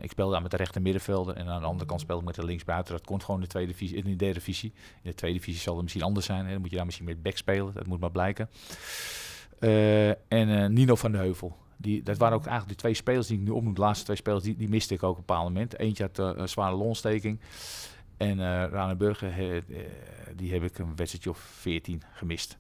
[0.01, 2.37] Ik speelde daar met de rechter middenvelder en aan de andere kant speelde ik met
[2.37, 2.95] de linksbuiten.
[2.95, 4.73] Dat kon gewoon in de tweede divisie, in de derde divisie.
[5.03, 6.45] In de tweede divisie zal het misschien anders zijn.
[6.45, 6.53] Hè.
[6.53, 7.75] Dan moet je daar misschien met back spelen.
[7.75, 8.51] Dat moet maar blijken.
[10.29, 11.57] En Nino van de Heuvel.
[11.77, 13.75] Die, dat waren ook eigenlijk de twee spelers die ik nu opnoem.
[13.75, 15.79] De laatste twee spelers, die, die miste ik ook op een bepaald moment.
[15.79, 17.41] Eentje had eh, een zware longontsteking.
[18.17, 19.63] En eh Rane Burger, eh, eh,
[20.37, 22.59] die heb ik een wedstrijdje of 14 gemist.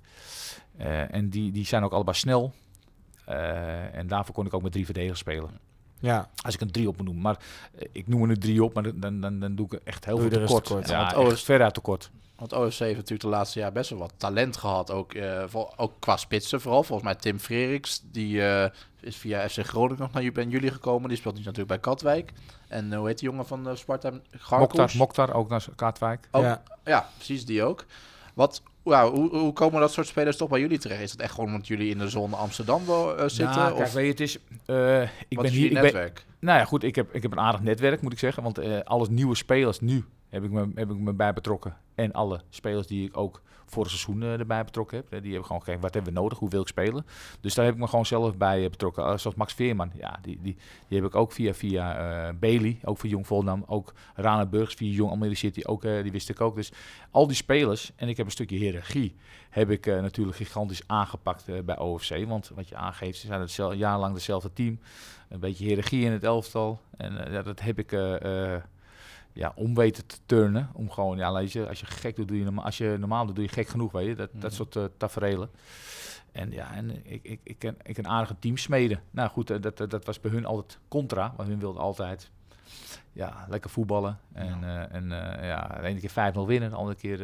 [0.77, 2.53] Eh, en die, die zijn ook allebei snel.
[3.25, 5.51] Eh, en daarvoor kon ik ook met drie verdedigers spelen.
[6.01, 6.31] Ja.
[6.43, 7.23] Als ik een drie op moet noemen.
[7.23, 7.39] Maar
[7.79, 10.17] eh, ik noem er nu drie op, maar dan, dan, dan doe ik echt heel
[10.19, 10.65] Doe veel tekort.
[10.65, 10.89] tekort.
[10.89, 12.11] Ja, Ja, OS veruit tekort.
[12.37, 14.91] Want OFC heeft natuurlijk de laatste jaar best wel wat talent gehad.
[14.91, 16.83] Ook, eh, vol- ook qua spitsen vooral.
[16.83, 18.03] Volgens mij Tim Freriks.
[18.11, 18.71] Die eh,
[19.05, 21.09] is via FC Groningen nog naar jullie gekomen.
[21.09, 22.33] Die speelt nu natuurlijk bij Katwijk.
[22.69, 24.11] En eh, hoe heet die jongen van uh, Sparta?
[24.11, 24.95] Mokhtar, Garkos?
[24.95, 26.29] Mokhtar, ook naar Kaatwijk.
[26.31, 26.63] Ook- Ja.
[26.85, 27.85] Ja, precies die ook.
[28.35, 31.01] Wat, ja, hoe, hoe komen dat soort spelers toch bij jullie terecht?
[31.03, 33.57] Is het echt gewoon omdat jullie in de zone Amsterdam wel, eh, zitten?
[33.57, 34.39] Nou, kijk, of weet je, het is...
[34.67, 35.61] eh, ik wat ben is hier...
[35.61, 36.25] jullie Ik ben, netwerk?
[36.39, 38.43] nou ja, goed, ik heb, ik heb een aardig netwerk, moet ik zeggen.
[38.43, 40.05] Want eh alle nieuwe spelers nu
[40.35, 41.77] heb ik, me, heb ik me bij betrokken.
[41.95, 45.09] En alle spelers die ik ook vorig seizoen eh, erbij betrokken heb.
[45.11, 46.39] Die hebben gewoon gekeken, wat hebben we nodig?
[46.39, 47.07] Hoe wil ik spelen?
[47.41, 49.05] Dus daar heb ik me gewoon zelf bij eh, betrokken.
[49.05, 50.57] Eh, zoals Max Veerman, ja, die, die,
[50.89, 53.65] die heb ik ook via, via eh, Bailey, ook voor Jong Volendam.
[53.67, 56.55] Ook Rane Burgs via Jong Almere City, ook, die wist ik ook.
[56.57, 56.73] Dus
[57.11, 59.17] al die spelers, en ik heb een stukje hiërarchie,
[59.51, 62.27] heb ik natuurlijk gigantisch aangepakt bij OFC.
[62.27, 64.79] Want wat je aangeeft, ze zijn het jarenlang hetzelfde team.
[65.29, 66.81] Een beetje hiërarchie in het elftal.
[66.97, 67.91] En ja, dat heb ik
[69.35, 70.71] ja, om weten te turnen.
[70.73, 72.65] Om gewoon, ja, weet je, als je gek doet, doe je normaal.
[72.65, 74.15] Als je normaal doet, doe je gek genoeg, weet je.
[74.15, 74.53] Dat, dat Mhm.
[74.53, 75.51] soort uh, taferelen.
[76.33, 79.01] En ja, en ik, ik, ik, ken, ik een aardige team smeden.
[79.11, 81.35] Nou goed, eh, dat, dat, dat was bij hun altijd contra.
[81.37, 82.31] Want hun wilden altijd
[83.15, 84.19] ja, lekker voetballen.
[84.33, 84.89] En, ja.
[84.89, 87.21] en uh, ja, de ene keer 5-0 winnen, de andere keer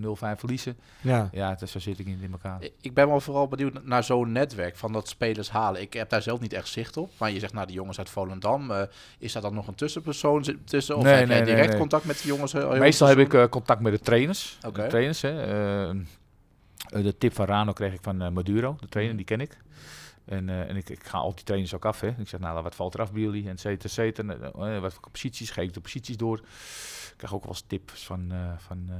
[0.00, 0.76] uh, 0-5 verliezen.
[1.00, 2.68] Ja, ja het, zo zit ik in, in elkaar.
[2.80, 5.80] Ik ben wel vooral benieuwd naar zo'n netwerk van dat spelers halen.
[5.80, 7.10] Ik heb daar zelf niet echt zicht op.
[7.18, 8.70] Maar je zegt, nou, die jongens uit Volendam.
[8.70, 8.82] Uh,
[9.18, 10.96] is daar dan nog een tussenpersoon tussen?
[10.96, 11.78] Of nee, heb nee, jij direct nee, nee.
[11.78, 12.54] contact met die jongens?
[12.54, 14.58] Uh, Meestal heb ik uh, contact met de trainers.
[14.66, 14.84] Okay.
[14.84, 15.34] De trainers, hè.
[16.90, 19.58] de tip van Rano kreeg ik van Maduro, de trainer, die ken ik.
[20.26, 22.00] En, uh, en ik, ik, ga al die trainers ook af.
[22.00, 22.08] Hè.
[22.08, 23.48] Ik zeg, nou, wat valt er af bij jullie?
[23.48, 24.34] En cetera, cetera.
[24.34, 25.50] Uh, wat voor posities?
[25.50, 26.38] Geef ik de posities door.
[26.38, 28.90] Ik krijg ook wel eens tips van, uh, van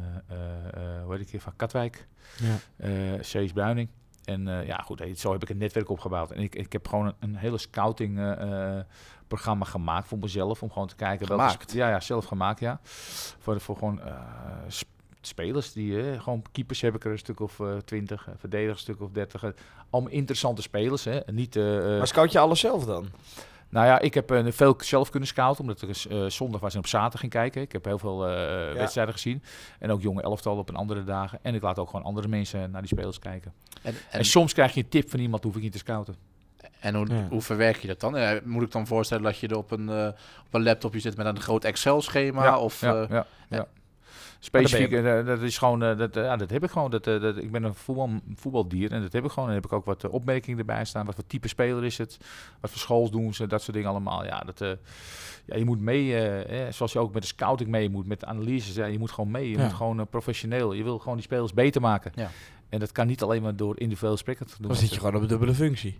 [1.03, 2.07] hoe heet ik hier, van Katwijk.
[2.37, 3.23] Ja.
[3.23, 3.89] Cees Bruining.
[4.25, 6.31] En ja, goed, zo heb ik een netwerk opgebouwd.
[6.31, 8.37] En ik, ik heb gewoon een, een hele scouting
[9.27, 10.63] programma gemaakt voor mezelf.
[10.63, 11.27] Om gewoon te kijken.
[11.27, 11.57] Gemaakt?
[11.57, 12.81] Welke, ja, ja, zelf gemaakt, ja.
[12.83, 14.01] Voor, voor gewoon
[15.27, 18.87] spelers die uh, gewoon keepers heb ik er een stuk of uh, 20, uh, verdedigers
[18.87, 19.45] een stuk of 30.
[19.91, 21.21] allemaal interessante spelers, hè?
[21.33, 23.09] Niet, uh, maar scout je alles zelf dan?
[23.69, 26.79] Nou ja, ik heb eh, veel zelf kunnen scouten, omdat ik eh, zondag was en
[26.79, 27.63] op zaterdag ging kijken.
[27.63, 29.43] Ik heb heel veel eh, wedstrijden gezien.
[29.79, 31.39] En ook jonge elftal op een andere dagen.
[31.43, 33.53] En ik laat ook gewoon andere mensen naar die spelers kijken.
[33.83, 36.17] En, En, en, soms krijg je een tip van iemand, hoef ik niet te scouten.
[36.81, 37.27] en hoe, Ja.
[37.29, 38.17] hoe verwerk je dat dan?
[38.17, 40.07] Eh, moet ik dan voorstellen dat je er op een, eh,
[40.47, 42.59] op een laptopje zit met een groot Excel-schema?
[42.59, 43.57] of, ja, eh, ja, ja.
[43.57, 43.67] ja.
[44.39, 46.91] Specifiek, eh, dat is gewoon, eh, dat, eh, ja, dat heb ik gewoon.
[46.91, 49.49] Dat, dat, ik ben een voetbal, voetbaldier en dat heb ik gewoon.
[49.49, 51.07] En dan heb ik ook wat opmerkingen erbij staan.
[51.07, 52.19] Wat voor type speler is het?
[52.61, 53.47] Wat voor schools doen ze?
[53.47, 54.25] Dat soort dingen allemaal.
[54.25, 54.59] Ja, dat,
[55.47, 56.15] ja je moet mee,
[56.73, 58.75] zoals je ook met de scouting mee moet, met de analyses.
[58.75, 59.51] Ja, je moet gewoon mee.
[59.51, 59.63] Je Ja.
[59.65, 60.73] moet gewoon professioneel.
[60.73, 62.13] Je wil gewoon die spelers beter maken.
[62.15, 62.31] Ja.
[62.69, 64.69] En dat kan niet alleen maar door individuele gesprekken te doen.
[64.69, 65.99] Dan zit je gewoon op een dubbele functie.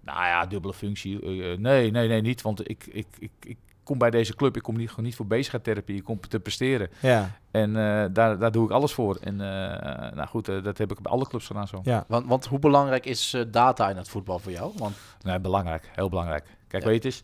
[0.00, 1.24] Nou ja, dubbele functie.
[1.58, 2.42] nee, nee, nee, niet.
[2.42, 4.56] Want ik, ik, ik, ik kom bij deze club.
[4.56, 5.96] Ik kom niet, gewoon niet voor bezigheidstherapie.
[5.96, 6.88] Ik kom te presteren.
[7.00, 9.16] Ja, En eh, daar, daar doe ik alles voor.
[9.20, 11.80] En eh, nou goed, eh, dat heb ik bij alle clubs gedaan zo.
[11.82, 12.04] ja.
[12.08, 14.72] Want, want hoe belangrijk is eh, data in het voetbal voor jou?
[14.76, 15.90] Want Nee, belangrijk.
[15.94, 16.44] Heel belangrijk.
[16.68, 16.88] Kijk, Ja.
[16.88, 17.22] weet je eens.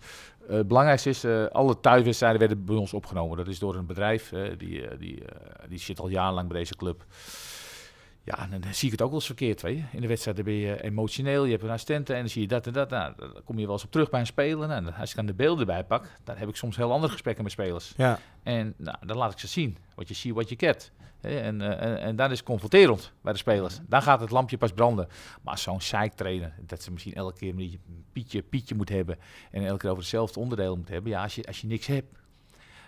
[0.49, 3.37] eh, het belangrijkste is, eh, alle thuiswedstrijden werden bij ons opgenomen.
[3.37, 5.23] Dat is door een bedrijf, die, die,
[5.69, 7.05] die zit al jarenlang bij deze club.
[8.37, 9.85] Ja, dan zie ik het ook wel eens verkeerd, weet je.
[9.93, 12.67] In de wedstrijd ben je emotioneel, je hebt een assistente en dan zie je dat
[12.67, 12.91] en dat.
[12.91, 14.69] Nou, dan kom je wel eens op terug bij een speler.
[14.69, 17.13] Nou, en als ik dan de beelden erbij pak, dan heb ik soms heel andere
[17.13, 17.95] gesprekken met spelers.
[17.97, 18.19] ja.
[18.43, 19.77] En nou, dan laat ik ze zien.
[19.95, 20.93] Wat je ziet, wat je kent.
[21.21, 23.79] Hè, En, eh, en, en dat is confronterend bij de spelers.
[23.89, 25.09] Dan gaat het lampje pas branden.
[25.43, 27.81] Maar zo'n zeik trainer, dat ze misschien elke keer een
[28.13, 29.19] Pietje, Pietje moet hebben.
[29.51, 31.11] En elke keer over hetzelfde onderdeel moet hebben.
[31.11, 32.15] Ja, als je, als je niks hebt,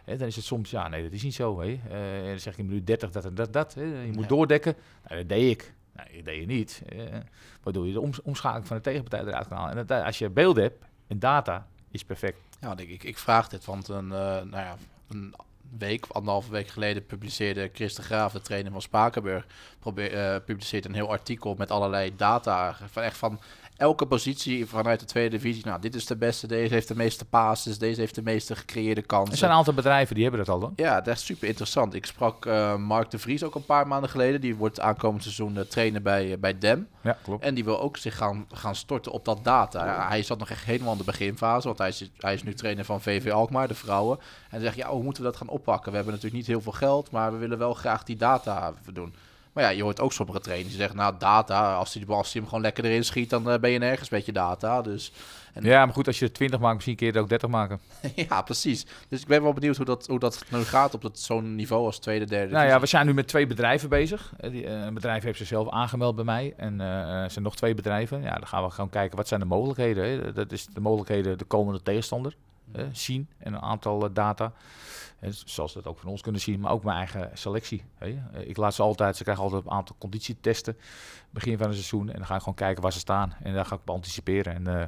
[0.05, 1.61] hè, dan is het soms, ja, nee, dat is niet zo.
[1.61, 1.67] Hè.
[1.91, 3.75] Eh, dan zeg ik in minuut 30 dat en dat, dat.
[3.75, 3.83] Hè.
[3.83, 4.29] Je moet Ja.
[4.29, 4.75] doordekken.
[5.05, 5.75] Nou, dat deed ik.
[5.97, 6.83] Nee, dat deed je niet.
[6.89, 6.99] Eh,
[7.63, 9.77] waardoor je de oms- omschakeling van de tegenpartij eruit kan halen.
[9.77, 12.39] En dat, als je beelden hebt en data, is perfect.
[12.61, 14.77] Ja, ik, ik, ik vraag dit, want een, eh, nou ja,
[15.09, 15.35] een
[15.79, 19.47] week, anderhalve week geleden publiceerde Chris de Graaf, de trainer van Spakenburg,
[19.79, 22.77] probeer, eh, publiceert een heel artikel met allerlei data.
[22.91, 23.41] Van echt van
[23.83, 25.67] elke positie vanuit de tweede divisie.
[25.67, 29.03] Nou, dit is de beste, deze heeft de meeste passes, deze heeft de meeste gecreëerde
[29.03, 29.33] kansen.
[29.33, 30.73] Er zijn een aantal bedrijven die hebben dat al dan.
[30.77, 31.95] Ja, dat is super interessant.
[31.95, 34.41] Ik sprak eh, Mark de Vries ook een paar maanden geleden.
[34.41, 36.89] Die wordt aankomend seizoen eh, trainer bij, eh, bij Dem.
[37.01, 37.45] Ja, klopt.
[37.45, 39.85] En die wil ook zich gaan, gaan storten op dat data.
[39.85, 42.55] Ja, hij zat nog echt helemaal in de beginfase, want hij is, hij is nu
[42.55, 44.19] trainer van VV Alkmaar, de vrouwen.
[44.51, 45.91] En zegt, ja, hoe moeten we dat gaan oppakken?
[45.91, 49.15] We hebben natuurlijk niet heel veel geld, maar we willen wel graag die data doen.
[49.53, 52.41] Maar ja, je hoort ook sommige trainers die zeggen, nou, data, als hij, als hij
[52.41, 54.83] hem gewoon lekker erin schiet, dan eh, ben je nergens met je data.
[54.83, 55.13] Dus
[55.53, 57.49] En- Ja, maar goed, als je er 20 maakt, misschien kun je er ook 30
[57.49, 57.81] maken.
[58.29, 58.87] ja, precies.
[59.09, 61.85] Dus ik ben wel benieuwd hoe dat, hoe dat nu gaat op dat- zo'n niveau
[61.87, 62.53] als tweede, derde.
[62.55, 64.33] Nou ja, we zijn nu met twee bedrijven bezig.
[64.41, 66.55] Eh, die, eh, een bedrijf heeft zichzelf aangemeld bij mij.
[66.57, 68.23] En er zijn nog twee bedrijven.
[68.23, 70.05] Ja, dan gaan we gewoon kijken wat zijn de mogelijkheden.
[70.05, 70.33] Hè.
[70.33, 72.35] Dat is de mogelijkheden de komende tegenstander
[72.73, 73.29] eh, zien.
[73.39, 74.53] En een aantal data.
[75.23, 76.61] En zoals ze dat ook van ons kunnen zien.
[76.61, 77.85] Maar ook mijn eigen selectie.
[77.99, 78.09] Eh,
[78.45, 80.77] Ik laat ze altijd, ze krijgen altijd een aantal conditietesten.
[81.31, 82.09] Begin van het seizoen.
[82.09, 83.35] En dan ga ik gewoon kijken waar ze staan.
[83.43, 84.55] En daar ga ik op anticiperen.
[84.55, 84.87] En eh,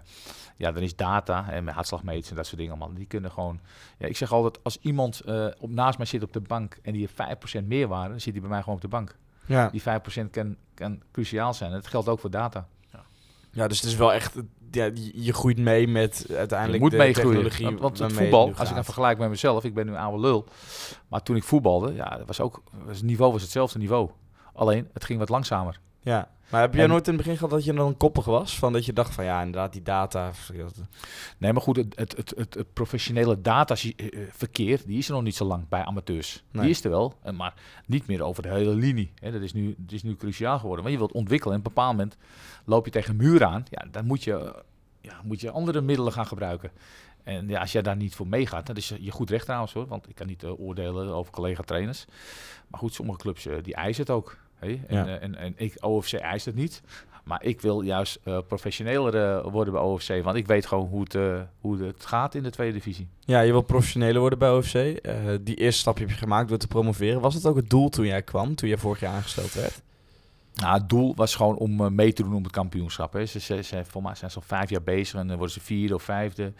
[0.57, 2.95] ja, dan is data en met hartslagmeters en dat soort dingen allemaal.
[2.97, 3.61] Die kunnen gewoon...
[3.99, 6.93] Ja, ik zeg altijd, als iemand eh, op, naast mij zit op de bank en
[6.93, 9.17] die heeft 5% meerwaarde, dan zit hij bij mij gewoon op de bank.
[9.47, 9.69] Ja.
[9.69, 9.85] Die 5%
[10.31, 11.71] kan, kan cruciaal zijn.
[11.71, 12.69] En dat geldt ook voor data.
[13.51, 14.35] ja, dus het is wel echt...
[14.75, 17.43] Ja, je groeit mee met uiteindelijk Je moet de meegroeien.
[17.43, 20.21] technologie Want, het voetbal, als ik dan vergelijk met mezelf, ik ben nu een oude
[20.21, 20.45] lul.
[21.09, 24.11] Maar toen ik voetbalde, ja, was ook, was, het niveau was hetzelfde niveau.
[24.55, 25.81] Alleen, het ging wat langzamer.
[26.01, 26.29] Ja.
[26.55, 28.59] Maar heb jij En- nooit in het begin gehad dat je dan koppig was?
[28.59, 30.31] Van dat je dacht van ja, inderdaad, die data...
[31.39, 35.45] Nee, maar goed, het, het, het, het, professionele dataverkeer, die is er nog niet zo
[35.45, 36.43] lang bij amateurs.
[36.51, 36.63] Nee.
[36.63, 37.55] Die is er wel, eh, maar
[37.87, 39.13] niet meer over de hele linie.
[39.21, 39.33] Hè.
[39.33, 40.83] Dat, is nu, dat is nu cruciaal geworden.
[40.83, 42.17] Maar je wilt ontwikkelen en op een bepaald moment
[42.65, 43.65] loop je tegen een muur aan.
[43.71, 44.53] Ja, dan moet je, eh,
[45.01, 46.71] ja, moet je andere middelen gaan gebruiken.
[47.25, 49.87] En ja, als jij daar niet voor meegaat, dat is je goed recht trouwens hoor.
[49.87, 52.05] Want ik kan niet eh, oordelen over collega-trainers.
[52.69, 54.37] Maar goed, sommige clubs eh, die eisen het ook.
[54.59, 55.07] En, Ja.
[55.07, 56.83] eh, en, en ik, OFC eist het niet.
[57.25, 60.23] Maar ik wil juist eh, professioneler eh, worden bij OFC.
[60.23, 61.17] Want ik weet gewoon hoe het,
[61.61, 63.09] hoe het gaat in de tweede divisie.
[63.21, 64.73] Ja, je wil professioneler worden bij OFC.
[65.47, 67.21] Die eerste stap heb je gemaakt door te promoveren.
[67.21, 69.83] Was dat ook het doel toen jij kwam, toen jij vorig jaar aangesteld werd?
[70.55, 73.13] Nou, het doel was gewoon om mee te doen om het kampioenschap.
[73.13, 73.27] Hè.
[73.27, 75.61] Ze, ze, ze, voor mij zijn ze al vijf jaar bezig en dan worden ze
[75.61, 76.53] vierde of vijfde.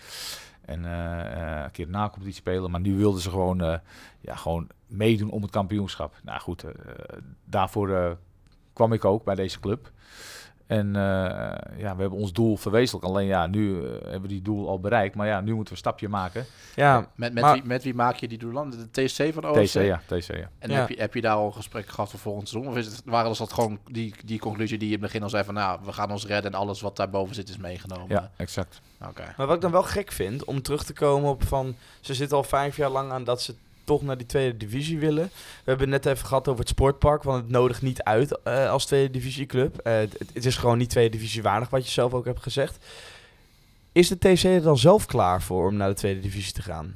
[0.65, 2.71] En eh, eh, een keer na competitie spelen.
[2.71, 3.79] Maar nu wilden ze gewoon, eh,
[4.21, 6.15] ja, gewoon meedoen om het kampioenschap.
[6.23, 6.65] Nou goed,
[7.45, 8.19] daarvoor
[8.73, 9.93] kwam ik ook bij deze club.
[10.67, 11.03] En eh,
[11.79, 13.05] ja, we hebben ons doel verwezenlijk.
[13.07, 15.15] Alleen ja, nu eh, hebben we die doel al bereikt.
[15.15, 16.47] Maar ja, nu moeten we een stapje maken.
[16.75, 18.71] Ja, met, met, maar- wie, met wie maak je die doelen?
[18.71, 18.89] dan?
[18.93, 19.67] De TC van OFC?
[19.67, 20.01] TC, ja.
[20.07, 20.51] TC, ja.
[20.59, 20.79] En Ja.
[20.81, 22.73] heb, je, heb je daar al een gesprek gehad voor volgend seizoen?
[22.73, 25.31] Of is het, waren dat gewoon die, die conclusie die je in het begin al
[25.31, 25.55] zei van...
[25.55, 28.07] nou, we gaan ons redden en alles wat daarboven zit is meegenomen?
[28.09, 28.81] ja, exact.
[29.09, 29.35] Oké.
[29.37, 31.75] Maar wat ik dan wel gek vind, om terug te komen op van...
[32.01, 33.55] Ze zitten al vijf jaar lang aan dat ze
[33.85, 35.25] toch naar die tweede divisie willen.
[35.35, 38.87] We hebben net even gehad over het sportpark, want het nodigt niet uit eh, als
[38.87, 39.79] tweede divisieclub.
[39.79, 42.85] Eh, het, het is gewoon niet tweede divisie waardig, wat je zelf ook hebt gezegd.
[43.93, 46.95] Is de TC er dan zelf klaar voor om naar de tweede divisie te gaan?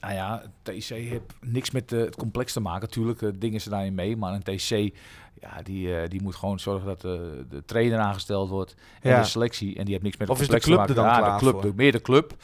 [0.00, 2.80] Nou ja, TC heeft niks met eh, het complex te maken.
[2.80, 4.16] Natuurlijk, eh, dingen ze daarin mee.
[4.16, 4.94] Maar een TC,
[5.40, 8.74] ja, die, eh, die moet gewoon zorgen dat de trainer aangesteld wordt.
[9.00, 9.20] En Ja.
[9.20, 9.76] de selectie.
[9.76, 11.22] En die heeft niks met Of het is de complex club te er maken.
[11.22, 12.34] dan ja, klaar de club, de- meer de club.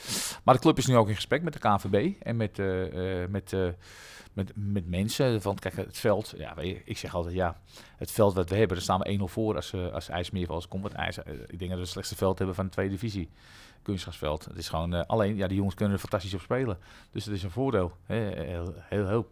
[0.44, 2.12] Maar de club is nu ook in gesprek met de KNVB.
[2.22, 2.56] En met,
[3.30, 3.54] met,
[4.32, 5.42] met, met mensen.
[5.42, 6.34] Want kijk, het veld.
[6.36, 7.56] Ja, weet je, ik zeg altijd, ja,
[7.96, 10.82] het veld wat we hebben, daar staan we 1-0 voor als, eh als IJsmeervals komt.
[10.82, 13.28] Want IJs, ik denk dat we het slechtste veld hebben van de tweede divisie.
[13.84, 14.44] Kunstgrasveld.
[14.44, 16.78] Het is gewoon, eh, alleen, ja, die jongens kunnen er fantastisch op spelen.
[17.12, 17.92] Dus dat is een voordeel.
[18.06, 19.26] Heel, heel, heel.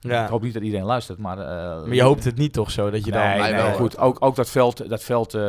[0.00, 0.22] Ja.
[0.24, 1.38] Ik hoop niet dat iedereen luistert, maar...
[1.38, 1.46] eh,
[1.86, 3.20] Maar je hoopt het niet toch zo dat je dan...
[3.22, 3.98] nee, Wij nee, wel, goed.
[3.98, 5.40] Ook, ook dat veld, dat veld eh,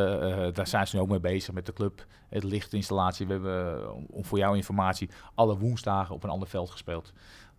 [0.54, 2.06] daar zijn ze nu ook mee bezig met de club.
[2.30, 3.26] Het lichtinstallatie.
[3.28, 7.14] We hebben, om, om voor jouw informatie, alle woensdagen op een ander veld gespeeld.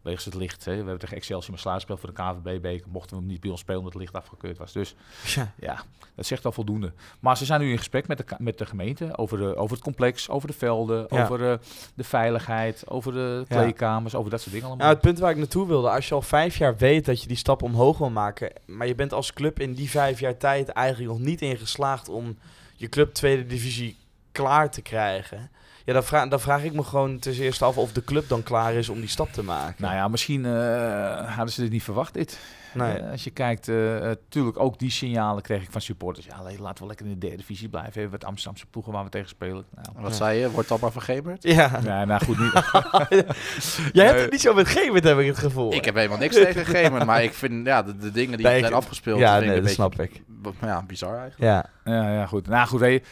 [0.06, 0.64] Wegens het licht.
[0.64, 0.70] Hè.
[0.70, 2.86] We hebben tegen Excelsior maar gespeeld voor de KVB-beker.
[2.90, 4.72] Mochten we hem niet bij ons spelen omdat het licht afgekeurd was.
[4.72, 4.94] Dus
[5.34, 5.52] Ja.
[5.60, 5.82] ja,
[6.14, 6.92] dat zegt al voldoende.
[7.20, 9.84] Maar ze zijn nu in gesprek met de, met de gemeente over, de, over het
[9.84, 11.22] complex, over de velden, Ja.
[11.22, 11.58] over eh,
[11.94, 14.84] de veiligheid, over de kleedkamers, over dat soort dingen allemaal.
[14.86, 17.28] Nou, het punt waar ik naartoe wilde, als je al vijf jaar weet dat je
[17.28, 20.68] die stap omhoog wil maken, maar je bent als club in die vijf jaar tijd
[20.68, 22.38] eigenlijk nog niet in geslaagd om
[22.76, 23.96] je club tweede divisie
[24.32, 25.50] klaar te krijgen.
[25.86, 28.42] Ja, dan, vraag, dan vraag ik me gewoon ten eerste af of de club dan
[28.42, 29.74] klaar is om die stap te maken.
[29.78, 32.38] Nou ja, misschien eh, hadden ze dit niet verwacht, dit.
[32.74, 32.92] Nee.
[32.98, 33.66] Eh, als je kijkt,
[34.00, 36.26] natuurlijk ook die signalen kreeg ik van supporters.
[36.26, 37.92] Ja, le- laten we lekker in de derde divisie blijven.
[37.92, 39.64] Hebben we het Amsterdamse ploegen waar we tegen spelen.
[39.74, 40.16] Nou, Wat Ja.
[40.16, 40.50] zei je?
[40.50, 41.42] Wordt dat maar vergemerd?
[41.42, 42.52] Ja, ja, nou goed, niet.
[43.92, 44.22] jij hebt Nee.
[44.22, 45.72] het niet zo met heb ik het gevoel.
[45.74, 48.56] Ik heb helemaal niks tegen gegeven, maar ik vind ja, de, de dingen die Nee,
[48.56, 50.22] ik- zijn afgespeeld, ja, ik nee, dat beetje snap ik.
[50.60, 51.40] Ja, bizar eigenlijk.
[51.84, 52.48] Ja, ja, ja, goed.
[52.48, 53.08] Nou goed, weet je,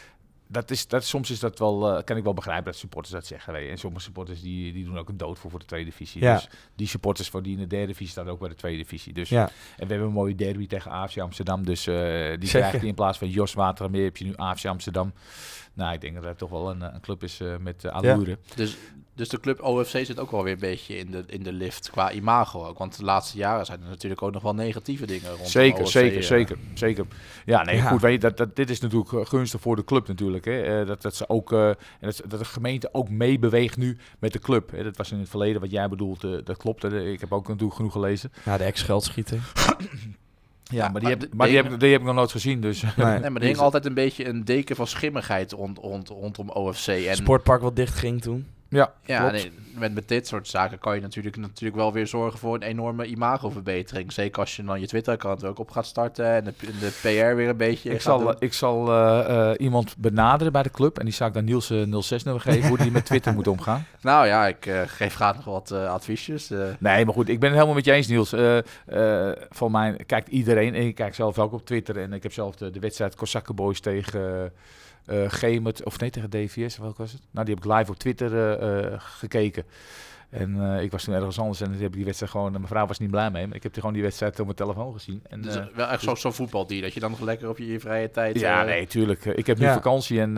[0.47, 3.25] dat is, dat, soms is dat wel, eh, kan ik wel begrijpen dat supporters dat
[3.25, 3.53] zeggen.
[3.53, 3.69] Weet je.
[3.69, 6.21] En sommige supporters die, die doen ook een dood voor voor de tweede divisie.
[6.21, 6.33] Ja.
[6.33, 9.13] Dus die supporters voor die in de derde divisie staan ook bij de tweede divisie.
[9.13, 9.43] Dus, ja.
[9.43, 11.65] En we hebben een mooie derby tegen AFC Amsterdam.
[11.65, 12.47] Dus eh, die Zeker.
[12.47, 15.13] krijgt die in plaats van Jos Watermeer heb je nu AFC Amsterdam.
[15.75, 18.37] Nou, ik denk dat dat toch wel een, een club is eh, met uh, allure.
[18.55, 18.77] Dus,
[19.15, 21.89] dus de club OFC zit ook wel weer een beetje in de, in de lift
[21.89, 22.77] qua imago ook.
[22.77, 25.91] Want de laatste jaren zijn er natuurlijk ook nog wel negatieve dingen rond Zeker, OFC,
[25.91, 26.23] zeker, eh.
[26.23, 27.05] zeker, zeker.
[27.45, 27.89] Ja, nee, Ja.
[27.89, 30.45] goed, weet je, dat, dat, dit is natuurlijk eh, gunstig voor de club natuurlijk.
[30.45, 30.61] Hè.
[30.61, 34.33] Eh, dat, dat, ze ook, eh, en dat, dat de gemeente ook meebeweegt nu met
[34.33, 34.71] de club.
[34.71, 34.83] Hè.
[34.83, 36.83] Dat was in het verleden wat jij bedoelt, eh, dat klopt.
[36.83, 38.31] Ik heb ook natuurlijk genoeg gelezen.
[38.45, 39.51] ja de ex-geldschieter.
[40.71, 42.61] Ja, maar die, maar heb, de- maar die, heb, die heb ik nog nooit gezien.
[42.61, 42.81] Dus.
[42.81, 42.91] Nee.
[43.19, 46.87] Nee, maar er hing altijd een beetje een deken van schimmigheid rond, rond, rondom OFC.
[46.87, 48.45] En Sportpark wat dicht ging toen.
[48.69, 52.39] Ja, ja, nee, met, met dit soort zaken kan je natuurlijk, natuurlijk wel weer zorgen
[52.39, 54.13] voor een enorme imagoverbetering.
[54.13, 57.35] Zeker als je dan je Twitter-account er ook op gaat starten en de, de PR
[57.35, 58.35] weer een beetje Ik zal, doen.
[58.39, 60.99] ik zal eh, eh, iemand benaderen bij de club.
[60.99, 63.47] En die zou ik dan Niels eh, 06 nummer geven, hoe die met Twitter moet
[63.47, 63.85] omgaan.
[64.01, 66.49] Nou ja, ik eh, geef graag nog wat adviesjes.
[66.79, 68.35] Nee, maar goed, ik ben het helemaal met je eens, Niels.
[69.49, 71.97] Van mij kijkt iedereen, en ik kijk zelf ook op Twitter.
[71.97, 74.51] En ik heb zelf de, de wedstrijd Kozakken Boys tegen
[75.05, 77.21] eh eh Gemert, of nee, tegen DVS, welke was het?
[77.31, 79.63] Nou, die heb ik live op Twitter eh, eh, gekeken.
[80.29, 82.51] En eh, ik was toen ergens anders en heb ik die wedstrijd gewoon...
[82.51, 84.57] Mijn vrouw was niet blij mee, maar ik heb die gewoon die wedstrijd op mijn
[84.57, 85.21] telefoon gezien.
[85.29, 87.79] En, Dus wel echt zo- zo'n voetbaldier, dat je dan nog lekker op je, je
[87.79, 88.39] vrije tijd...
[88.39, 89.25] ja, nee, tuurlijk.
[89.25, 89.73] Ik heb nu Ja.
[89.73, 90.35] vakantie en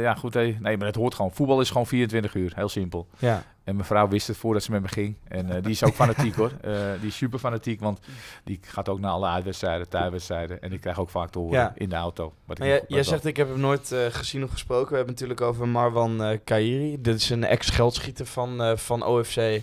[0.00, 0.36] ja, goed.
[0.36, 1.32] eh, nee, maar het hoort gewoon.
[1.32, 3.08] Voetbal is gewoon 24 uur, heel simpel.
[3.18, 3.42] Ja.
[3.70, 5.14] En mijn vrouw wist het voordat ze met me ging.
[5.28, 6.50] En eh, die is ook fanatiek hoor.
[6.60, 7.98] Eh, die is super fanatiek, want
[8.44, 10.62] die gaat ook naar alle uitwedstrijden, thuiswedstrijden.
[10.62, 11.72] En ik krijg ook vaak te horen Ja.
[11.76, 12.32] in de auto.
[12.44, 14.90] Wat Maar ik jij, zegt, ik heb hem nooit eh, gezien of gesproken.
[14.90, 17.00] We hebben het natuurlijk over Marwan Kairi.
[17.00, 19.60] Dit is een ex-geldschieter van, van OFC.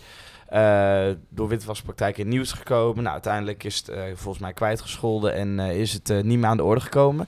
[1.29, 3.01] door witwaspraktijk in het nieuws gekomen.
[3.03, 6.81] Nou, uiteindelijk is het volgens mij kwijtgescholden en is het niet meer aan de orde
[6.81, 7.27] gekomen.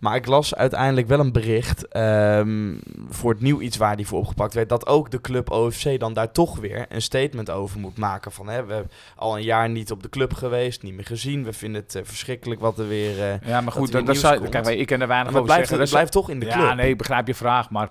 [0.00, 2.74] Maar ik las uiteindelijk wel een bericht ehm,
[3.08, 4.68] voor het nieuw iets waar die voor opgepakt werd.
[4.68, 8.32] Dat ook de club OFC dan daar toch weer een statement over moet maken.
[8.32, 11.44] Van hè, we hebben al een jaar niet op de club geweest, niet meer gezien.
[11.44, 13.22] We vinden het eh, verschrikkelijk wat er weer.
[13.22, 15.54] eh, Ja, maar goed, dat, dat zou, kijk, ik ken er weinig maar het over
[15.54, 16.58] blijft, het is- blijft toch in de club.
[16.58, 17.88] Ja, nee, ik begrijp je vraag, maar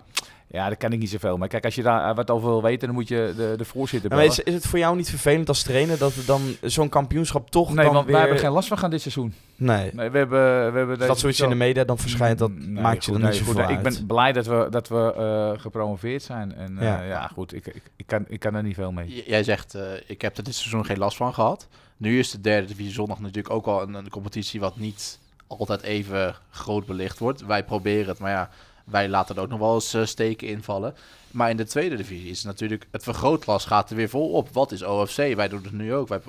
[0.51, 1.37] ja, daar kan ik niet zoveel.
[1.37, 3.65] Maar kijk, als je daar eh, wat over wil weten, dan moet je de, de
[3.65, 4.31] voorzitter Maar bellen.
[4.33, 7.73] is, is het voor jou niet vervelend als trainer dat er dan zo'n kampioenschap toch
[7.73, 8.13] nee, dan want weer...
[8.15, 9.33] wij hebben geen last van gaan dit seizoen.
[9.55, 9.89] Nee.
[9.93, 12.81] Nee, we hebben, we hebben deze- dat zoiets in de media dan verschijnt, dat Nee,
[12.81, 13.83] maakt je dan nee, niet goed, nee, Ik uit.
[13.83, 16.55] ben blij dat we, dat we eh, gepromoveerd zijn.
[16.55, 17.01] En eh, Ja.
[17.03, 17.27] ja.
[17.27, 19.07] goed, ik, ik, ik, kan, ik kan er niet veel mee.
[19.15, 21.67] J- Jij zegt, eh, ik heb er dit seizoen geen last van gehad.
[21.97, 25.81] Nu is de derde divisie zondag natuurlijk ook wel een, een competitie wat niet altijd
[25.81, 27.45] even groot belicht wordt.
[27.45, 28.49] Wij proberen het, maar ja,
[28.89, 30.95] wij laten er ook nog wel eens eh, steken invallen.
[31.31, 34.49] Maar in de tweede divisie is het natuurlijk, het vergrootglas gaat er weer vol op.
[34.51, 35.15] Wat is OFC?
[35.35, 36.07] Wij doen het nu ook.
[36.07, 36.19] Wij,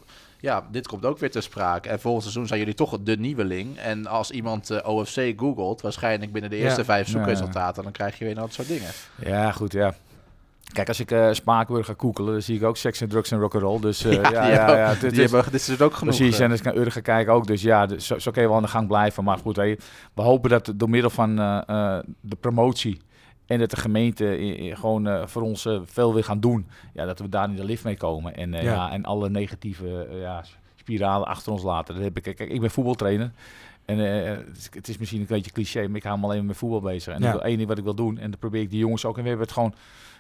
[0.41, 1.89] ja, dit komt ook weer ter sprake.
[1.89, 3.79] En volgend seizoen zijn jullie toch de nieuweling.
[3.79, 6.65] En als iemand eh, OFC googelt, waarschijnlijk binnen de Ja.
[6.65, 7.13] eerste vijf Ja.
[7.13, 8.91] zoekresultaten, dan krijg je weer dat soort dingen.
[9.25, 9.95] Ja, goed, ja.
[10.73, 13.39] Kijk, als ik eh Spakenburg ga koekelen, dan zie ik ook seks en drugs en
[13.41, 13.81] rock'n'roll.
[13.81, 16.17] Dus eh, ja, ja, ja, is- hebben, dit is het ook genoeg.
[16.17, 16.45] Precies, eh.
[16.45, 17.47] en als ik naar Urgen kijk ook.
[17.47, 19.25] Dus ja, dus zo, zo kun je wel aan de gang blijven.
[19.25, 19.77] Maar goed, we
[20.15, 23.01] hopen dat door middel van eh, eh, de promotie
[23.47, 24.37] En dat de gemeente
[24.75, 26.67] gewoon eh, voor ons veel wil gaan doen.
[26.93, 28.37] Ja, dat we daar in de lift mee komen.
[28.37, 28.73] En, eh, Ja.
[28.73, 28.91] ja.
[28.91, 30.45] en alle negatieve ja,
[30.77, 31.95] spiralen achter ons laten.
[31.95, 33.31] Dat heb ik, kijk, ik ben voetbaltrainer.
[33.91, 36.37] En eh, het, is, het is misschien een beetje cliché, maar ik hou me alleen
[36.37, 37.15] maar met voetbal bezig.
[37.15, 37.27] En Ja.
[37.27, 38.19] ik wil één ding wat ik wil doen.
[38.19, 39.17] En dat probeer ik die jongens ook.
[39.17, 39.75] En we hebben het gewoon,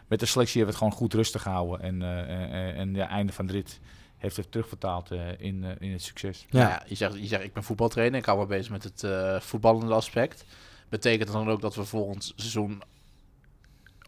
[0.08, 1.80] met de selectie hebben we het gewoon goed rustig gehouden.
[1.80, 3.80] En, eh, eh, eh, en ja, einde van de rit
[4.16, 6.46] heeft het terugvertaald eh, in, eh, in het succes.
[6.50, 6.60] Ja.
[6.60, 9.40] Ja, je, zegt, je zegt, ik ben voetbaltrainer, ik hou me bezig met het eh,
[9.40, 10.44] voetballende aspect.
[10.88, 12.82] Betekent dat dan ook dat we volgend seizoen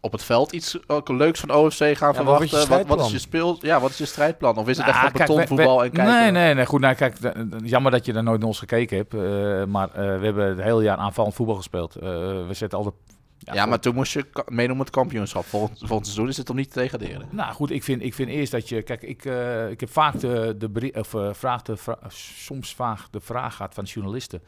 [0.05, 2.69] op het veld iets ook leuks van OFC gaan Ja, verwachten?
[2.69, 4.57] Wat, wat, is je speel, ja, wat is je strijdplan?
[4.57, 6.13] Of is het Nou, echt gewoon kijk, betonvoetbal we- en kijken?
[6.13, 6.65] Nee, nee, nee.
[6.65, 7.17] Goed, nou, kijk,
[7.63, 9.13] jammer dat je daar nooit naar ons gekeken hebt.
[9.13, 11.95] eh, maar eh, we hebben het hele jaar aanvallend voetbal gespeeld.
[11.95, 12.01] Eh,
[12.47, 12.95] we zetten altijd...
[13.37, 15.45] Ja, maar toen moest je meedoen met het kampioenschap.
[15.45, 17.27] Volgend, volgend seizoen is het om niet te degraderen.
[17.31, 18.81] Nou goed, ik vind, ik vind eerst dat je...
[18.81, 19.25] Kijk, ik,
[19.69, 21.99] ik heb vaak de, de, of, eh, vraag de vra-
[22.37, 24.41] soms vaak de vraag gehad van journalisten.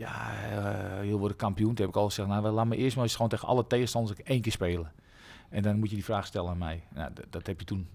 [0.00, 1.74] Ja, eh je wordt kampioen.
[1.74, 4.22] Toen heb ik al gezegd, nou, laat me eerst maar eens gewoon tegen alle tegenstanders
[4.22, 4.92] één keer spelen.
[5.48, 6.82] En dan moet je die vraag stellen aan mij.
[6.94, 7.88] Nou, dat heb je toen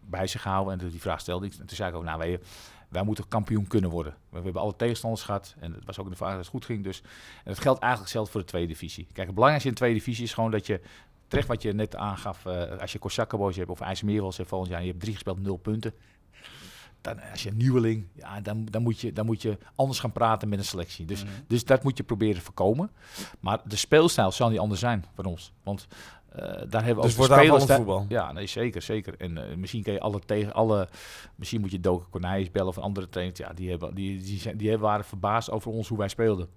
[0.00, 1.52] bij zich gehouden en toen die vraag stelde ik.
[1.52, 2.40] En toen zei ik ook, nou je,
[2.88, 4.14] wij moeten kampioen kunnen worden.
[4.28, 6.64] We, hebben alle tegenstanders gehad en het was ook in de vraag dat het goed
[6.64, 6.84] ging.
[6.84, 7.00] Dus,
[7.44, 9.04] en dat geldt eigenlijk zelfs voor de tweede divisie.
[9.12, 10.80] Kijk, het belangrijkste in de tweede divisie is gewoon dat je
[11.28, 14.70] terecht wat je net aangaf, eh, als je Korsakka Boys hebt of IJsselmeerwals hebt volgend
[14.70, 15.94] jaar, je hebt drie gespeeld, nul punten.
[17.00, 20.12] Dan, als je een nieuweling, ja, dan, dan, moet je, dan moet je anders gaan
[20.12, 21.04] praten met een selectie.
[21.04, 21.32] Dus, Mhm.
[21.46, 22.90] dus dat moet je proberen voorkomen.
[23.40, 25.52] Maar de speelstijl zal niet anders zijn van ons.
[25.62, 25.86] Want
[26.28, 27.66] eh, daar hebben we Dus ook spelers...
[27.66, 28.06] daar- voetbal.
[28.08, 29.14] Ja, nee, zeker, zeker.
[29.18, 30.88] En eh, misschien kun je alle tegen alle...
[31.34, 33.38] Misschien moet je Doken Cornijs bellen of andere trainers.
[33.38, 36.48] Ja, die, hebben, die, die, zijn, die hebben, waren verbaasd over ons hoe wij speelden.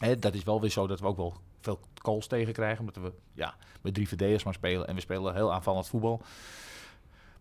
[0.00, 2.80] Hè, dat is wel weer zo dat we ook wel veel calls tegen krijgen.
[2.80, 4.86] Omdat we ja, met drie verdedigers maar spelen.
[4.88, 6.20] En we spelen heel aanvallend voetbal.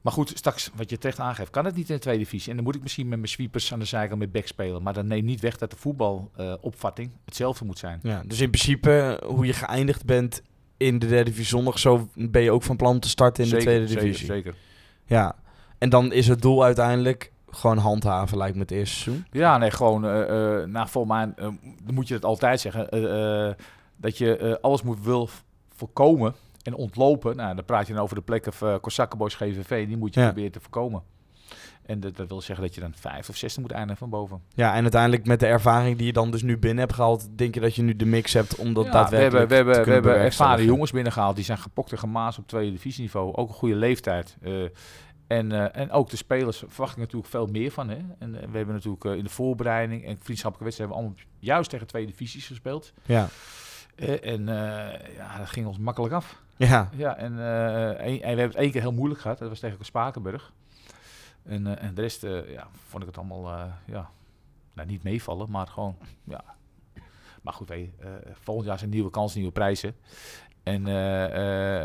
[0.06, 2.50] Maar goed, straks wat je terecht aangeeft, kan het niet in de tweede divisie.
[2.50, 4.84] En dan moet ik misschien met mijn sweepers aan de zijkant met back spelen.
[4.84, 8.00] Maar dat neemt niet weg dat de voetbalopvatting hetzelfde moet zijn.
[8.04, 10.42] Ja, dus in principe, eh, hoe je geëindigd bent
[10.78, 13.50] in de derde divisie zondag, zo ben je ook van plan om te starten in
[13.50, 14.26] zeker, de tweede zeker, divisie.
[14.26, 14.56] Zeker,
[15.06, 15.36] Ja,
[15.78, 19.26] en dan is het doel uiteindelijk gewoon handhaven, lijkt me het eerste seizoen.
[19.32, 21.48] Ja, nee, gewoon, eh eh nou, voor mij eh,
[21.84, 22.90] dan moet je het altijd zeggen.
[22.90, 23.54] eh, eh,
[23.98, 25.30] dat je eh, alles moet wil
[25.76, 27.36] voorkomen en ontlopen.
[27.36, 29.88] Nou, dan praat je dan over de plek of uh, Boys GVV.
[29.88, 30.26] Die moet je Ja.
[30.26, 31.04] proberen te voorkomen.
[31.86, 34.42] En dat, dat wil zeggen dat je dan vijf of zesde moet eindigen van boven.
[34.54, 37.54] Ja, en uiteindelijk met de ervaring die je dan dus nu binnen hebt gehaald, denk
[37.54, 40.02] je dat je nu de mix hebt om dat Ja, daadwerkelijk we hebben, we hebben,
[40.04, 41.36] we hebben ervaren jongens binnengehaald.
[41.36, 43.36] Die zijn gepokt en gemaasd op tweede divisieniveau.
[43.36, 44.38] Ook een goede leeftijd.
[44.42, 44.64] Eh,
[45.28, 47.90] en, eh, en ook de spelers verwacht ik natuurlijk veel meer van.
[47.90, 47.98] Hè?
[48.20, 51.70] En eh, we hebben natuurlijk in de voorbereiding en vriendschappelijke wedstrijden hebben we allemaal juist
[51.70, 52.94] tegen tweede divisies gespeeld.
[53.06, 53.28] Ja,
[54.22, 54.46] en
[55.16, 56.44] ja, dat ging ons makkelijk af.
[56.58, 56.90] Ja.
[56.96, 59.38] Ja, en, eh, en we hebben het één keer heel moeilijk gehad.
[59.38, 60.54] Dat was tegen Spakenburg.
[61.44, 64.10] En, eh, en de rest eh, ja, vond ik het allemaal ja,
[64.74, 66.44] nou, niet meevallen, maar gewoon ja.
[67.42, 67.74] Maar goed,
[68.32, 69.96] volgend jaar zijn nieuwe kansen, nieuwe prijzen.
[70.64, 70.84] En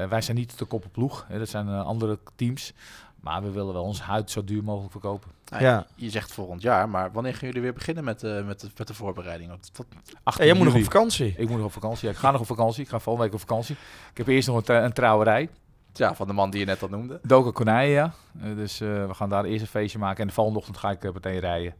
[0.08, 1.24] wij zijn niet de koppenploeg.
[1.28, 2.72] Hè, dat zijn andere teams.
[3.20, 5.30] Maar we willen wel ons huid zo duur mogelijk verkopen.
[5.48, 5.86] Nou, Ja.
[5.94, 8.86] Je zegt volgend jaar, maar wanneer gaan jullie weer beginnen met, eh, met, de, met
[8.86, 9.50] de voorbereiding?
[9.50, 9.86] Want dat,
[10.22, 11.34] 18 Ja, jij moet nog op vakantie.
[11.36, 12.06] Ik moet nog op vakantie.
[12.08, 12.82] Ja, ik ga nog op vakantie.
[12.82, 13.76] Ik ga volgende week op vakantie.
[14.10, 15.48] Ik heb eerst nog een, tra- een trouwerij.
[15.92, 17.20] ja, van de man die je net al noemde.
[17.22, 18.12] Doken Konijnen, ja.
[18.40, 20.20] Eh, dus eh, we gaan daar eerst een feestje maken.
[20.20, 21.74] En de volgende ochtend ga ik meteen rijden.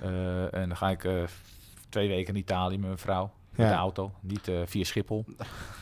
[0.00, 1.22] Eh, en dan ga ik eh,
[1.88, 3.30] twee weken in Italië met mijn vrouw.
[3.56, 4.12] Met de auto.
[4.20, 5.24] Niet eh, via Schiphol.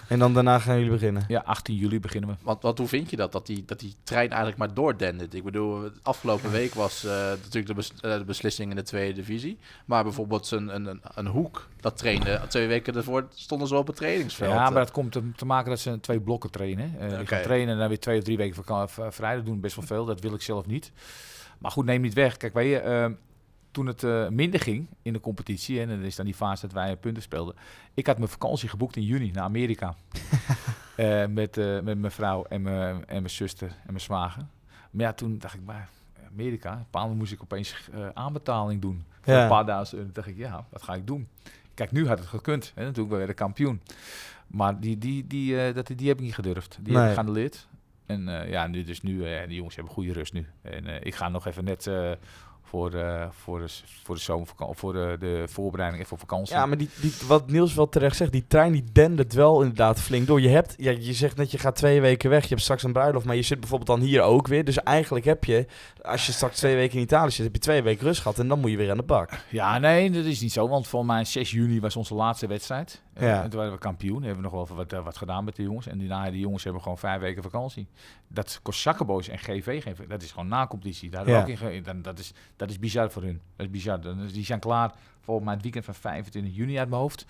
[0.08, 1.24] En dan daarna gaan jullie beginnen.
[1.28, 2.36] Ja, 18 juli beginnen we.
[2.42, 5.34] Want, want hoe vind je dat, dat die, dat die trein eigenlijk maar doordendert?
[5.34, 8.82] Ik bedoel, de afgelopen week was eh, natuurlijk de, bes- eh, de beslissing in de
[8.82, 9.58] tweede divisie.
[9.84, 13.86] Maar bijvoorbeeld een, een, een, een hoek, dat trainde twee weken ervoor stonden ze op
[13.86, 14.52] het trainingsveld.
[14.52, 16.94] Ja, maar dat komt te, te maken dat ze twee blokken trainen.
[17.00, 17.26] Eh die Oké.
[17.26, 19.34] gaan trainen en dan weer twee of drie weken vaka- v- vrij.
[19.34, 20.04] Dat doen best wel veel.
[20.04, 20.92] Dat wil ik zelf niet.
[21.58, 22.36] Maar goed, neem niet weg.
[22.36, 23.06] Kijk, weet je, eh,
[23.70, 25.80] toen het eh, minder ging in de competitie...
[25.80, 27.54] en dan is dan die fase dat wij punten speelden...
[27.94, 29.94] ik had mijn vakantie geboekt in juni naar Amerika.
[30.96, 34.42] Eh, met, eh, met mijn vrouw en mijn, en mijn zuster en mijn zwager.
[34.90, 35.88] Maar ja, toen dacht ik, maar
[36.32, 36.86] Amerika...
[36.90, 39.04] Een moest ik opeens aanbetaling doen.
[39.20, 39.42] Voor Ja.
[39.42, 40.04] een paar duizend euro.
[40.04, 41.28] Toen dacht ik, ja, wat ga ik doen?
[41.74, 42.72] Kijk, nu had het gekund.
[42.74, 42.82] Hè?
[42.82, 43.80] Natuurlijk, we werden kampioen.
[44.46, 46.78] Maar die, die, die, dat, die heb ik niet gedurfd.
[46.80, 47.08] Die heb Nee.
[47.08, 47.66] ik geannuleerd.
[48.06, 50.46] En ja, nu dus nu, die jongens hebben goede rust nu.
[50.62, 51.90] En ik ga nog even net
[52.70, 53.68] voor, eh, voor, de,
[54.02, 56.54] voor de zomervakantie, voor de, de voorbereiding even op vakantie.
[56.54, 60.00] Ja, maar die, die, wat Niels wel terecht zegt, die trein die dendert wel inderdaad
[60.00, 60.40] flink door.
[60.40, 62.92] Je hebt, ja, je zegt net je gaat twee weken weg, je hebt straks een
[62.92, 64.64] bruiloft, maar je zit bijvoorbeeld dan hier ook weer.
[64.64, 65.66] Dus eigenlijk heb je,
[66.02, 68.48] als je straks twee weken in Italië zit, heb je twee weken rust gehad en
[68.48, 69.30] dan moet je weer aan de bak.
[69.48, 70.68] Ja, nee, dat is niet zo.
[70.68, 73.02] Want voor mij 6 juni was onze laatste wedstrijd.
[73.20, 73.42] Ja.
[73.42, 74.22] En toen waren we kampioen.
[74.22, 75.86] Hebben we nog wel wat, eh, wat gedaan met de jongens.
[75.86, 77.88] En daarna, die jongens hebben gewoon vijf weken vakantie.
[78.28, 78.80] Dat kost
[79.28, 81.10] en GV geen Dat is gewoon na-competitie.
[81.10, 81.40] Daar Ja.
[81.40, 83.40] ook in dan, dat, is, Dat is bizar voor hun.
[83.56, 84.00] Dat is bizar.
[84.00, 87.26] Dan- Die zijn klaar voor mij het weekend van 25 juni uit mijn hoofd.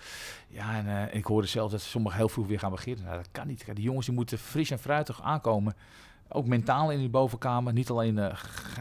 [0.47, 3.05] Ja, en eh, ik hoorde zelf dat sommigen heel vroeg weer gaan beginnen.
[3.05, 3.65] Nou, dat kan niet.
[3.73, 5.73] Die jongens die moeten fris en fruitig aankomen.
[6.33, 7.73] Ook mentaal in die bovenkamer.
[7.73, 8.31] Niet alleen eh,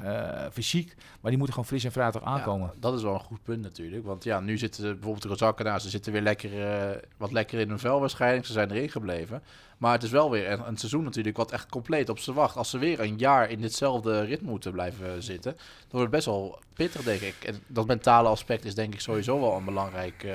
[0.04, 2.70] eh, fysiek, maar die moeten gewoon fris en fruitig aankomen.
[2.72, 4.04] Ja, dat is wel een goed punt natuurlijk.
[4.04, 7.58] Want ja, nu zitten bijvoorbeeld de Rozakken nou, ze zitten weer lekker, eh, wat lekker
[7.58, 8.46] in hun vel waarschijnlijk.
[8.46, 9.42] Ze zijn erin gebleven.
[9.78, 12.56] Maar het is wel weer een, een seizoen natuurlijk wat echt compleet op ze wacht.
[12.56, 16.26] Als ze weer een jaar in ditzelfde ritme moeten blijven zitten, dan wordt het best
[16.26, 17.36] wel pittig, denk ik.
[17.44, 20.26] En dat mentale aspect is denk ik sowieso wel een belangrijk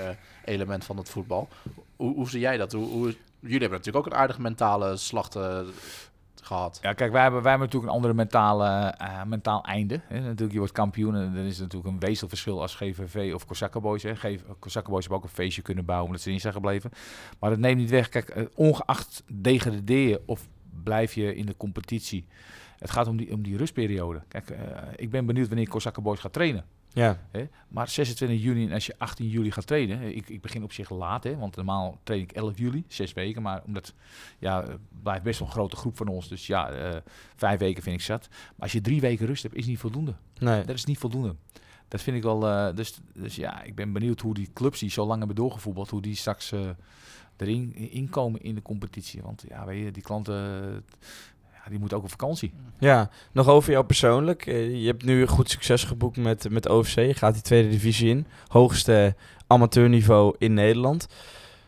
[0.46, 1.48] element van het voetbal.
[1.96, 2.72] Hoe, hoe zie jij dat?
[2.72, 5.28] Hoe, hoe, jullie hebben natuurlijk ook een aardige mentale slag
[6.46, 6.80] gehad.
[6.82, 8.68] Ja, kijk, wij hebben, wij hebben natuurlijk een andere mentale,
[8.98, 10.02] eh, mentaal einde.
[10.08, 10.20] Hè.
[10.20, 14.04] Natuurlijk, je wordt kampioen en dan is het natuurlijk een wezenverschil als GVV of Kozakenboys.
[14.04, 14.16] Hè.
[14.16, 16.92] Geef- Kozakenboys hebben ook een feestje kunnen bouwen omdat ze erin zijn gebleven.
[17.40, 18.10] Maar dat neemt niet weg.
[18.10, 20.48] Kijk, eh, ongeacht degradeer je of
[20.84, 22.28] blijf je in de competitie.
[22.80, 24.22] Het gaat om die, om die rustperiode.
[24.28, 24.60] Kijk, eh,
[24.96, 26.66] ik ben benieuwd wanneer Kozakenboys gaat trainen.
[26.96, 27.48] Ja, Hè?
[27.68, 30.90] Maar 26 juni en als je 18 juli gaat trainen, ik, ik begin op zich
[30.90, 33.94] laat, hè, want normaal train ik 11 juli, zes weken, maar omdat
[34.40, 37.02] ja, het blijft best wel een grote groep van ons, dus ja, eh,
[37.36, 38.28] vijf weken vind ik zat.
[38.30, 40.14] Maar als je drie weken rust hebt, is niet voldoende.
[40.40, 40.66] nee.
[40.66, 41.36] Dat is niet voldoende.
[41.88, 44.90] Dat vind ik wel, eh, dus, dus ja, ik ben benieuwd hoe die clubs die
[44.90, 46.70] zo lang hebben doorgevoetbald, hoe die straks eh,
[47.38, 49.22] erin inkomen in de competitie.
[49.22, 50.86] Want ja, weet je, die klanten,
[51.70, 52.54] die moeten ook op vakantie.
[52.80, 54.46] Ja, nog over jou persoonlijk.
[54.46, 56.96] Eh, je hebt nu goed succes geboekt met, met OFC.
[56.96, 58.26] Je gaat die tweede divisie in.
[58.48, 59.16] Hoogste
[59.48, 61.08] amateurniveau in Nederland.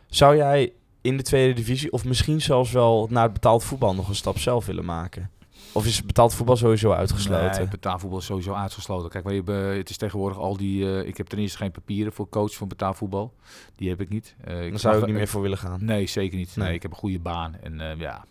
[0.07, 4.09] Zou jij in de tweede divisie, of misschien zelfs wel naar het betaald voetbal, nog
[4.09, 5.29] een stap zelf willen maken?
[5.71, 7.59] Of is betaald voetbal sowieso uitgesloten?
[7.59, 9.09] Nee, betaalvoetbal is sowieso uitgesloten.
[9.09, 10.85] Kijk, we hebben, het is tegenwoordig al die...
[11.01, 13.33] eh, ik heb ten eerste geen papieren voor coach van betaalvoetbal.
[13.75, 14.35] Die heb ik niet.
[14.43, 15.85] Eh, ik Dan zou je ook niet meer voor willen gaan.
[15.85, 16.55] Nee, zeker niet.
[16.55, 16.75] Nee, Nee.
[16.75, 17.55] ik heb een goede baan.
[17.61, 18.25] En ja...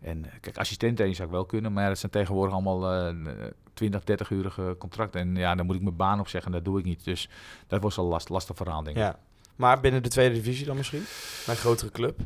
[0.00, 1.72] En eh, kijk, assistent één zou ik wel kunnen.
[1.72, 5.20] Maar ja, dat zijn tegenwoordig allemaal eh 20, 30-urige contracten.
[5.20, 6.52] En ja, dan moet ik mijn baan opzeggen.
[6.52, 7.04] Dat doe ik niet.
[7.04, 7.28] Dus
[7.66, 9.02] dat was al last, lastig verhaal, denk ik.
[9.02, 9.18] Ja.
[9.56, 11.04] Maar binnen de tweede divisie dan misschien?
[11.46, 12.20] Bij een grotere club?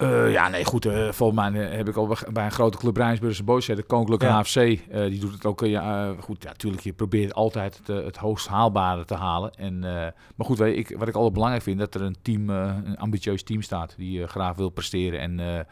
[0.00, 0.86] Eh, ja, nee, goed.
[0.86, 4.26] eh, volgens mij eh, heb ik al bij- een grote club Rijnsburgse Boys, de Koninklijke
[4.26, 4.40] Ja.
[4.40, 5.60] HFC, eh, die doet het ook.
[5.60, 9.52] ja, goed, ja, natuurlijk, je probeert altijd het, het hoogst haalbare te halen.
[9.54, 9.78] En,
[10.36, 13.42] maar goed, weet ik, wat ik altijd belangrijk vind, dat er een team, een ambitieus
[13.42, 15.20] team staat, die graag wil presteren.
[15.20, 15.66] En,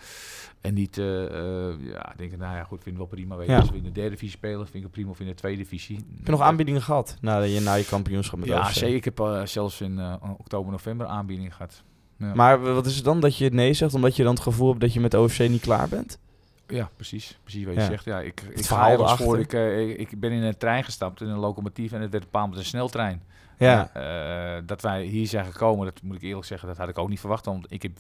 [0.61, 3.37] en niet, ja, ik denk, nou ja, goed, vind ik wel prima.
[3.37, 3.59] Weet je, Ja.
[3.59, 5.11] Als we in de derde divisie spelen, vind ik het prima.
[5.11, 5.97] Of in de tweede divisie.
[5.97, 8.95] Heb je nog aanbiedingen gehad nadat je na je kampioenschap met Ja, zeker.
[8.97, 10.01] Ik heb zelfs in
[10.39, 11.83] oktober, november aanbiedingen gehad.
[12.19, 12.35] Ja.
[12.35, 13.95] Maar wat is het dan dat je nee zegt?
[13.95, 16.19] Omdat je dan het gevoel hebt dat je met OFC niet klaar bent?
[16.67, 17.39] Ja, precies.
[17.43, 17.87] Precies wat je Ja.
[17.87, 18.05] zegt.
[18.05, 19.39] Ja, ik, ik verhaal ga voor.
[19.39, 22.25] Ik, eh, ik, ik ben in een trein gestapt, in een locomotief, en het werd
[22.25, 23.23] bepaald met een sneltrein.
[23.59, 23.91] Ja.
[23.95, 27.09] Eh, dat wij hier zijn gekomen, dat moet ik eerlijk zeggen, dat had ik ook
[27.09, 27.45] niet verwacht.
[27.45, 27.93] Want ik heb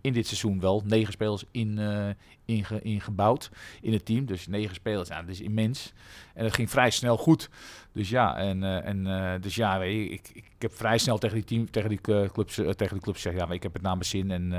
[0.00, 2.06] in dit seizoen wel negen spelers in, eh,
[2.44, 4.24] inge- ingebouwd in het team.
[4.26, 5.92] Dus negen spelers, ja, dat is immens.
[6.34, 7.48] En dat ging vrij snel goed.
[7.94, 11.18] Dus ja, en, eh, en, eh, dus ja weet je, ik, ik, heb vrij snel
[11.18, 13.72] tegen die, team, tegen die eh, clubs, tegen die clubs gezegd, ja, maar ik heb
[13.72, 14.30] het naar mijn zin.
[14.30, 14.58] En eh,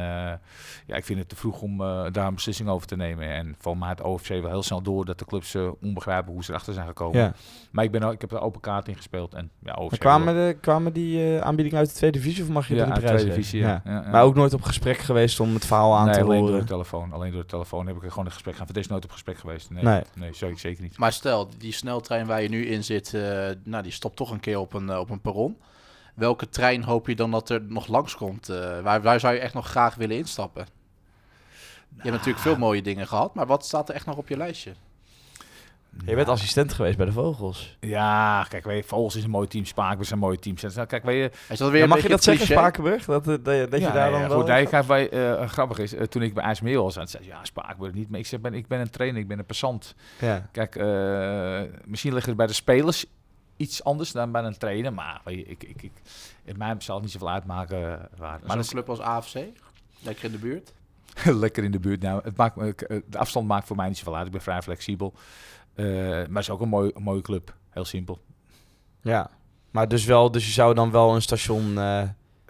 [0.88, 3.28] ja, ik vind het te vroeg om eh, daar een beslissing over te nemen.
[3.30, 6.50] En voor mij had OFC wel heel snel door dat de clubs onbegrijpen hoe ze
[6.52, 7.20] erachter zijn gekomen.
[7.20, 7.34] ja.
[7.72, 9.34] Maar ik, ben, ook- ik heb er open kaart in gespeeld.
[9.34, 12.50] En ja, OFC Maar kwamen, de, kwamen die eh, aanbiedingen uit de tweede divisie of
[12.50, 13.60] mag je ja, uit prijs tweede divisie.
[13.60, 13.82] Ja.
[13.86, 14.10] Ja, ja.
[14.12, 16.52] Maar ook nooit op gesprek geweest om het verhaal aan nee, te alleen door de
[16.54, 16.68] horen?
[16.68, 17.12] telefoon.
[17.14, 18.66] Alleen door de telefoon heb ik er gewoon een gesprek gaan.
[18.66, 19.70] Voor deze nooit op gesprek geweest.
[19.70, 20.02] Nee, Nee.
[20.16, 20.34] nee.
[20.34, 20.98] zeker, zeker niet.
[20.98, 23.14] Maar stel, die sneltrein waar je nu in zit,
[23.64, 25.58] nou, die stopt toch een keer op een, eh, op een perron.
[26.14, 28.50] Welke trein hoop je dan dat er nog langskomt?
[28.50, 30.66] Eh waar, waar zou je echt nog graag willen instappen?
[31.96, 34.38] Je hebt natuurlijk veel mooie dingen gehad, maar wat staat er echt nog op je
[34.38, 34.74] lijstje?
[36.06, 37.78] Je bent assistent geweest bij de Vogels.
[37.80, 39.66] Ja, kijk, weet je, Vogels is een mooi team.
[39.66, 40.56] Spaakbus is een mooi team.
[40.88, 42.46] Kijk, weet je, Is dat weer Ja, mag je dat zeggen?
[42.46, 43.06] Spakenburg?
[43.06, 44.38] Dat, dat, dat, dat ja, je daar dan ja, wel...
[44.38, 47.94] goed, wij, eh, grappig is, eh, toen ik bij IJsmeer was, zei ze, ja, Spaakburg
[47.94, 48.10] niet.
[48.10, 49.96] Maar ik zeg, ben, ik ben een trainer, ik ben een passant.
[50.20, 50.50] Ja.
[50.52, 53.06] Kijk, eh, misschien ligt het bij de spelers
[53.58, 54.94] iets anders dan bij een trainer.
[54.94, 55.92] Maar weet je, ik, ik, ik,
[56.44, 57.78] in mij zal het niet zoveel uitmaken.
[58.00, 58.40] eh, Waar.
[58.46, 59.36] Maar een club als AFC?
[60.00, 60.74] Lekker in de buurt?
[61.44, 62.02] lekker in de buurt.
[62.02, 64.26] Nou, het maakt, me- eh, de afstand maakt voor mij niet zoveel uit.
[64.26, 65.14] Ik ben vrij flexibel.
[65.76, 67.56] Eh, maar het is ook een, mooi, een mooie club.
[67.70, 68.20] Heel simpel.
[69.02, 69.30] ja.
[69.72, 71.78] Maar dus wel, dus je zou dan wel een station...
[71.78, 72.04] eh,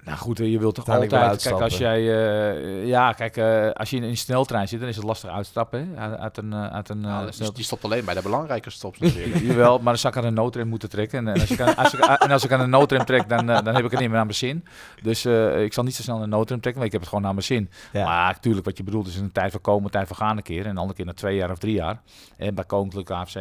[0.05, 1.41] Nou goed, je wilt toch altijd...
[1.41, 1.99] Kijk, als jij...
[1.99, 5.93] eh, ja, kijk, eh, als je in een sneltrein zit, dan is het lastig uitstappen.
[5.95, 6.01] Hè?
[6.01, 8.69] Uit, uit een, eh, uit een Nou, eh, dus die stopt alleen bij de belangrijke
[8.69, 9.37] stops natuurlijk.
[9.41, 11.19] Jawel, maar dan zou ik aan een noodrem moeten trekken.
[11.19, 13.45] En, en als, ik aan, als, ik, en als ik aan een noodrem trek, dan,
[13.45, 14.65] dan heb ik het niet meer naar mijn zin.
[15.01, 17.23] Dus eh, ik zal niet zo snel een noodrem trekken, want ik heb het gewoon
[17.23, 17.69] naar mijn zin.
[17.91, 18.05] ja.
[18.05, 20.43] Maar natuurlijk, wat je bedoelt is een tijd van komen, een tijd van gaan een
[20.43, 20.63] keer.
[20.63, 22.01] En een andere keer na twee jaar of drie jaar.
[22.37, 23.37] En bij Koninklijke AFC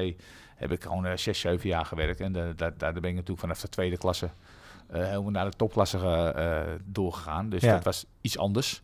[0.56, 2.20] heb ik gewoon zes, zeven jaar gewerkt.
[2.20, 4.28] En daar, daar ben ik natuurlijk vanaf de tweede klasse
[4.92, 7.48] helemaal naar de topklasse ge- eh, doorgegaan.
[7.48, 7.72] Dus Ja.
[7.72, 8.82] dat was iets anders.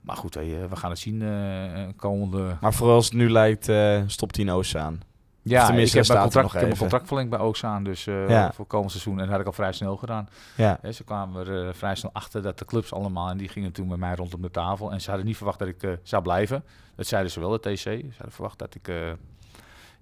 [0.00, 2.56] Maar goed, eh, we gaan het zien eh, komende...
[2.60, 5.00] Maar vooral als het nu lijkt, eh, stopt hij in Oost aan.
[5.42, 6.78] Ja, tenminste, ik heb, mijn contract, nog ik heb mijn even.
[6.78, 8.52] contract verlengd bij Oostzaan, dus eh, Ja.
[8.52, 9.12] voor komend seizoen.
[9.12, 10.28] En dat had ik al vrij snel gedaan.
[10.56, 13.72] Ja, ze kwamen er eh, vrij snel achter dat de clubs allemaal, en die gingen
[13.72, 14.92] toen met mij rondom de tafel.
[14.92, 16.64] En ze hadden niet verwacht dat ik eh, zou blijven.
[16.94, 17.78] Dat zeiden ze wel, de TC.
[17.78, 18.96] Ze hadden verwacht dat ik eh,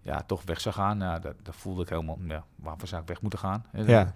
[0.01, 0.99] ja, toch weg zou gaan.
[0.99, 3.65] Nou, dat, dat voelde ik helemaal, ja, waarvoor zou ik weg moeten gaan?
[3.73, 4.15] Ja.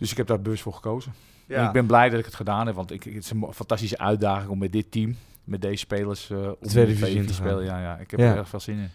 [0.00, 1.12] Dus ik heb daar bewust voor gekozen.
[1.48, 3.98] En ik ben blij dat ik het gedaan heb, want ik, het is een fantastische
[3.98, 7.26] uitdaging om met dit team, met deze spelers, eh om Tweede in de divisie in
[7.26, 7.46] te gaan.
[7.46, 7.64] spelen.
[7.64, 8.30] Ja, ja, ik heb Ja.
[8.32, 8.90] er erg veel zin in.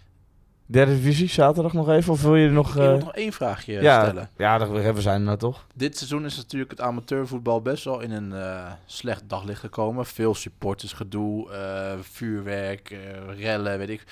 [0.68, 2.14] Derde divisie, zaterdag nog even?
[2.14, 2.68] Of wil je er nog...
[2.68, 4.30] Ik wil eh, nog één vraagje ja, stellen.
[4.38, 5.66] ja, dat- we zijn er nou toch?
[5.76, 10.06] Dit seizoen is natuurlijk het amateurvoetbal best wel in een eh, slecht daglicht gekomen.
[10.06, 13.00] Veel supportersgedoe, eh, vuurwerk, eh,
[13.40, 14.04] rellen, weet ik.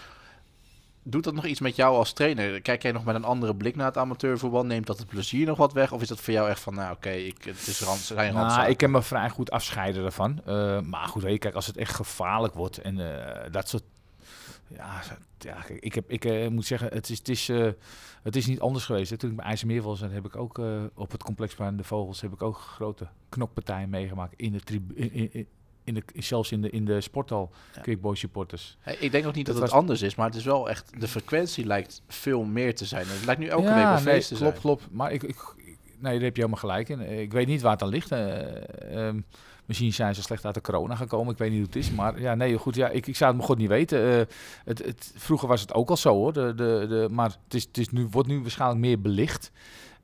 [1.06, 2.62] Doet dat nog iets met jou als trainer?
[2.62, 4.66] Kijk jij nog met een andere blik naar het amateurvoetbal?
[4.66, 5.92] Neemt dat het plezier nog wat weg?
[5.92, 8.70] Of is dat voor jou echt van, nou oké, ik het is rand, zijn Nou,
[8.70, 10.42] ik kan me vrij goed afscheiden daarvan.
[10.46, 13.84] Eh, maar goed, je, kijk, als het echt gevaarlijk wordt en eh, dat soort...
[14.68, 15.02] Ja,
[15.38, 17.48] ja kijk, ik, heb, ik eh, moet zeggen, het is, het, is,
[18.24, 19.10] het is niet anders geweest.
[19.10, 19.18] hè.
[19.18, 20.62] Toen ik bij IJsselmeer was, heb ik ook
[20.94, 22.22] op het complex bij de Vogels...
[22.22, 25.48] heb ik ook grote knokpartijen meegemaakt in de tribu- in, in,
[25.84, 27.82] in- de, zelfs in de, in de sporthal, Ja.
[27.82, 28.78] Quickboy supporters.
[28.80, 30.70] Hey, ik denk ook niet dat, Dat het was- anders is, maar het is wel
[30.70, 33.06] echt, de frequentie lijkt veel meer te zijn.
[33.08, 34.62] Het lijkt nu elke Ja, week nee, feest te klopt, zijn.
[34.62, 34.88] klopt.
[34.92, 37.20] Maar ik, ik, ik- nee, daar heb je helemaal gelijk in.
[37.22, 38.12] Ik weet niet waar het aan ligt.
[38.12, 39.20] Eh, ehm,
[39.66, 41.32] misschien zijn ze slecht uit de corona gekomen.
[41.34, 41.92] Ik weet niet hoe het is.
[41.92, 42.76] Maar ja, nee, goed.
[42.76, 44.12] Ja, ik, ik zou het me goed niet weten.
[44.20, 44.22] Eh,
[44.66, 46.34] het, het, vroeger was het ook al zo hoor.
[46.34, 49.52] De, de, de, maar het, is, het is nu, wordt nu waarschijnlijk meer belicht.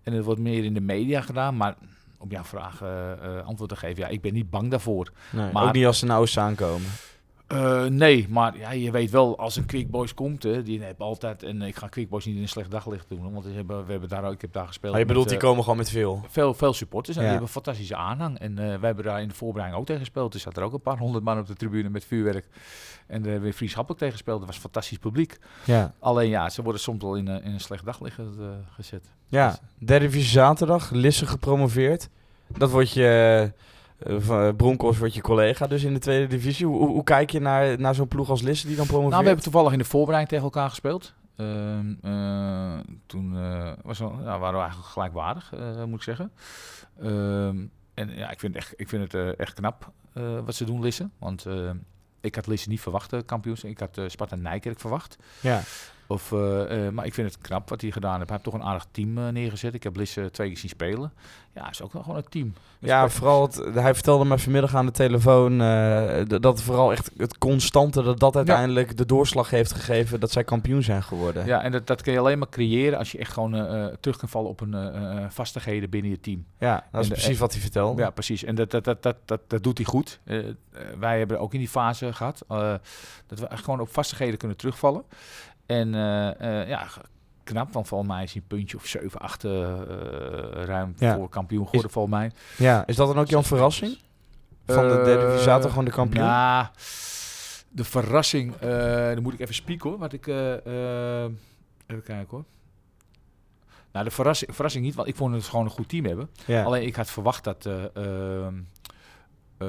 [0.03, 1.57] En het wordt meer in de media gedaan.
[1.57, 1.75] Maar
[2.19, 4.03] om jouw vraag eh, antwoord te geven.
[4.03, 5.11] Ja, ik ben niet bang daarvoor.
[5.31, 6.87] Nee, Maar- ook niet als ze nou eens aankomen.
[7.47, 11.05] Eh, nee, maar ja, je weet wel, als een Quick Boys komt, hè, die hebben
[11.05, 13.85] altijd, en ik ga Quick Boys niet in een slecht daglicht doen, want we hebben,
[13.85, 14.91] we hebben daar ik heb daar gespeeld.
[14.91, 16.23] Maar je met, bedoelt, die eh, komen gewoon met veel.
[16.27, 17.29] veel, veel supporters en Ja.
[17.29, 18.39] die hebben een fantastische aanhang.
[18.39, 20.33] En wij hebben daar in de voorbereiding ook tegen gespeeld.
[20.33, 22.45] Er zat er ook een paar honderd man op de tribune met vuurwerk.
[23.09, 24.39] En daar hebben we vriendschappelijk tegen gespeeld.
[24.39, 25.37] Dat was fantastisch publiek.
[25.65, 25.93] Ja.
[25.99, 28.25] Alleen ja, ze worden soms wel in, een- in een slecht daglicht eh,
[28.69, 29.11] gezet.
[29.27, 32.09] Ja, derde divisie zaterdag, Lisse gepromoveerd.
[32.57, 33.51] Dat wordt je,
[33.99, 36.65] eh, van Broncos wordt je collega dus in de tweede divisie.
[36.65, 39.11] Hoe, hoe, kijk je naar, naar zo'n ploeg als Lisse die dan promoveert?
[39.11, 41.13] Nou, we hebben toevallig in de voorbereiding tegen elkaar gespeeld.
[41.35, 46.31] Ehm, eh, toen eh, was wel, ja, waren we eigenlijk gelijkwaardig, eh, moet ik zeggen.
[47.01, 47.57] Ehm,
[47.93, 50.81] en ja, ik vind, echt, ik vind het eh, echt knap eh, wat ze doen,
[50.81, 51.09] Lisse.
[51.19, 51.69] Want eh,
[52.21, 53.63] ik had Lisse niet verwacht, eh, kampioens.
[53.63, 55.17] Ik had eh, Sparta Nijkerk verwacht.
[55.41, 55.61] Ja,
[56.11, 58.29] Of, eh, eh, maar ik vind het knap wat hij gedaan heeft.
[58.29, 59.73] Hij heeft toch een aardig team eh, neergezet.
[59.73, 61.11] Ik heb Lisse twee keer zien spelen.
[61.55, 62.53] Ja, is ook wel gewoon een team.
[62.79, 65.57] Ja vooral, het, hij vertelde me vanmiddag aan de telefoon
[66.27, 70.83] dat vooral echt het constante, dat dat uiteindelijk de doorslag heeft gegeven dat zij kampioen
[70.83, 71.45] zijn geworden.
[71.45, 73.51] Ja, en dat, dat kun je alleen maar creëren als je echt gewoon
[73.99, 76.45] terug kan vallen op een vastigheden binnen je team.
[76.59, 78.01] Ja, dat is precies wat hij vertelde.
[78.01, 78.43] Ja, precies.
[78.43, 79.17] En dat, dat, dat, dat,
[79.47, 80.19] dat, doet hij goed.
[80.99, 82.73] Wij hebben ook in die fase gehad eh,
[83.27, 85.03] dat we echt gewoon op vastigheden kunnen terugvallen.
[85.69, 86.87] En eh, eh, ja,
[87.43, 89.51] knap, want volgens mij is hij een puntje of 7, 8 eh,
[90.65, 91.15] ruim Ja.
[91.15, 92.31] voor kampioen geworden, volgens mij.
[92.57, 93.97] Ja, is dat dan ook jouw verrassing?
[94.65, 96.23] Van de derde divisie zaterdag gewoon de kampioen?
[96.25, 96.65] Nou,
[97.69, 98.69] de verrassing, eh,
[99.13, 99.99] dan moet ik even spieken hoor.
[99.99, 100.53] Wat ik, eh,
[101.23, 101.31] eh,
[101.87, 102.43] even kijken hoor.
[103.91, 106.29] Nou, de verrassing, verrassing niet, want ik vond het gewoon een goed team hebben.
[106.45, 106.63] ja.
[106.63, 108.53] Alleen ik had verwacht dat eh ehm
[109.57, 109.67] eh,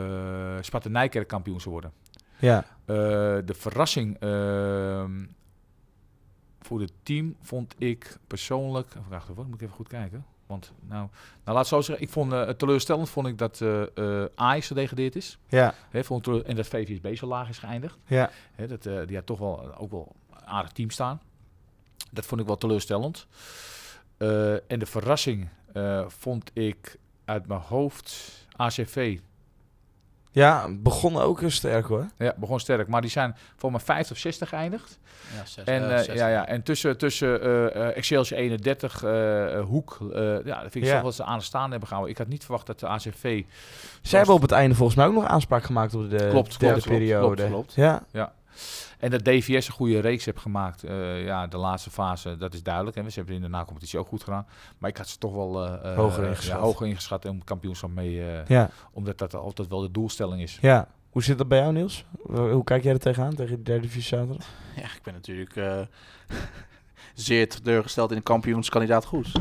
[0.60, 1.92] Sparta Nijkerk kampioen zou worden.
[2.38, 2.64] ja.
[2.84, 2.94] Eh,
[3.44, 5.10] de verrassing ehm,
[6.60, 8.88] voor het team vond ik persoonlijk...
[8.88, 10.24] Even wachten, hoor, moet ik even goed kijken.
[10.46, 11.08] Want nou,
[11.44, 15.16] nou laat zo zeggen, ik vond eh, het teleurstellend vond ik dat eh Ajax gedegradeerd
[15.16, 15.38] is.
[15.48, 17.98] Ja, vond het en dat VVSB zo laag is geëindigd.
[18.06, 18.30] ja.
[18.66, 21.20] Dat, die had toch wel ook wel een aardig team staan.
[22.10, 23.26] Dat vond ik wel teleurstellend.
[24.66, 25.48] En de verrassing
[26.06, 29.18] vond ik uit mijn hoofd ACV.
[30.32, 32.06] Ja, begon ook heel sterk hoor.
[32.18, 32.88] Ja, begon sterk.
[32.88, 34.98] Maar die zijn voor mij 50 of 60 geëindigd.
[35.36, 36.18] Ja, zes, En, zes.
[36.18, 40.72] ja, ja, en tussen, tussen eh, eh, Excelsior 31, eh, eh, Hoek, eh, ja, dat
[40.72, 40.92] vind ik Ja.
[40.94, 42.12] toch wat ze aan de staan hebben gehouden.
[42.14, 43.42] Ik had niet verwacht dat de ACV...
[44.02, 46.60] Zij hebben op het einde volgens mij ook nog aanspraak gemaakt op de Klopt, klopt,
[46.60, 47.34] derde klopt, periode.
[47.46, 47.74] klopt, klopt.
[47.74, 48.32] Ja,
[49.00, 50.84] En dat DVS een goede reeks heeft gemaakt.
[50.84, 52.96] eh, ja, de laatste fase, dat is duidelijk.
[52.96, 54.46] En we hebben in de na-competitie ook goed gedaan.
[54.78, 56.60] Maar ik had ze toch wel eh, eh, Hoger ja, ingeschat.
[56.60, 58.20] hoger ingeschat om kampioenschap mee.
[58.22, 60.58] eh, ja, Omdat dat altijd wel de doelstelling is.
[60.60, 60.88] ja.
[61.10, 62.04] Hoe zit dat bij jou Niels?
[62.22, 64.46] Hoe kijk jij er tegenaan, tegen de derde divisie zaterdag?
[64.76, 65.80] Ja, ik ben natuurlijk eh,
[67.14, 69.32] zeer teleurgesteld in een kampioenskandidaat Goes.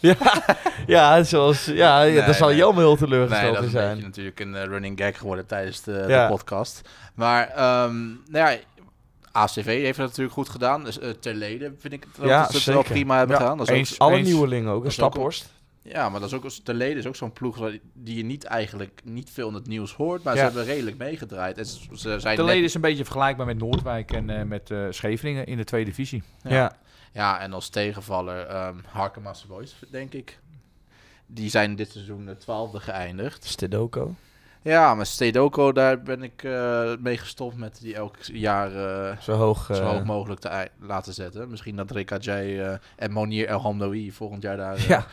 [0.00, 0.14] Ja,
[0.86, 2.56] ja, zoals, ja, ja Nee, dat zal nee.
[2.56, 3.88] Jelme heel Nee, teleurgesteld dat is een zijn.
[3.90, 6.26] beetje natuurlijk een running gag geworden tijdens de, Ja.
[6.26, 6.88] de podcast.
[7.14, 8.56] Maar ehm, nou ja,
[9.36, 10.84] ACV heeft het natuurlijk goed gedaan.
[10.84, 13.42] Dus, ter leden vind ik het wel Ja, dat ze het wel prima hebben Ja,
[13.42, 13.58] gedaan.
[13.58, 13.98] Dat is ook-.
[13.98, 14.28] Alle Eens.
[14.28, 15.54] nieuwelingen ook, een Staphorst.
[15.82, 19.00] Ja, maar dat is ook, de leden is ook zo'n ploeg die je niet eigenlijk
[19.04, 20.38] niet veel in het nieuws hoort, maar Ja.
[20.38, 21.58] ze hebben redelijk meegedraaid.
[21.58, 21.80] En ze,
[22.20, 25.46] zijn De net- leden is een beetje vergelijkbaar met Noordwijk en eh, met eh, Scheveningen
[25.46, 26.22] in de tweede divisie.
[26.42, 26.76] Ja.
[27.12, 30.38] Ja, en als tegenvaller um, Harkemaster Boys, denk ik.
[31.26, 33.44] Die zijn dit seizoen de twaalfde geëindigd.
[33.44, 34.14] Stedoko.
[34.66, 38.74] Ja, maar Stedoko, daar ben ik eh, mee gestopt met die elk jaar
[39.10, 39.64] eh, Zo hoog.
[39.66, 41.48] zo eh, hoog mogelijk te laten zetten.
[41.50, 41.90] Misschien dat
[42.60, 45.06] eh, en Monier El Hamdoui volgend jaar daar Ja.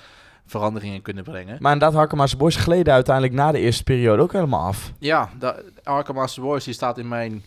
[0.46, 1.58] veranderingen in kunnen brengen.
[1.60, 4.92] Maar inderdaad, Harkema's Boys gleden uiteindelijk na de eerste periode ook helemaal af.
[5.00, 7.44] Ja, de Arkemaster Boys die staat in mijn,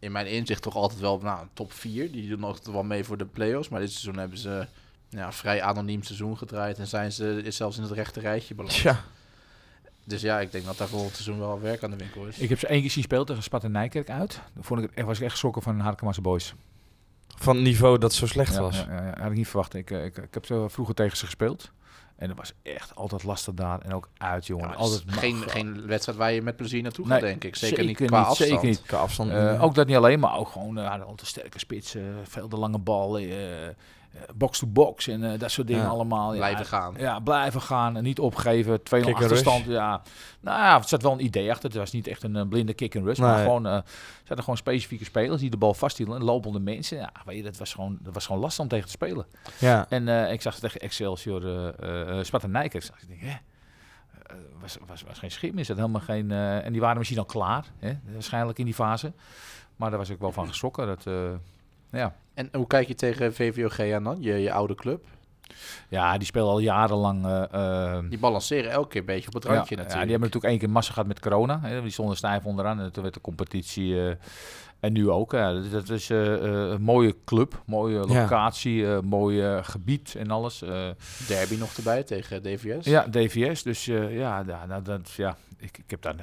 [0.00, 2.12] in mijn inzicht toch altijd wel nou, top 4.
[2.12, 3.68] Die doen nog wel mee voor de play-offs.
[3.68, 4.66] Maar dit seizoen hebben ze
[5.08, 6.78] ja, vrij anoniem seizoen gedraaid.
[6.78, 8.74] En zijn ze zelfs in het rechte rijtje beland.
[8.74, 9.00] Tja.
[10.08, 12.38] Dus ja, ik denk dat daar volgend seizoen wel werk aan de winkel is.
[12.38, 14.40] Ik heb ze één keer zien spelen tegen Sparta Nijkerk uit.
[14.54, 16.54] Toen vond ik het, echt- was ik echt geschrokken van Harkemasse Boys.
[17.36, 18.76] Van het niveau dat zo slecht Ja, was.
[18.76, 19.74] ja, ja, ja, had ik niet verwacht.
[19.74, 21.70] Ik, eh, ik, ik heb ze vroeger tegen ze gespeeld.
[22.16, 23.80] En dat was echt altijd lastig daar.
[23.80, 24.76] En ook uit, jongen.
[24.76, 27.56] altijd geen, mag- geen wedstrijd waar je met plezier naartoe Nee, gaat, denk ik.
[27.56, 28.50] Zeker, niet qua niet, afstand.
[28.50, 28.82] zeker niet.
[28.82, 29.30] Qua afstand.
[29.30, 32.56] Eh, eh, ook dat niet alleen, maar ook gewoon uh, altijd sterke spitsen, veel de
[32.56, 33.18] lange bal,
[34.18, 36.32] eh, box-to-box en eh, dat soort dingen Ja, allemaal.
[36.32, 36.94] Ja, Blijven gaan.
[36.98, 38.78] Ja, blijven gaan en niet opgeven.
[38.78, 39.64] 2-0 Kick and achterstand.
[39.64, 40.02] Ja.
[40.40, 41.68] Nou ja, er zat wel een idee achter.
[41.68, 43.18] Het was niet echt een eh, blinde kick and rush.
[43.18, 43.84] Maar gewoon, eh, er
[44.24, 46.16] zaten gewoon specifieke spelers die de bal vasthielden.
[46.16, 46.98] En lopende mensen.
[46.98, 49.26] Ja, weet je, dat was gewoon, dat was gewoon lastig om tegen te spelen.
[49.58, 49.86] ja.
[49.88, 52.84] En eh, ik zag het tegen Excelsior uh, uh, Sparta Nijkerk.
[52.84, 53.36] Ik denk, hè?
[54.60, 55.64] Was, was, was geen schip meer.
[55.64, 57.64] Zat helemaal geen, uh, en die waren misschien al klaar.
[57.78, 57.98] Hè?
[58.12, 59.12] Waarschijnlijk in die fase.
[59.76, 60.86] Maar daar was ik wel van geschrokken.
[60.86, 61.30] Dat, uh,
[61.90, 62.14] ja.
[62.34, 65.04] En hoe kijk je tegen VVOG aan dan, je, je oude club?
[65.88, 67.26] Ja, die spelen al jarenlang.
[67.26, 69.94] Uh, die balanceren elke keer een beetje op het randje ja, natuurlijk.
[69.94, 71.60] Ja, die hebben natuurlijk één keer massa gehad met corona.
[71.62, 71.82] Hè?
[71.82, 73.94] Die stonden stijf onderaan en toen werd de competitie.
[73.94, 74.12] Uh,
[74.80, 75.32] en nu ook.
[75.32, 79.00] Ja, dat, dat is uh, een mooie club, mooie locatie, ja.
[79.00, 80.58] mooi gebied en alles.
[81.28, 82.84] Derby nog erbij tegen DVS?
[82.84, 83.62] Ja, DVS.
[83.62, 86.14] Dus ja, nou, dat, ja ik, ik heb daar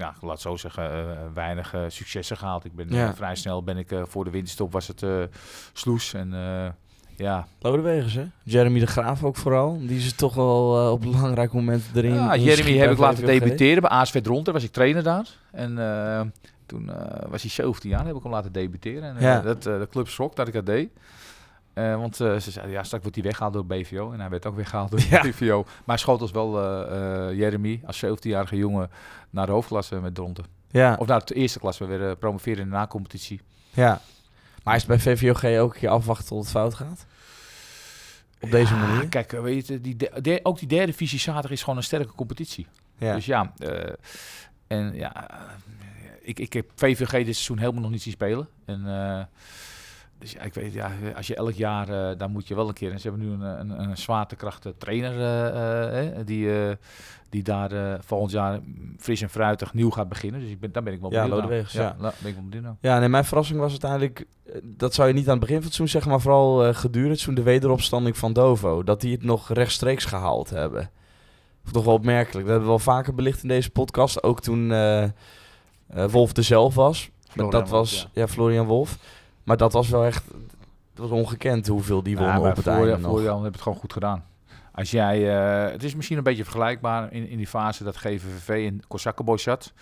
[0.00, 2.64] ja, laat zo zeggen, uh, weinig uh, successen gehaald.
[2.64, 3.08] Ik ben ja.
[3.08, 5.04] uh, vrij snel ben ik voor de winterstop was het
[5.72, 6.34] sloes en
[7.16, 7.46] ja.
[7.60, 8.24] Lodewegens, hè?
[8.42, 9.78] Jeremy de Graaf ook vooral.
[9.80, 12.14] Die is toch wel op belangrijke momenten erin.
[12.14, 15.26] Ja, Jeremy heb ik laten debuteren bij ASV Dronten, was ik trainer daar.
[15.50, 16.32] En
[16.66, 16.90] toen
[17.28, 19.16] was hij 17 jaar, heb ik hem laten debuteren.
[19.16, 19.40] En ja.
[19.40, 20.90] dat, de club schrok dat ik dat deed.
[21.80, 24.12] Uh, want uh, ze zeiden, ja, straks wordt hij weggehaald door BVO.
[24.12, 25.22] En hij werd ook weggehaald door ja.
[25.22, 25.62] BVO.
[25.62, 28.90] Maar hij schoot ons wel, uh, Jeremy, als 17-jarige jongen,
[29.30, 30.44] naar de hoofdklasse met Dronten.
[30.70, 30.96] Ja.
[30.98, 33.40] Of naar de eerste klasse, we weer promoveren in de na-competitie.
[33.70, 34.00] Ja.
[34.62, 37.06] Maar is bij VVOG ook een keer afwachten tot het fout gaat?
[38.40, 39.08] Op deze ja, manier?
[39.08, 42.14] Kijk, weet je, die de, de, ook die derde divisie zaterdag is gewoon een sterke
[42.14, 42.66] competitie.
[42.98, 43.14] Ja.
[43.14, 43.52] Dus ja,
[44.66, 45.28] en ja,
[46.20, 48.48] ik, ik heb VVG dit seizoen helemaal nog niet zien spelen.
[48.64, 48.84] En
[50.20, 52.74] dus ja, ik weet, ja, als je elk jaar, uh, dan moet je wel een
[52.74, 52.92] keer.
[52.92, 56.76] En ze hebben nu een, een, een zwaartekracht trainer uh, uh, die,
[57.28, 58.60] die daar volgend jaar
[58.98, 60.40] fris en fruitig nieuw gaat beginnen.
[60.40, 61.52] Dus ik ben, daar ben ik wel ja, benieuwd naar.
[61.52, 61.96] ja, ja.
[61.98, 62.76] ben ik wel benieuwd naar.
[62.80, 64.26] Ja, nee, mijn verrassing was uiteindelijk,
[64.62, 67.20] dat zou je niet aan het begin van het seizoen zeggen, maar vooral gedurende het
[67.20, 68.82] seizoen de wederopstanding van Dovo.
[68.82, 70.90] Dat die het nog rechtstreeks gehaald hebben.
[71.72, 72.46] Toch wel opmerkelijk.
[72.46, 74.22] Dat hebben we wel vaker belicht in deze podcast.
[74.22, 74.68] Ook toen
[75.86, 77.10] Wolf er zelf was.
[77.34, 78.98] Maar dat was, ja, Florian Wolf.
[79.50, 80.24] Maar dat was wel echt
[80.94, 83.10] dat was ongekend hoeveel die wonnen ja, op het voor, einde ja, nog.
[83.10, 84.24] Voor Jan heb het gewoon goed gedaan.
[84.72, 85.20] Als jij,
[85.66, 89.42] uh, het is misschien een beetje vergelijkbaar in, in die fase dat GVVV in Kosakkenboys
[89.42, 89.72] zat.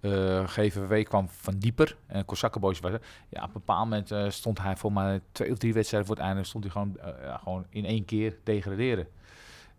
[0.00, 2.92] Uh, GVV kwam van dieper en Kosakkenboys was
[3.28, 6.16] Ja, op een bepaald moment uh, stond hij voor mij twee of drie wedstrijden voor
[6.16, 9.06] het einde stond hij gewoon, ja, gewoon in één keer degraderen.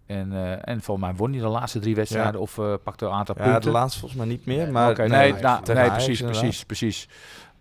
[0.07, 2.39] En, uh, en volgens mij won hij de laatste drie wedstrijden ja.
[2.39, 3.61] of uh, pakte een aantal ja, punten.
[3.61, 4.71] de laatste volgens mij niet meer.
[4.71, 7.09] Maar okay, nee, nee, nou, nee precies, precies, precies.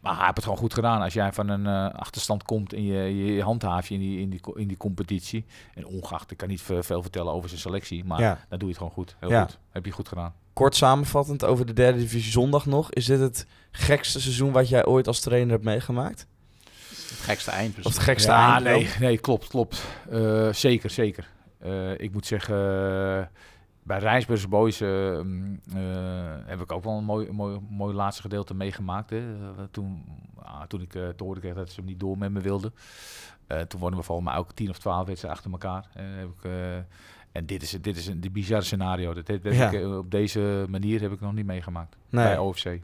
[0.06, 1.02] Maar hij heeft het gewoon goed gedaan.
[1.02, 4.20] Als jij van een uh, achterstand komt en je, je, je handhaaf je in die,
[4.20, 5.44] in, die, in die competitie.
[5.74, 8.04] En ongeacht, ik kan niet veel vertellen over zijn selectie.
[8.04, 8.38] Maar ja.
[8.48, 9.16] dan doe je het gewoon goed.
[9.20, 9.42] Heel ja.
[9.42, 9.58] goed.
[9.70, 10.34] Heb je goed gedaan.
[10.52, 12.92] Kort samenvattend over de derde divisie zondag nog.
[12.92, 16.26] Is dit het gekste seizoen wat jij ooit als trainer hebt meegemaakt?
[16.88, 17.76] Het gekste eind.
[17.78, 18.64] Of het gekste ja, eind?
[18.64, 19.84] Nee, nee, klopt, klopt.
[20.12, 21.28] Uh, zeker, zeker.
[21.64, 23.24] Uh, ik moet zeggen, uh,
[23.86, 25.20] bij Rijnsburgse Boys uh,
[26.44, 29.10] heb ik ook wel een mooi, mooi, mooi laatste gedeelte meegemaakt.
[29.10, 29.22] Hè.
[29.70, 30.04] toen,
[30.42, 32.74] ah, toen ik te horen kreeg dat ze hem niet door met me wilden.
[33.68, 35.86] toen wonnen we volgens mij ook tien of twaalf wedstrijden achter elkaar.
[35.94, 36.50] heb ik,
[37.32, 39.14] en dit is, dit is een bizarre scenario.
[39.14, 39.70] Dat, dat ja.
[39.70, 42.24] ik, op deze manier heb ik nog niet meegemaakt nee.
[42.24, 42.78] bij OFC.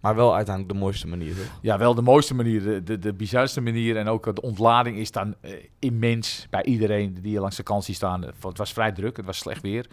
[0.00, 1.58] Maar wel uiteindelijk de mooiste manier, toch?
[1.62, 2.62] Ja, wel de mooiste manier.
[2.62, 3.96] De, de, de bizarste manier.
[3.96, 7.84] En ook de ontlading is dan uh, immens bij iedereen die hier langs de kant
[7.84, 8.22] ziet staan.
[8.22, 9.86] Het was vrij druk, het was slecht weer.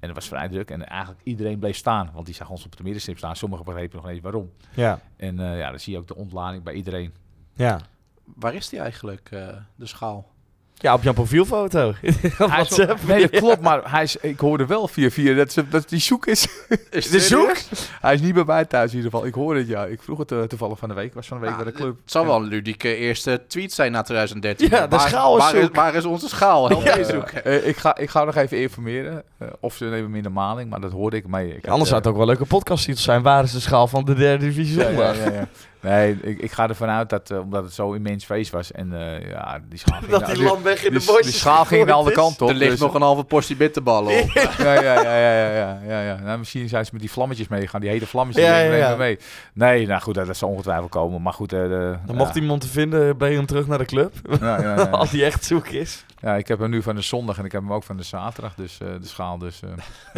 [0.00, 0.70] En het was vrij druk.
[0.70, 2.10] En eigenlijk iedereen bleef staan.
[2.12, 3.36] Want die zag ons op de middenstip staan.
[3.36, 4.52] Sommigen begrepen nog niet waarom.
[4.74, 5.00] Ja.
[5.16, 7.14] En uh, ja, dan zie je ook de ontlading bij iedereen.
[7.54, 7.80] Ja.
[8.24, 10.32] Waar is die eigenlijk, uh, de schaal?
[10.80, 11.88] Ja, op jouw profielfoto.
[11.88, 12.98] Op Hij is wel- WhatsApp.
[13.06, 16.00] nee, dat klopt, maar hij is, ik hoorde wel via via dat, ze- dat die
[16.00, 16.48] zoek is.
[16.90, 17.56] Is De zoek?
[18.00, 19.26] Hij is niet bij mij thuis in ieder geval.
[19.26, 19.84] Ik hoorde het, ja.
[19.84, 21.14] Ik vroeg het eh, toevallig van de week.
[21.14, 21.96] Was van de week Nou, bij de club.
[22.02, 22.28] Het zal Ja.
[22.28, 24.68] wel een ludieke eerste tweet zijn na 2013.
[24.70, 25.74] Ja, de Waar- schaal is waar, is, zoek.
[25.74, 26.68] waar is onze schaal?
[26.68, 27.44] Help Ja, zoeken.
[27.44, 30.28] eh, ik, ga, ik ga nog even informeren eh, of ze nemen me in de
[30.28, 31.56] maling, maar dat hoorde ik mee.
[31.56, 33.22] Ik Anders zou het ook wel een leuke podcasttitel zijn.
[33.22, 35.48] Waar is de schaal van de derde divisie ja, ja, ja.
[35.80, 38.92] Nee, ik, ik ga ervan uit dat, eh, omdat het zo immens feest was en
[38.92, 41.34] eh, ja, die schaal ging, Dat naar- die lam weg in de die, bosjes die
[41.34, 42.36] schaal ging de andere gegooid is.
[42.36, 42.48] kant op.
[42.48, 44.30] er ligt dus- nog een halve portie bitterballen op.
[44.58, 46.18] ja, ja, ja, ja, ja, ja, ja, ja.
[46.20, 48.96] Nou, misschien zijn ze met die vlammetjes meegaan, die hele vlammetjes Ja, die ja, ja.
[48.96, 49.18] mee.
[49.52, 51.22] Nee, nou goed, dat, dat zal ongetwijfeld komen.
[51.22, 51.68] Maar goed, eh, de,
[52.06, 52.22] Dan ja.
[52.22, 54.12] mocht iemand te vinden, breng hem terug naar de club.
[54.40, 54.84] Ja, ja, ja.
[55.02, 56.04] Als hij echt zoek is.
[56.20, 58.02] Ja, ik heb hem nu van de zondag en ik heb hem ook van de
[58.02, 59.38] zaterdag, dus eh, de schaal.
[59.38, 59.70] Dus, eh,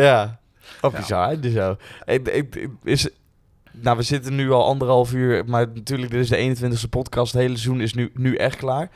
[0.05, 0.39] Ja.
[0.81, 0.99] Oh, Ja.
[0.99, 1.29] bizar.
[1.29, 1.77] hè, dus zo.
[2.05, 3.09] Ik, ik, ik- is,
[3.73, 7.33] nou, we zitten nu al anderhalf uur, maar natuurlijk, dit is de 21ste podcast.
[7.33, 8.91] Het hele seizoen is nu, nu echt klaar.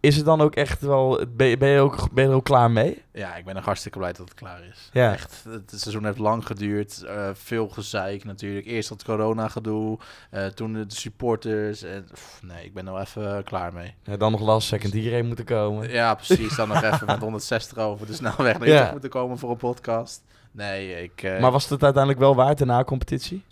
[0.00, 2.44] Is het dan ook echt wel, ben je, ben je, ook, ben je er ook
[2.44, 3.02] klaar mee?
[3.12, 4.90] Ja, ik ben nog hartstikke blij dat het klaar is.
[4.92, 5.12] Ja.
[5.12, 7.02] Echt, het seizoen heeft lang geduurd.
[7.02, 8.66] eh, veel gezeik natuurlijk.
[8.66, 9.98] Eerst dat corona-gedoe.
[10.30, 11.82] eh, toen de supporters.
[11.82, 13.94] En, pff, nee, ik ben er wel even klaar mee.
[14.04, 15.90] Ja, dan nog last second hierheen moeten komen.
[15.90, 16.56] Ja, precies.
[16.56, 18.90] Dan nog even met 160 over de snelweg naar Ja.
[18.92, 20.22] Moeten komen voor een podcast.
[20.52, 21.22] Nee, ik...
[21.22, 23.42] eh, Maar was het uiteindelijk wel waard, de na-competitie?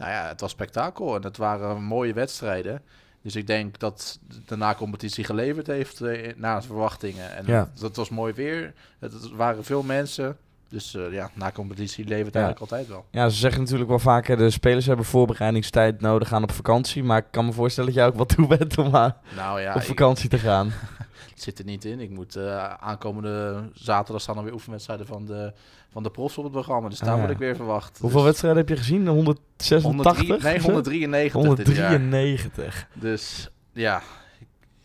[0.00, 2.82] Nou ja, het was spektakel en het waren mooie wedstrijden.
[3.22, 7.36] Dus ik denk dat de na-competitie geleverd heeft eh, naar verwachtingen.
[7.36, 7.70] En Ja.
[7.80, 8.74] het was mooi weer.
[8.98, 10.36] Het, het waren veel mensen.
[10.68, 12.40] Dus eh, ja, na-competitie levert Ja.
[12.40, 13.04] eigenlijk altijd wel.
[13.10, 17.04] Ja, ze zeggen natuurlijk wel vaker, de spelers hebben voorbereidingstijd nodig, gaan op vakantie.
[17.04, 19.74] Maar ik kan me voorstellen dat jij ook wat toe bent om maar Nou ja,
[19.74, 20.66] op ik, vakantie te gaan.
[21.30, 22.00] het zit er niet in.
[22.00, 25.52] Ik moet eh, aankomende zaterdag staan er weer oefenwedstrijden van de,
[25.92, 26.88] van de profs op het programma.
[26.88, 27.20] Dus daar Ah, ja.
[27.20, 27.98] word ik weer verwacht.
[28.00, 29.06] Hoeveel dus wedstrijden heb je gezien?
[29.06, 29.82] 186?
[29.82, 30.66] 103, nee, of zo?
[30.70, 31.90] 193 dit jaar.
[31.90, 32.86] 193.
[32.94, 34.02] Dus ja,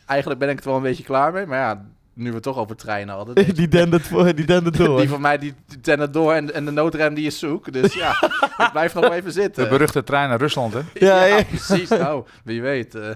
[0.06, 1.46] eigenlijk ben ik er wel een beetje klaar mee.
[1.46, 3.36] Maar ja, nu we het toch over treinen hadden.
[3.56, 5.00] die dendert, voor, die door.
[5.02, 7.74] Die van mij, die tennen door en, en de noodrem die is zoek.
[7.74, 8.12] Dus ja,
[8.66, 9.64] ik blijf nog even zitten.
[9.64, 10.80] de beruchte trein naar Rusland, hè?
[10.94, 11.44] Ja, Ja, ja.
[11.44, 11.90] precies.
[11.90, 12.96] Nou, wie weet.
[12.96, 13.10] eh.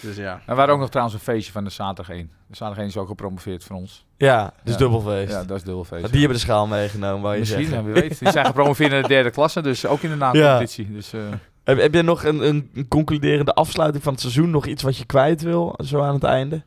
[0.00, 0.32] dus ja.
[0.32, 2.30] En we waren ook nog trouwens een feestje van de zaterdag 1.
[2.58, 4.06] 1 is ook gepromoveerd voor ons.
[4.16, 4.78] Ja, dus Ja.
[4.78, 5.32] dubbelfeest.
[5.32, 6.00] Ja, dat is dubbel feest.
[6.00, 8.18] Maar die hebben de schaal meegenomen, wou je Misschien, ja, wie weet.
[8.18, 10.92] Die zijn gepromoveerd in de derde klasse, dus ook in de na-competitie.
[10.92, 11.20] Dus, eh,
[11.64, 14.50] Heb, heb je nog een, een, een concluderende afsluiting van het seizoen?
[14.50, 16.62] Nog iets wat je kwijt wil, zo aan het einde?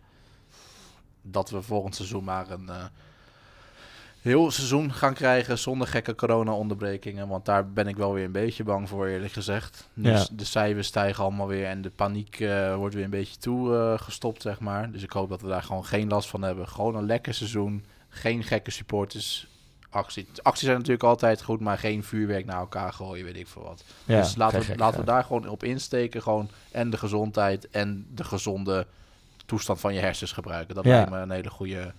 [1.21, 2.75] Dat we volgend seizoen maar een eh,
[4.21, 7.27] heel seizoen gaan krijgen zonder gekke corona-onderbrekingen.
[7.27, 9.89] Want daar ben ik wel weer een beetje bang voor, eerlijk gezegd.
[9.93, 10.17] Nu Ja.
[10.17, 14.41] s- De cijfers stijgen allemaal weer en de paniek eh, wordt weer een beetje toegestopt,
[14.41, 14.91] zeg maar.
[14.91, 16.67] Dus ik hoop dat we daar gewoon geen last van hebben.
[16.67, 17.85] Gewoon een lekker seizoen.
[18.09, 19.47] Geen gekke supporters.
[19.89, 20.27] Actie.
[20.41, 23.83] Acties zijn natuurlijk altijd goed, maar geen vuurwerk naar elkaar gooien, weet ik veel wat.
[24.05, 26.21] Ja, dus laten, we, laten we daar gewoon op insteken.
[26.21, 28.87] Gewoon en de gezondheid en de gezonde
[29.45, 30.75] toestand van je hersens gebruiken.
[30.75, 30.91] Dat Ja.
[30.91, 31.91] lijkt me een hele goede,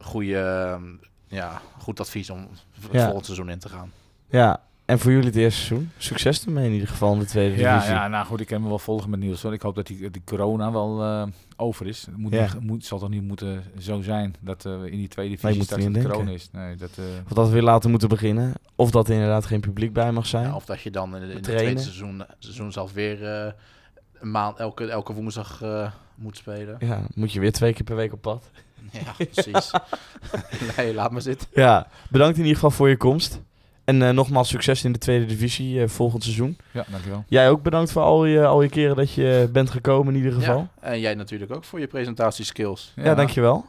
[0.00, 0.82] goede ehm,
[1.28, 2.48] ja, goed advies om
[2.92, 3.04] Ja.
[3.04, 3.92] volgend seizoen in te gaan.
[4.30, 5.90] Ja, en voor jullie het eerste seizoen?
[5.96, 7.94] Succes ermee in ieder geval in de tweede ja, divisie.
[7.94, 9.42] ja, nou goed, ik kan me wel volgen met Niels.
[9.42, 9.52] hoor.
[9.52, 11.26] Ik hoop dat die, die corona wel eh,
[11.56, 12.06] over is.
[12.06, 12.42] Het moet Ja.
[12.54, 15.52] niet, moet, zal toch niet moeten zo zijn dat eh, we in die tweede Nee,
[15.52, 16.48] divisie er straks dat in corona is.
[16.52, 18.52] Nee, dat, eh, Of dat we weer later moeten beginnen.
[18.74, 20.46] Of dat er inderdaad geen publiek bij mag zijn.
[20.46, 21.64] Ja, of dat je dan in, in het Trainen.
[21.64, 23.52] tweede seizoen, seizoen zelf weer eh,
[24.20, 26.76] een maand, elke, elke woensdag eh, moet spelen.
[26.78, 28.50] Ja, moet je weer twee keer per week op pad.
[29.04, 29.70] Ja, precies.
[30.76, 31.48] nee, laat maar zitten.
[31.52, 33.40] Ja, bedankt in ieder geval voor je komst.
[33.84, 36.56] En eh, nogmaals succes in de tweede divisie eh, volgend seizoen.
[36.72, 37.24] ja, dankjewel.
[37.28, 40.32] Jij ook bedankt voor al je, al je keren dat je bent gekomen in ieder
[40.38, 40.58] geval.
[40.58, 42.92] Ja, en jij natuurlijk ook voor je presentatieskills.
[42.96, 43.64] Ja, dankjewel.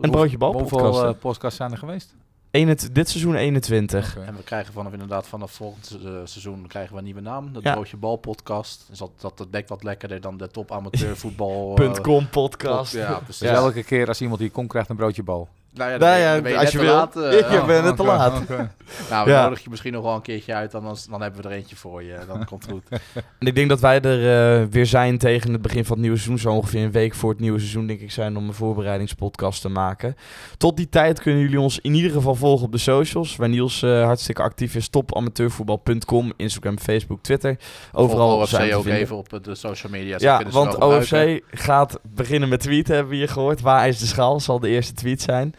[0.00, 1.02] En broodje bal Hoeveel podcast.
[1.02, 2.14] eh, podcasts zijn er geweest?
[2.54, 4.16] Eenent- dit seizoen 21.
[4.16, 4.26] Oké.
[4.26, 7.52] En we krijgen vanaf inderdaad vanaf volgend eh, seizoen krijgen we een nieuwe naam.
[7.52, 7.72] De Ja.
[7.72, 8.84] Broodje Bal podcast.
[8.88, 11.76] Dus dat, dat, dat dekt wat lekkerder dan de top amateurvoetbal.
[11.78, 12.92] eh, .com podcast.
[12.92, 13.38] Ja, precies.
[13.38, 15.48] Dus elke keer als iemand hier komt, krijgt een broodje bal.
[15.74, 16.94] Nou ja, Nou ben je- ja, dan ben je als net je te wil.
[16.94, 17.14] laat,
[17.54, 18.40] Je bent net te oké, laat.
[18.40, 18.70] oké.
[19.10, 19.42] Nou, we Ja.
[19.42, 20.70] nodig je misschien nog wel een keertje uit.
[20.70, 22.18] Dan, dan hebben we er eentje voor je.
[22.26, 22.82] Dan komt het goed.
[23.38, 26.16] En ik denk dat wij er eh, weer zijn tegen het begin van het nieuwe
[26.18, 26.38] seizoen.
[26.38, 29.68] Zo ongeveer een week voor het nieuwe seizoen, denk ik, zijn om een voorbereidingspodcast te
[29.68, 30.16] maken.
[30.58, 33.36] Tot die tijd kunnen jullie ons in ieder geval volgen op de socials.
[33.36, 34.88] Waar Niels eh, hartstikke actief is.
[34.88, 37.56] Topamateurvoetbal.com, Instagram, Facebook, Twitter.
[37.92, 39.00] Overal zijn OFC te ook vinden.
[39.00, 40.16] even op eh, de social media.
[40.18, 43.60] Ja, want OFC gaat beginnen met tweeten, hebben we hier gehoord.
[43.60, 44.40] Waar is de schaal?
[44.40, 45.54] Zal de eerste tweet zijn.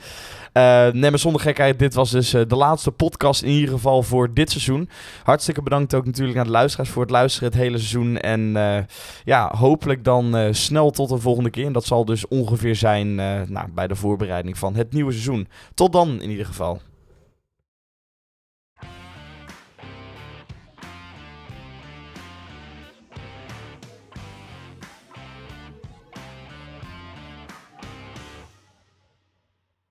[0.51, 4.03] Eh nee, maar zonder gekheid, dit was dus eh, de laatste podcast in ieder geval
[4.03, 4.89] voor dit seizoen.
[5.23, 8.17] Hartstikke bedankt ook natuurlijk aan de luisteraars voor het luisteren het hele seizoen.
[8.17, 8.83] En eh,
[9.23, 11.65] ja, hopelijk dan snel tot een volgende keer.
[11.65, 15.47] En dat zal dus ongeveer zijn nou, bij de voorbereiding van het nieuwe seizoen.
[15.73, 16.81] Tot dan in ieder geval.